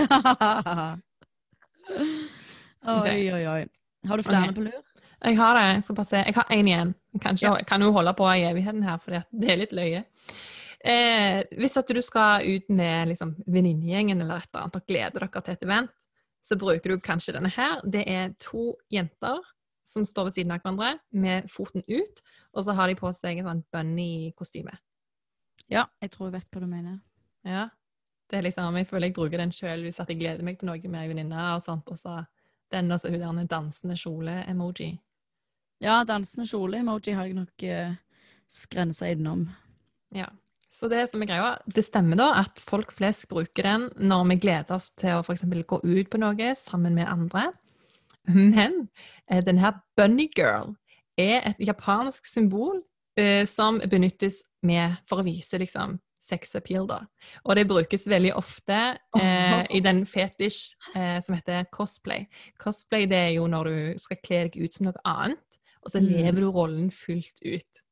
oi, 2.88 3.32
oi, 3.34 3.44
oi. 3.48 3.64
Har 4.08 4.18
du 4.18 4.24
flere 4.26 4.50
okay. 4.50 4.56
på 4.56 4.62
lur? 4.66 4.84
Jeg 5.24 5.38
har 5.40 5.56
det. 5.56 5.68
Jeg 5.78 5.84
skal 5.84 5.96
bare 5.96 6.10
se. 6.10 6.18
Jeg 6.18 6.36
har 6.36 6.48
én 6.52 6.68
igjen. 6.68 6.96
Jeg 7.14 7.22
kan, 7.22 7.38
Ja. 7.42 7.56
kan 7.68 7.82
jo 7.82 7.92
holde 7.92 8.14
på 8.14 8.26
i 8.34 8.44
evigheten 8.44 8.84
her, 8.84 8.98
for 8.98 9.12
det 9.32 9.52
er 9.52 9.58
litt 9.62 9.72
løye. 9.72 10.04
Eh, 10.84 11.44
hvis 11.56 11.78
at 11.80 11.88
du 11.88 12.02
skal 12.02 12.44
ut 12.44 12.70
med 12.70 13.08
liksom, 13.08 13.36
venninnegjengen 13.48 14.20
eller 14.20 14.42
et 14.42 14.50
eller 14.52 14.66
annet 14.66 14.76
og 14.76 14.88
gleder 14.88 15.20
dere 15.24 15.42
til 15.42 15.54
et 15.54 15.64
event, 15.64 15.92
så 16.44 16.58
bruker 16.60 16.92
du 16.92 17.00
kanskje 17.04 17.36
denne 17.38 17.52
her. 17.56 17.80
Det 17.88 18.04
er 18.10 18.34
to 18.42 18.74
jenter 18.92 19.40
som 19.88 20.06
står 20.08 20.30
ved 20.30 20.38
siden 20.38 20.52
av 20.52 20.64
hverandre 20.64 20.98
med 21.12 21.48
foten 21.52 21.84
ut, 21.88 22.22
og 22.54 22.66
så 22.66 22.76
har 22.76 22.88
de 22.88 22.98
på 23.00 23.12
seg 23.16 23.40
en 23.40 23.50
sånn 23.50 23.64
bunny-kostyme. 23.74 24.76
Ja, 25.72 25.88
jeg 26.04 26.12
tror 26.14 26.30
jeg 26.30 26.38
vet 26.38 26.52
hva 26.52 26.64
du 26.64 26.70
mener. 26.70 27.00
Ja. 27.48 27.70
Det 28.30 28.40
er 28.40 28.46
liksom, 28.48 28.76
Jeg 28.76 28.88
føler 28.88 29.08
jeg 29.08 29.14
bruker 29.14 29.38
den 29.38 29.52
sjøl 29.52 29.84
hvis 29.84 30.00
jeg 30.00 30.18
gleder 30.20 30.44
meg 30.44 30.58
til 30.60 30.70
noe 30.70 30.80
med 30.88 31.02
ei 31.02 31.10
venninne, 31.12 31.50
og 31.56 31.62
sånt, 31.62 31.90
og 31.92 32.00
så 32.00 32.24
den 32.74 32.92
og 32.92 33.00
så 33.00 33.12
hun 33.14 33.38
der 33.38 33.50
dansende 33.50 33.96
kjole-emoji. 34.00 34.96
Ja, 35.84 36.04
dansende 36.08 36.48
kjole-emoji 36.50 37.14
har 37.14 37.28
jeg 37.28 37.38
nok 37.38 37.66
uh, 37.68 37.96
skrensa 38.50 39.12
innom. 39.14 39.50
Ja. 40.16 40.30
Så 40.74 40.88
det 40.90 41.04
som 41.12 41.22
er 41.22 41.30
greia, 41.30 41.50
det 41.70 41.84
stemmer 41.86 42.18
da 42.18 42.32
at 42.42 42.58
folk 42.66 42.96
flest 42.98 43.28
bruker 43.30 43.68
den 43.68 43.84
når 44.10 44.24
vi 44.32 44.40
gleder 44.48 44.74
oss 44.74 44.90
til 44.98 45.20
å 45.20 45.26
for 45.26 45.36
eksempel 45.36 45.62
gå 45.70 45.78
ut 45.86 46.10
på 46.10 46.18
noe 46.22 46.54
sammen 46.58 46.96
med 46.98 47.06
andre. 47.12 47.52
Men 48.34 48.88
denne 49.30 49.62
her 49.62 49.76
bunny 50.00 50.26
girl 50.34 50.72
er 51.20 51.44
et 51.52 51.62
japansk 51.62 52.26
symbol 52.26 52.80
eh, 53.20 53.44
som 53.46 53.78
benyttes 53.92 54.42
med 54.66 54.96
for 55.10 55.22
å 55.22 55.28
vise 55.28 55.60
liksom 55.62 56.00
sex 56.24 56.56
appeal, 56.56 56.88
da. 56.88 57.02
Og 57.44 57.58
det 57.60 57.68
brukes 57.68 58.08
veldig 58.10 58.32
ofte 58.40 58.80
eh, 59.20 59.62
i 59.76 59.82
den 59.84 60.06
fetisj 60.08 60.72
eh, 60.96 61.20
som 61.22 61.36
heter 61.36 61.68
cosplay. 61.76 62.26
Cosplay 62.64 63.06
det 63.12 63.20
er 63.28 63.34
jo 63.36 63.46
når 63.52 63.70
du 63.70 64.00
skal 64.02 64.22
kle 64.24 64.46
deg 64.48 64.58
ut 64.64 64.74
som 64.80 64.88
noe 64.88 65.04
annet, 65.06 65.60
og 65.84 65.92
så 65.92 66.00
Mm. 66.00 66.10
lever 66.16 66.40
du 66.40 66.48
rollen 66.50 66.90
fullt 66.90 67.44
ut. 67.44 67.83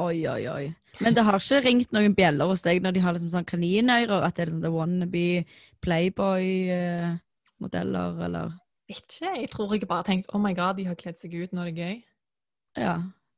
Oi, 0.00 0.18
oi, 0.30 0.42
oi. 0.50 0.66
Men 1.00 1.14
det 1.16 1.22
har 1.26 1.38
ikke 1.40 1.60
ringt 1.64 1.92
noen 1.96 2.14
bjeller 2.16 2.46
hos 2.50 2.62
deg 2.66 2.76
når 2.84 2.92
de 2.96 3.02
har 3.04 3.12
liksom 3.16 3.32
sånn 3.32 3.48
kaninører? 3.48 4.20
At 4.26 4.34
det 4.36 4.42
er 4.46 4.50
sånn 4.54 4.64
the 4.64 4.72
wannabe 4.74 5.26
Playboy-modeller, 5.84 8.10
eller 8.26 8.46
Ikke, 8.90 9.28
jeg 9.38 9.48
tror 9.52 9.66
jeg 9.76 9.86
bare 9.88 10.00
har 10.02 10.08
tenkt 10.08 10.26
oh 10.34 10.40
my 10.42 10.52
god, 10.56 10.74
de 10.80 10.84
har 10.88 10.96
kledd 10.98 11.18
seg 11.20 11.30
ut, 11.38 11.52
nå 11.54 11.60
er 11.62 11.66
det 11.70 11.78
gøy. 11.84 11.96
Ja. 12.80 12.94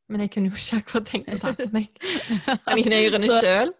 Men 0.09 0.19
jeg 0.25 0.31
kunne 0.35 0.49
jo 0.51 0.57
ikke 0.59 0.79
akkurat 0.83 1.07
tenkt 1.09 1.29
å 1.35 1.37
ta 1.43 1.51
på 1.57 1.67
meg 1.75 1.87
kaninørene 2.69 3.29
Så- 3.31 3.41
sjøl. 3.45 3.71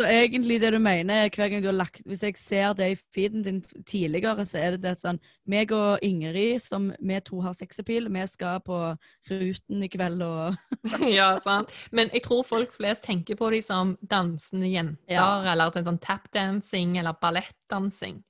Så 0.00 0.06
egentlig 0.08 0.56
det 0.62 0.70
du 0.72 0.78
mener, 0.80 1.26
er 1.26 1.32
hver 1.34 1.50
gang 1.52 1.60
du 1.60 1.68
har 1.68 1.76
lagt 1.76 2.00
Hvis 2.08 2.22
jeg 2.24 2.38
ser 2.40 2.72
det 2.78 2.86
i 2.92 2.96
feeden 3.14 3.42
din 3.44 3.58
tidligere, 3.84 4.44
så 4.48 4.58
er 4.58 4.70
det 4.76 4.82
det 4.86 4.94
sånn 5.00 5.18
Meg 5.50 5.72
og 5.76 6.00
Ingrid, 6.06 6.60
som 6.64 6.88
vi 6.96 7.18
to 7.26 7.42
har 7.44 7.52
sexappeal, 7.58 8.08
vi 8.08 8.24
skal 8.30 8.62
på 8.64 8.78
Ruten 9.28 9.84
i 9.84 9.90
kveld 9.92 10.24
og 10.24 10.56
ja, 11.18 11.34
sant. 11.44 11.68
Men 11.92 12.08
jeg 12.14 12.24
tror 12.24 12.46
folk 12.48 12.72
flest 12.72 13.04
tenker 13.04 13.36
på 13.36 13.50
de 13.52 13.60
som 13.64 13.96
dansende 14.00 14.70
jenter, 14.72 15.18
Ja. 15.18 15.42
eller 15.52 15.70
til 15.74 15.84
sånn 15.84 16.00
tapdancing 16.00 16.96
eller 16.98 17.18
ballettdansing. 17.20 18.22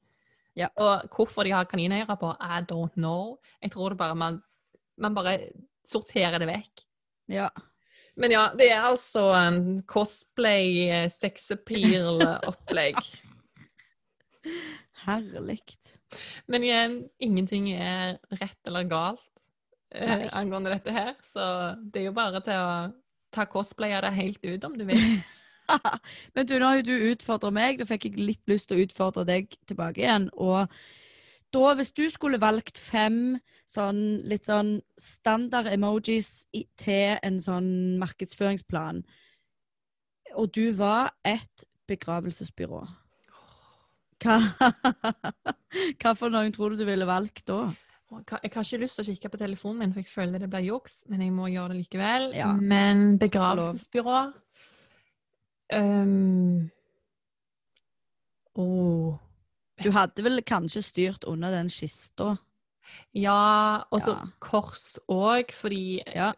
Ja. 0.59 0.69
Og 0.77 1.07
hvorfor 1.15 1.47
de 1.47 1.55
har 1.55 1.69
kaninører 1.71 2.19
på, 2.19 2.35
I 2.41 2.61
don't 2.67 2.97
know. 2.99 3.39
Jeg 3.63 3.71
tror 3.77 3.95
det 3.95 3.99
bare 4.03 4.17
man, 4.19 4.41
man 4.99 5.15
bare 5.15 5.39
sorterer 5.87 6.39
det 6.43 6.49
vekk. 6.51 6.83
Ja. 7.31 7.49
Men 8.21 8.35
ja, 8.35 8.43
det 8.57 8.69
er 8.69 8.85
altså 8.85 9.31
en 9.33 9.81
cosplay, 9.89 11.09
sexappeal-opplegg. 11.09 12.99
Herlig. 15.07 15.63
Men 16.51 16.67
igjen, 16.67 16.97
ingenting 17.23 17.71
er 17.73 18.19
rett 18.37 18.69
eller 18.69 18.89
galt 18.91 19.45
eh, 19.95 20.27
angående 20.37 20.75
dette 20.75 20.95
her. 20.95 21.15
Så 21.25 21.45
det 21.81 22.03
er 22.03 22.11
jo 22.11 22.17
bare 22.17 22.43
til 22.45 22.61
å 22.61 22.73
ta 23.33 23.47
cosplay 23.49 23.95
av 23.97 24.05
det 24.05 24.17
helt 24.19 24.45
ut, 24.45 24.67
om 24.69 24.77
du 24.79 24.85
vil. 24.89 25.05
Men 26.35 26.49
du, 26.49 26.57
nå 26.59 26.67
har 26.67 26.81
jo 26.81 26.89
du 26.91 27.11
utfordra 27.13 27.53
meg, 27.55 27.79
da 27.79 27.87
fikk 27.89 28.09
jeg 28.09 28.19
litt 28.19 28.43
lyst 28.51 28.71
til 28.71 28.81
å 28.81 28.89
utfordre 28.89 29.25
deg 29.29 29.55
tilbake 29.71 30.03
igjen. 30.03 30.29
Og 30.35 30.67
da, 31.55 31.75
hvis 31.79 31.93
du 31.97 32.05
skulle 32.13 32.41
valgt 32.43 32.79
fem 32.79 33.39
sånn 33.69 34.21
litt 34.29 34.49
sånn 34.51 34.79
standard 34.99 35.71
emojis 35.71 36.47
til 36.81 37.19
en 37.23 37.39
sånn 37.43 37.71
markedsføringsplan, 38.03 39.03
og 40.39 40.51
du 40.55 40.71
var 40.79 41.15
et 41.27 41.67
begravelsesbyrå 41.91 42.85
hva, 44.21 44.37
hva 46.01 46.13
for 46.19 46.33
noen 46.33 46.53
tror 46.55 46.75
du 46.75 46.83
du 46.83 46.89
ville 46.89 47.09
valgt 47.09 47.47
da? 47.51 47.71
Jeg 48.11 48.27
har 48.33 48.41
jeg 48.43 48.53
har 48.57 48.67
ikke 48.67 48.83
lyst 48.83 48.99
til 48.99 49.05
å 49.05 49.13
kikke 49.13 49.31
på 49.31 49.39
telefonen 49.39 49.83
min, 49.85 49.93
for 49.95 50.03
jeg 50.03 50.11
føler 50.11 50.43
det 50.43 50.51
blir 50.51 50.67
juks, 50.67 50.99
men 51.07 51.23
jeg 51.23 51.31
må 51.35 51.47
gjøre 51.47 51.73
det 51.73 51.85
likevel. 51.85 52.25
Ja. 52.35 52.51
Men 52.59 53.21
begravelsesbyrå 53.23 54.17
um, 55.79 56.71
oh. 58.59 59.21
Du 59.83 59.91
hadde 59.95 60.23
vel 60.25 60.43
kanskje 60.43 60.83
styrt 60.85 61.25
under 61.29 61.51
den 61.55 61.69
kista? 61.73 62.35
Ja, 63.15 63.85
og 63.91 64.01
så 64.03 64.17
Ja. 64.17 64.27
kors 64.41 64.99
òg, 65.09 65.51
fordi 65.53 66.03
Ja. 66.07 66.33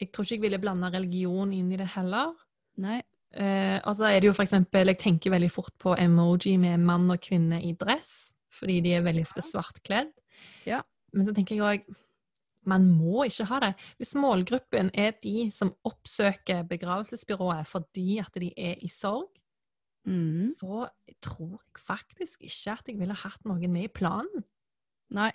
jeg 0.00 0.12
tror 0.12 0.24
ikke 0.24 0.30
jeg 0.36 0.40
ville 0.42 0.58
blande 0.58 0.92
religion 0.92 1.52
inn 1.52 1.72
i 1.72 1.76
det 1.76 1.88
heller. 1.88 2.34
Nei? 2.76 3.02
Eh, 3.34 3.80
og 3.84 3.94
så 3.96 4.04
er 4.08 4.20
det 4.20 4.28
jo 4.28 4.32
for 4.32 4.42
eksempel, 4.44 4.86
jeg 4.86 4.98
tenker 4.98 5.30
veldig 5.30 5.50
fort 5.50 5.72
på 5.78 5.96
emoji 5.98 6.58
med 6.58 6.78
mann 6.80 7.10
og 7.10 7.20
kvinne 7.20 7.62
i 7.62 7.72
dress, 7.72 8.32
fordi 8.50 8.80
de 8.82 8.92
er 8.94 9.02
veldig 9.02 9.22
ofte 9.26 9.42
svartkledd. 9.42 10.12
Ja. 10.66 10.82
Men 11.12 11.26
så 11.26 11.34
tenker 11.34 11.56
jeg 11.56 11.60
òg, 11.86 11.96
man 12.64 12.84
må 12.98 13.24
ikke 13.24 13.46
ha 13.46 13.60
det. 13.60 13.74
Hvis 13.98 14.14
målgruppen 14.14 14.90
er 14.94 15.12
de 15.22 15.50
som 15.50 15.74
oppsøker 15.84 16.66
begravelsesbyrået 16.68 17.66
fordi 17.66 18.18
at 18.18 18.32
de 18.34 18.52
er 18.56 18.74
i 18.82 18.88
sorg, 18.88 19.28
Mhm. 20.08 20.48
så 20.48 20.88
tror 21.20 21.58
jeg 21.60 21.84
faktisk 21.84 22.40
ikke 22.40 22.72
at 22.78 22.86
jeg 22.88 22.98
ville 22.98 23.14
hatt 23.14 23.44
noen 23.44 23.72
med 23.72 23.84
i 23.84 23.92
planen. 23.92 24.44
Nei. 25.10 25.32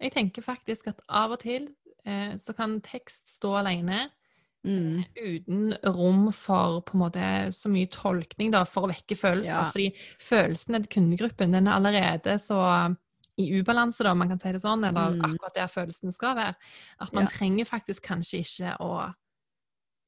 Jeg 0.00 0.12
tenker 0.12 0.42
faktisk 0.42 0.88
at 0.88 1.00
av 1.08 1.32
og 1.32 1.40
til 1.40 1.68
eh, 2.06 2.34
så 2.36 2.54
kan 2.56 2.80
tekst 2.80 3.28
stå 3.38 3.54
alene, 3.62 4.10
Mm. 4.64 5.04
uten 5.14 5.74
rom 5.84 6.32
for 6.32 6.80
på 6.80 6.94
en 6.94 7.00
måte 7.00 7.52
så 7.52 7.68
mye 7.68 7.86
tolkning 7.86 8.50
da, 8.50 8.64
for 8.64 8.86
å 8.86 8.88
vekke 8.88 9.14
følelser. 9.14 9.52
Ja. 9.52 9.70
Fordi 9.70 9.90
følelsen 10.18 10.82
til 10.82 10.88
kundegruppen 11.02 11.52
den 11.52 11.66
er 11.68 11.72
allerede 11.76 12.38
så 12.40 12.96
i 13.36 13.60
ubalanse, 13.60 14.02
da, 14.04 14.12
om 14.12 14.18
man 14.18 14.28
kan 14.30 14.38
si 14.40 14.52
det 14.52 14.62
sånn, 14.62 14.86
eller 14.88 15.10
Mm. 15.12 15.20
akkurat 15.20 15.54
der 15.54 15.66
følelsen 15.66 16.12
skal 16.14 16.34
være. 16.36 16.54
At 16.98 17.12
man 17.12 17.24
Ja. 17.24 17.28
trenger 17.28 17.64
faktisk 17.66 18.02
kanskje 18.02 18.38
ikke 18.40 18.76
å 18.80 19.14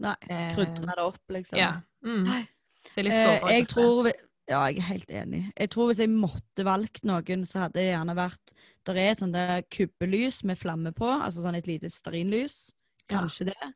Nei. 0.00 0.16
eh, 0.30 0.54
Krydre 0.54 0.86
det 0.86 0.98
opp, 0.98 1.20
liksom. 1.28 1.58
Ja. 1.58 1.80
Mm. 2.02 2.46
Det 2.94 3.02
er 3.02 3.06
litt 3.08 3.12
Eh, 3.16 3.26
sårbart. 3.26 3.50
jeg 3.50 3.68
tror 3.72 4.12
Ja, 4.48 4.60
jeg 4.70 4.78
er 4.78 4.82
helt 4.92 5.08
enig. 5.10 5.40
Jeg 5.58 5.70
tror 5.70 5.88
hvis 5.90 5.98
jeg 5.98 6.08
måtte 6.12 6.62
valgt 6.64 7.02
noen, 7.04 7.42
så 7.44 7.64
hadde 7.64 7.80
det 7.80 7.88
gjerne 7.90 8.14
vært 8.14 8.52
Det 8.86 8.94
er 8.96 9.10
et 9.10 9.18
sånt 9.18 9.32
der 9.34 9.62
kubbelys 9.62 10.44
med 10.44 10.56
flamme 10.58 10.92
på, 10.94 11.08
altså 11.08 11.42
sånn 11.42 11.56
et 11.58 11.66
lite 11.66 11.90
stearinlys. 11.90 12.70
Ja. 13.10 13.18
Kanskje 13.24 13.46
det. 13.50 13.72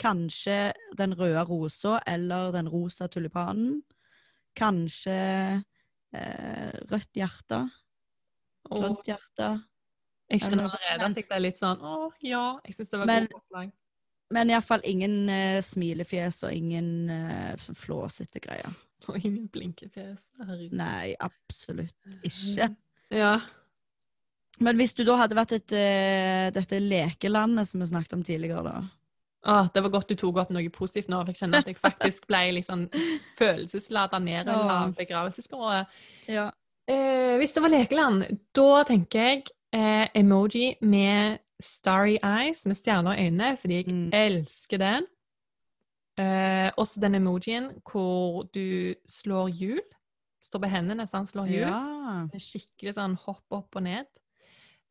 Kanskje 0.00 0.72
den 0.96 1.12
røde 1.14 1.44
rosa 1.46 2.00
eller 2.06 2.50
den 2.52 2.68
rosa 2.72 3.06
tulipanen. 3.06 3.82
Kanskje 4.56 5.62
eh, 6.14 6.72
rødt 6.88 7.12
hjerte. 7.14 7.60
Grønt 8.70 9.04
hjerte. 9.04 9.48
jeg 10.30 10.40
kjenner 10.40 10.64
allerede 10.70 11.04
at 11.10 11.16
jeg 11.20 11.26
ble 11.28 11.38
litt 11.44 11.58
sånn 11.60 11.82
Å, 11.84 12.10
ja. 12.24 12.58
Jeg 12.64 12.74
syns 12.78 12.90
det 12.90 12.98
var 13.02 13.06
godt 13.12 13.34
forslag. 13.36 13.72
Men 14.34 14.50
iallfall 14.50 14.82
ingen 14.88 15.28
uh, 15.30 15.60
smilefjes 15.62 16.42
og 16.46 16.54
ingen 16.54 17.10
eh, 17.12 17.52
sånn 17.62 17.78
flåsete 17.78 18.42
greier. 18.42 18.72
Og 19.10 19.18
ingen 19.20 19.50
blinkefjes. 19.52 20.30
Herregud. 20.40 20.72
Nei, 20.80 21.12
absolutt 21.20 22.14
ikke. 22.24 22.70
Ja. 23.12 23.34
Men 24.64 24.78
hvis 24.80 24.94
du 24.96 25.02
da 25.04 25.18
hadde 25.20 25.36
vært 25.36 25.52
et, 25.58 25.74
uh, 25.76 26.48
dette 26.56 26.80
lekelandet 26.80 27.68
som 27.68 27.84
vi 27.84 27.90
snakket 27.90 28.16
om 28.16 28.24
tidligere, 28.24 28.64
da. 28.64 28.78
Åh, 29.44 29.68
det 29.74 29.82
var 29.84 29.92
godt 29.92 30.08
du 30.08 30.16
tok 30.16 30.38
opp 30.40 30.52
noe 30.56 30.72
positivt 30.72 31.10
nå, 31.12 31.20
for 31.20 31.34
jeg 31.34 31.42
kjenner 31.42 31.60
at 31.60 31.68
jeg 31.68 31.76
faktisk 31.76 32.28
ble 32.30 32.40
liksom 32.58 32.86
sånn 32.88 33.10
følelseslada 33.40 34.20
ned 34.24 34.48
av 34.48 34.94
begravelsesbyrået. 34.96 35.98
Ja. 36.32 36.48
Eh, 36.88 37.36
hvis 37.40 37.52
det 37.52 37.64
var 37.64 37.72
lekeland, 37.72 38.24
da 38.56 38.70
tenker 38.88 39.28
jeg 39.28 39.44
eh, 39.76 40.08
emoji 40.16 40.74
med 40.80 41.43
starry 41.62 42.18
eyes, 42.22 42.66
med 42.66 42.76
stjerner 42.76 43.12
i 43.18 43.24
øynene, 43.28 43.56
fordi 43.56 43.74
jeg 43.74 43.86
Mm. 43.92 44.10
elsker 44.12 44.78
den. 44.78 45.06
Eh, 46.18 46.70
også 46.78 47.00
den 47.00 47.14
emojien 47.14 47.80
hvor 47.90 48.42
du 48.54 48.94
slår 49.08 49.48
hjul. 49.50 49.80
Står 50.42 50.58
på 50.60 50.68
hendene, 50.68 51.06
så 51.06 51.24
slår 51.26 51.46
hjul. 51.46 51.68
ja. 51.68 52.28
Skikkelig 52.38 52.94
sånn 52.94 53.16
hopp 53.16 53.44
opp 53.50 53.76
og 53.76 53.82
ned. 53.82 54.04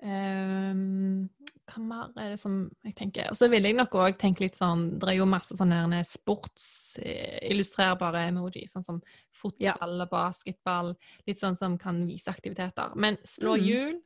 Eh, 0.01 0.74
hva 0.74 1.78
mer 1.80 2.09
er 2.18 2.30
det 2.32 2.39
som 2.39 2.70
jeg 2.84 2.95
tenker 2.95 3.30
Og 3.30 3.36
så 3.38 3.47
ville 3.49 3.68
jeg 3.70 3.76
nok 3.78 3.91
òg 3.91 4.18
tenke 4.20 4.39
litt 4.41 4.55
sånn 4.57 4.99
Det 4.99 5.07
er 5.07 5.14
jo 5.16 5.26
masse 5.26 5.55
sånne 5.55 6.03
sportsillustrerbare 6.03 8.28
emoji, 8.28 8.68
sånn 8.68 8.84
som 8.84 9.01
fotball 9.32 10.01
og 10.03 10.09
basketball. 10.11 10.95
Litt 11.28 11.39
sånn 11.39 11.55
som 11.57 11.78
kan 11.78 12.05
vise 12.07 12.28
aktiviteter. 12.34 12.93
Men 12.95 13.18
slå 13.24 13.55
hjul 13.57 13.93
hjul 13.93 14.01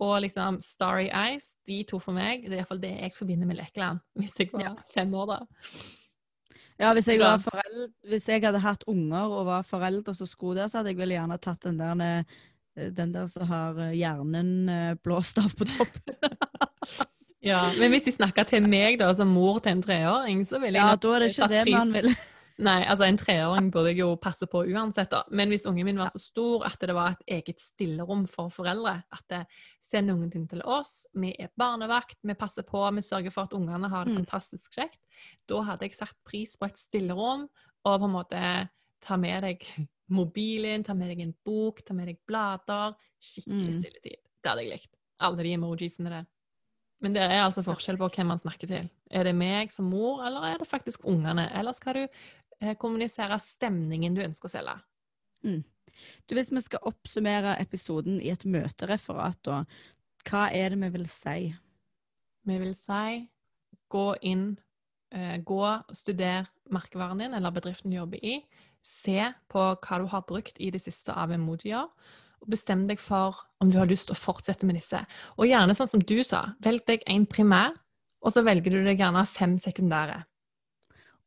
og 0.00 0.14
liksom 0.24 0.58
Starry 0.64 1.08
Eyes, 1.12 1.50
de 1.68 1.82
to 1.88 1.98
for 2.00 2.16
meg, 2.16 2.46
det 2.46 2.54
er 2.56 2.62
iallfall 2.62 2.80
det 2.82 2.92
jeg 2.96 3.12
forbinder 3.16 3.46
med 3.50 3.58
lekeland. 3.60 4.00
Hvis 4.20 4.38
jeg 4.40 4.50
var 4.54 4.62
Ja. 4.64 4.74
fem 4.94 5.12
år, 5.14 5.26
da. 5.34 5.38
ja, 6.80 6.92
hvis 6.96 7.08
jeg, 7.12 7.20
var 7.20 7.38
foreld 7.44 7.90
hvis 8.08 8.28
jeg 8.28 8.40
hadde 8.42 8.62
hatt 8.64 8.84
unger 8.88 9.28
og 9.36 9.44
var 9.50 9.66
forelder 9.68 10.16
som 10.16 10.26
skulle 10.26 10.62
der, 10.62 10.70
så 10.72 10.80
hadde 10.80 10.94
jeg 10.94 11.00
vel 11.02 11.12
gjerne 11.12 11.36
tatt 11.38 11.60
den 11.68 11.76
der, 11.78 12.00
eh, 12.06 12.90
den 12.96 13.12
der 13.12 13.26
som 13.28 13.44
har 13.50 13.76
eh, 13.84 13.92
hjernen 13.98 14.68
eh, 14.72 14.94
blåst 15.04 15.38
av 15.42 15.52
på 15.56 15.68
toppen. 15.68 16.16
Ja, 17.40 17.70
Men 17.72 17.88
hvis 17.94 18.04
de 18.04 18.12
snakker 18.12 18.44
til 18.44 18.66
meg 18.68 18.98
da, 19.00 19.06
som 19.16 19.30
mor 19.32 19.62
til 19.64 19.72
en 19.72 19.80
treåring, 19.80 20.42
så 20.44 20.58
ville 20.60 20.76
jeg 20.76 20.84
Ja, 20.84 20.96
da 21.00 21.12
er 21.16 21.22
det 21.22 21.28
ikke 21.30 21.46
tatt 21.46 21.54
det 21.54 21.72
man 21.72 21.92
vil. 21.94 22.08
Nei, 22.60 22.82
altså 22.84 23.06
en 23.08 23.16
treåring 23.16 23.70
burde 23.72 23.88
jeg 23.94 24.02
jo 24.02 24.10
passe 24.20 24.44
på 24.50 24.60
uansett, 24.68 25.08
da. 25.12 25.22
Men 25.32 25.48
hvis 25.48 25.64
ungen 25.68 25.86
min 25.88 25.98
var 26.00 26.10
så 26.12 26.20
stor 26.20 26.66
at 26.68 26.80
det 26.84 26.92
var 26.96 27.14
et 27.14 27.22
eget 27.38 27.60
stillerom 27.62 28.26
for 28.28 28.50
foreldre, 28.52 28.98
at 29.16 29.22
det, 29.32 29.38
send 29.80 30.10
ungen 30.12 30.28
din 30.32 30.46
til 30.50 30.60
oss, 30.68 31.06
vi 31.16 31.30
er 31.40 31.48
barnevakt, 31.56 32.18
vi 32.22 32.34
passer 32.36 32.66
på, 32.68 32.82
vi 32.96 33.00
sørger 33.06 33.32
for 33.32 33.48
at 33.48 33.56
ungene 33.56 33.88
har 33.88 34.04
det 34.04 34.12
Mm. 34.12 34.24
fantastisk 34.26 34.74
kjekt, 34.76 34.98
da 35.48 35.62
hadde 35.62 35.86
jeg 35.88 35.94
satt 35.96 36.16
pris 36.24 36.56
på 36.56 36.66
et 36.66 36.76
stillerom, 36.76 37.48
og 37.84 38.00
på 38.00 38.04
en 38.04 38.12
måte 38.12 38.42
ta 39.00 39.16
med 39.16 39.40
deg 39.42 39.64
mobilen, 40.10 40.84
ta 40.84 40.92
med 40.94 41.08
deg 41.14 41.20
en 41.20 41.34
bok, 41.44 41.80
ta 41.86 41.94
med 41.94 42.06
deg 42.08 42.18
blader, 42.26 42.94
skikkelig 43.22 43.72
Mm. 43.74 43.80
stilletid. 43.80 44.20
Det 44.42 44.50
hadde 44.50 44.62
jeg 44.66 44.72
likt. 44.74 44.92
Alle 45.20 45.42
de 45.42 45.52
emojisene 45.54 46.10
der. 46.10 46.26
Men 47.00 47.14
det 47.14 47.22
er 47.22 47.40
altså 47.46 47.62
forskjell 47.64 47.96
på 47.96 48.10
hvem 48.12 48.26
man 48.26 48.38
snakker 48.38 48.68
til. 48.68 48.90
Er 49.10 49.24
det 49.24 49.34
meg 49.34 49.72
som 49.72 49.86
mor, 49.88 50.20
eller 50.26 50.42
er 50.44 50.58
det 50.58 50.68
faktisk 50.68 51.06
ungene? 51.08 51.46
Eller 51.56 51.72
skal 51.72 51.94
du 51.94 52.08
kommunisere 52.80 53.38
stemningen 53.42 54.16
du 54.16 54.22
ønsker 54.24 54.50
å 54.50 54.52
selge? 54.52 54.76
Du, 56.28 56.36
hvis 56.36 56.52
vi 56.52 56.62
skal 56.64 56.86
oppsummere 56.88 57.56
episoden 57.60 58.20
i 58.22 58.30
et 58.32 58.44
møtereferat, 58.48 59.40
da, 59.46 59.62
hva 60.28 60.46
er 60.54 60.74
det 60.74 60.80
vi 60.84 60.90
vil 60.98 61.06
si? 61.10 61.50
Vi 62.48 62.56
vil 62.60 62.74
si 62.76 63.26
gå 63.90 64.06
inn, 64.22 64.54
eh, 65.12 65.36
gå 65.42 65.60
og 65.66 65.96
studer 65.96 66.48
merkevaren 66.70 67.18
din 67.18 67.34
eller 67.34 67.54
bedriften 67.54 67.90
du 67.90 67.96
jobber 67.96 68.22
i. 68.22 68.40
Se 68.86 69.32
på 69.50 69.66
hva 69.74 69.98
du 70.00 70.06
har 70.08 70.26
brukt 70.28 70.60
i 70.60 70.70
det 70.70 70.80
siste 70.80 71.12
av 71.12 71.32
emojier, 71.34 71.88
og 72.40 72.48
bestem 72.48 72.86
deg 72.88 73.00
for 73.02 73.36
om 73.60 73.70
du 73.70 73.76
har 73.78 73.90
lyst 73.90 74.08
til 74.08 74.16
å 74.16 74.22
fortsette 74.22 74.64
med 74.64 74.78
disse. 74.78 75.02
Og 75.36 75.50
gjerne 75.50 75.74
sånn 75.76 75.90
som 75.90 76.00
du 76.00 76.22
sa, 76.24 76.54
velg 76.64 76.86
deg 76.86 77.04
en 77.06 77.26
primær, 77.26 77.74
og 78.24 78.32
så 78.32 78.44
velger 78.44 78.72
du 78.72 78.84
deg 78.84 79.00
gjerne 79.00 79.26
fem 79.28 79.58
sekundære. 79.60 80.22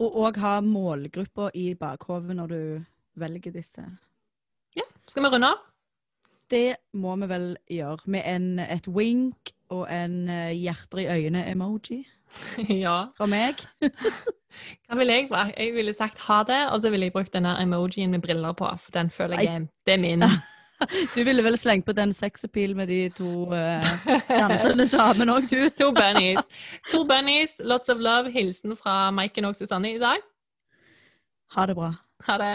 Og 0.01 0.17
òg 0.25 0.39
ha 0.41 0.55
målgruppa 0.65 1.51
i 1.53 1.73
bakhovet 1.77 2.37
når 2.37 2.47
du 2.53 2.63
velger 3.19 3.53
disse. 3.53 3.83
Ja, 4.77 4.85
skal 5.05 5.25
vi 5.25 5.33
runde 5.35 5.51
av? 5.53 5.61
Det 6.51 6.75
må 6.99 7.15
vi 7.21 7.29
vel 7.29 7.45
gjøre 7.71 8.09
med 8.13 8.25
en, 8.29 8.47
et 8.59 8.87
wink 8.89 9.53
og 9.73 9.87
en 9.89 10.27
eh, 10.29 10.53
hjerter 10.53 11.01
i 11.01 11.07
øynene-emoji 11.09 12.03
ja. 12.83 12.97
fra 13.17 13.27
meg. 13.29 13.61
Hva 14.85 14.97
ville 14.99 15.15
jeg 15.17 15.29
sagt? 15.31 15.55
Jeg 15.57 15.73
ville 15.73 15.93
sagt 15.97 16.25
ha 16.27 16.41
det, 16.45 16.59
og 16.73 16.81
så 16.81 16.91
ville 16.93 17.07
jeg 17.07 17.15
brukt 17.15 17.33
denne 17.33 17.55
emojien 17.61 18.11
med 18.13 18.21
briller 18.21 18.53
på. 18.57 18.69
For 18.81 18.93
den 18.93 19.09
føler 19.13 19.41
jeg 19.41 19.55
er, 19.55 19.69
det 19.87 19.95
er 19.97 20.03
min. 20.03 20.27
Du 21.15 21.23
ville 21.23 21.43
vel 21.45 21.57
slengt 21.57 21.85
på 21.85 21.95
den 21.97 22.13
sexappeal 22.13 22.75
med 22.75 22.87
de 22.91 22.99
to 23.17 23.47
uh, 23.51 23.93
dansende 24.29 24.87
damene 24.91 25.37
òg, 25.37 25.49
du. 25.51 25.69
to 25.77 25.91
bunnies. 25.95 26.47
To 26.91 27.03
bunnies, 27.09 27.57
lots 27.63 27.89
of 27.89 28.01
love. 28.03 28.31
Hilsen 28.31 28.77
fra 28.77 29.11
Maiken 29.11 29.45
og 29.49 29.55
Susanne 29.55 29.95
i 29.95 30.01
dag. 30.01 30.23
Ha 31.55 31.65
det 31.69 31.75
bra. 31.77 31.93
Ha 32.27 32.37
det. 32.41 32.53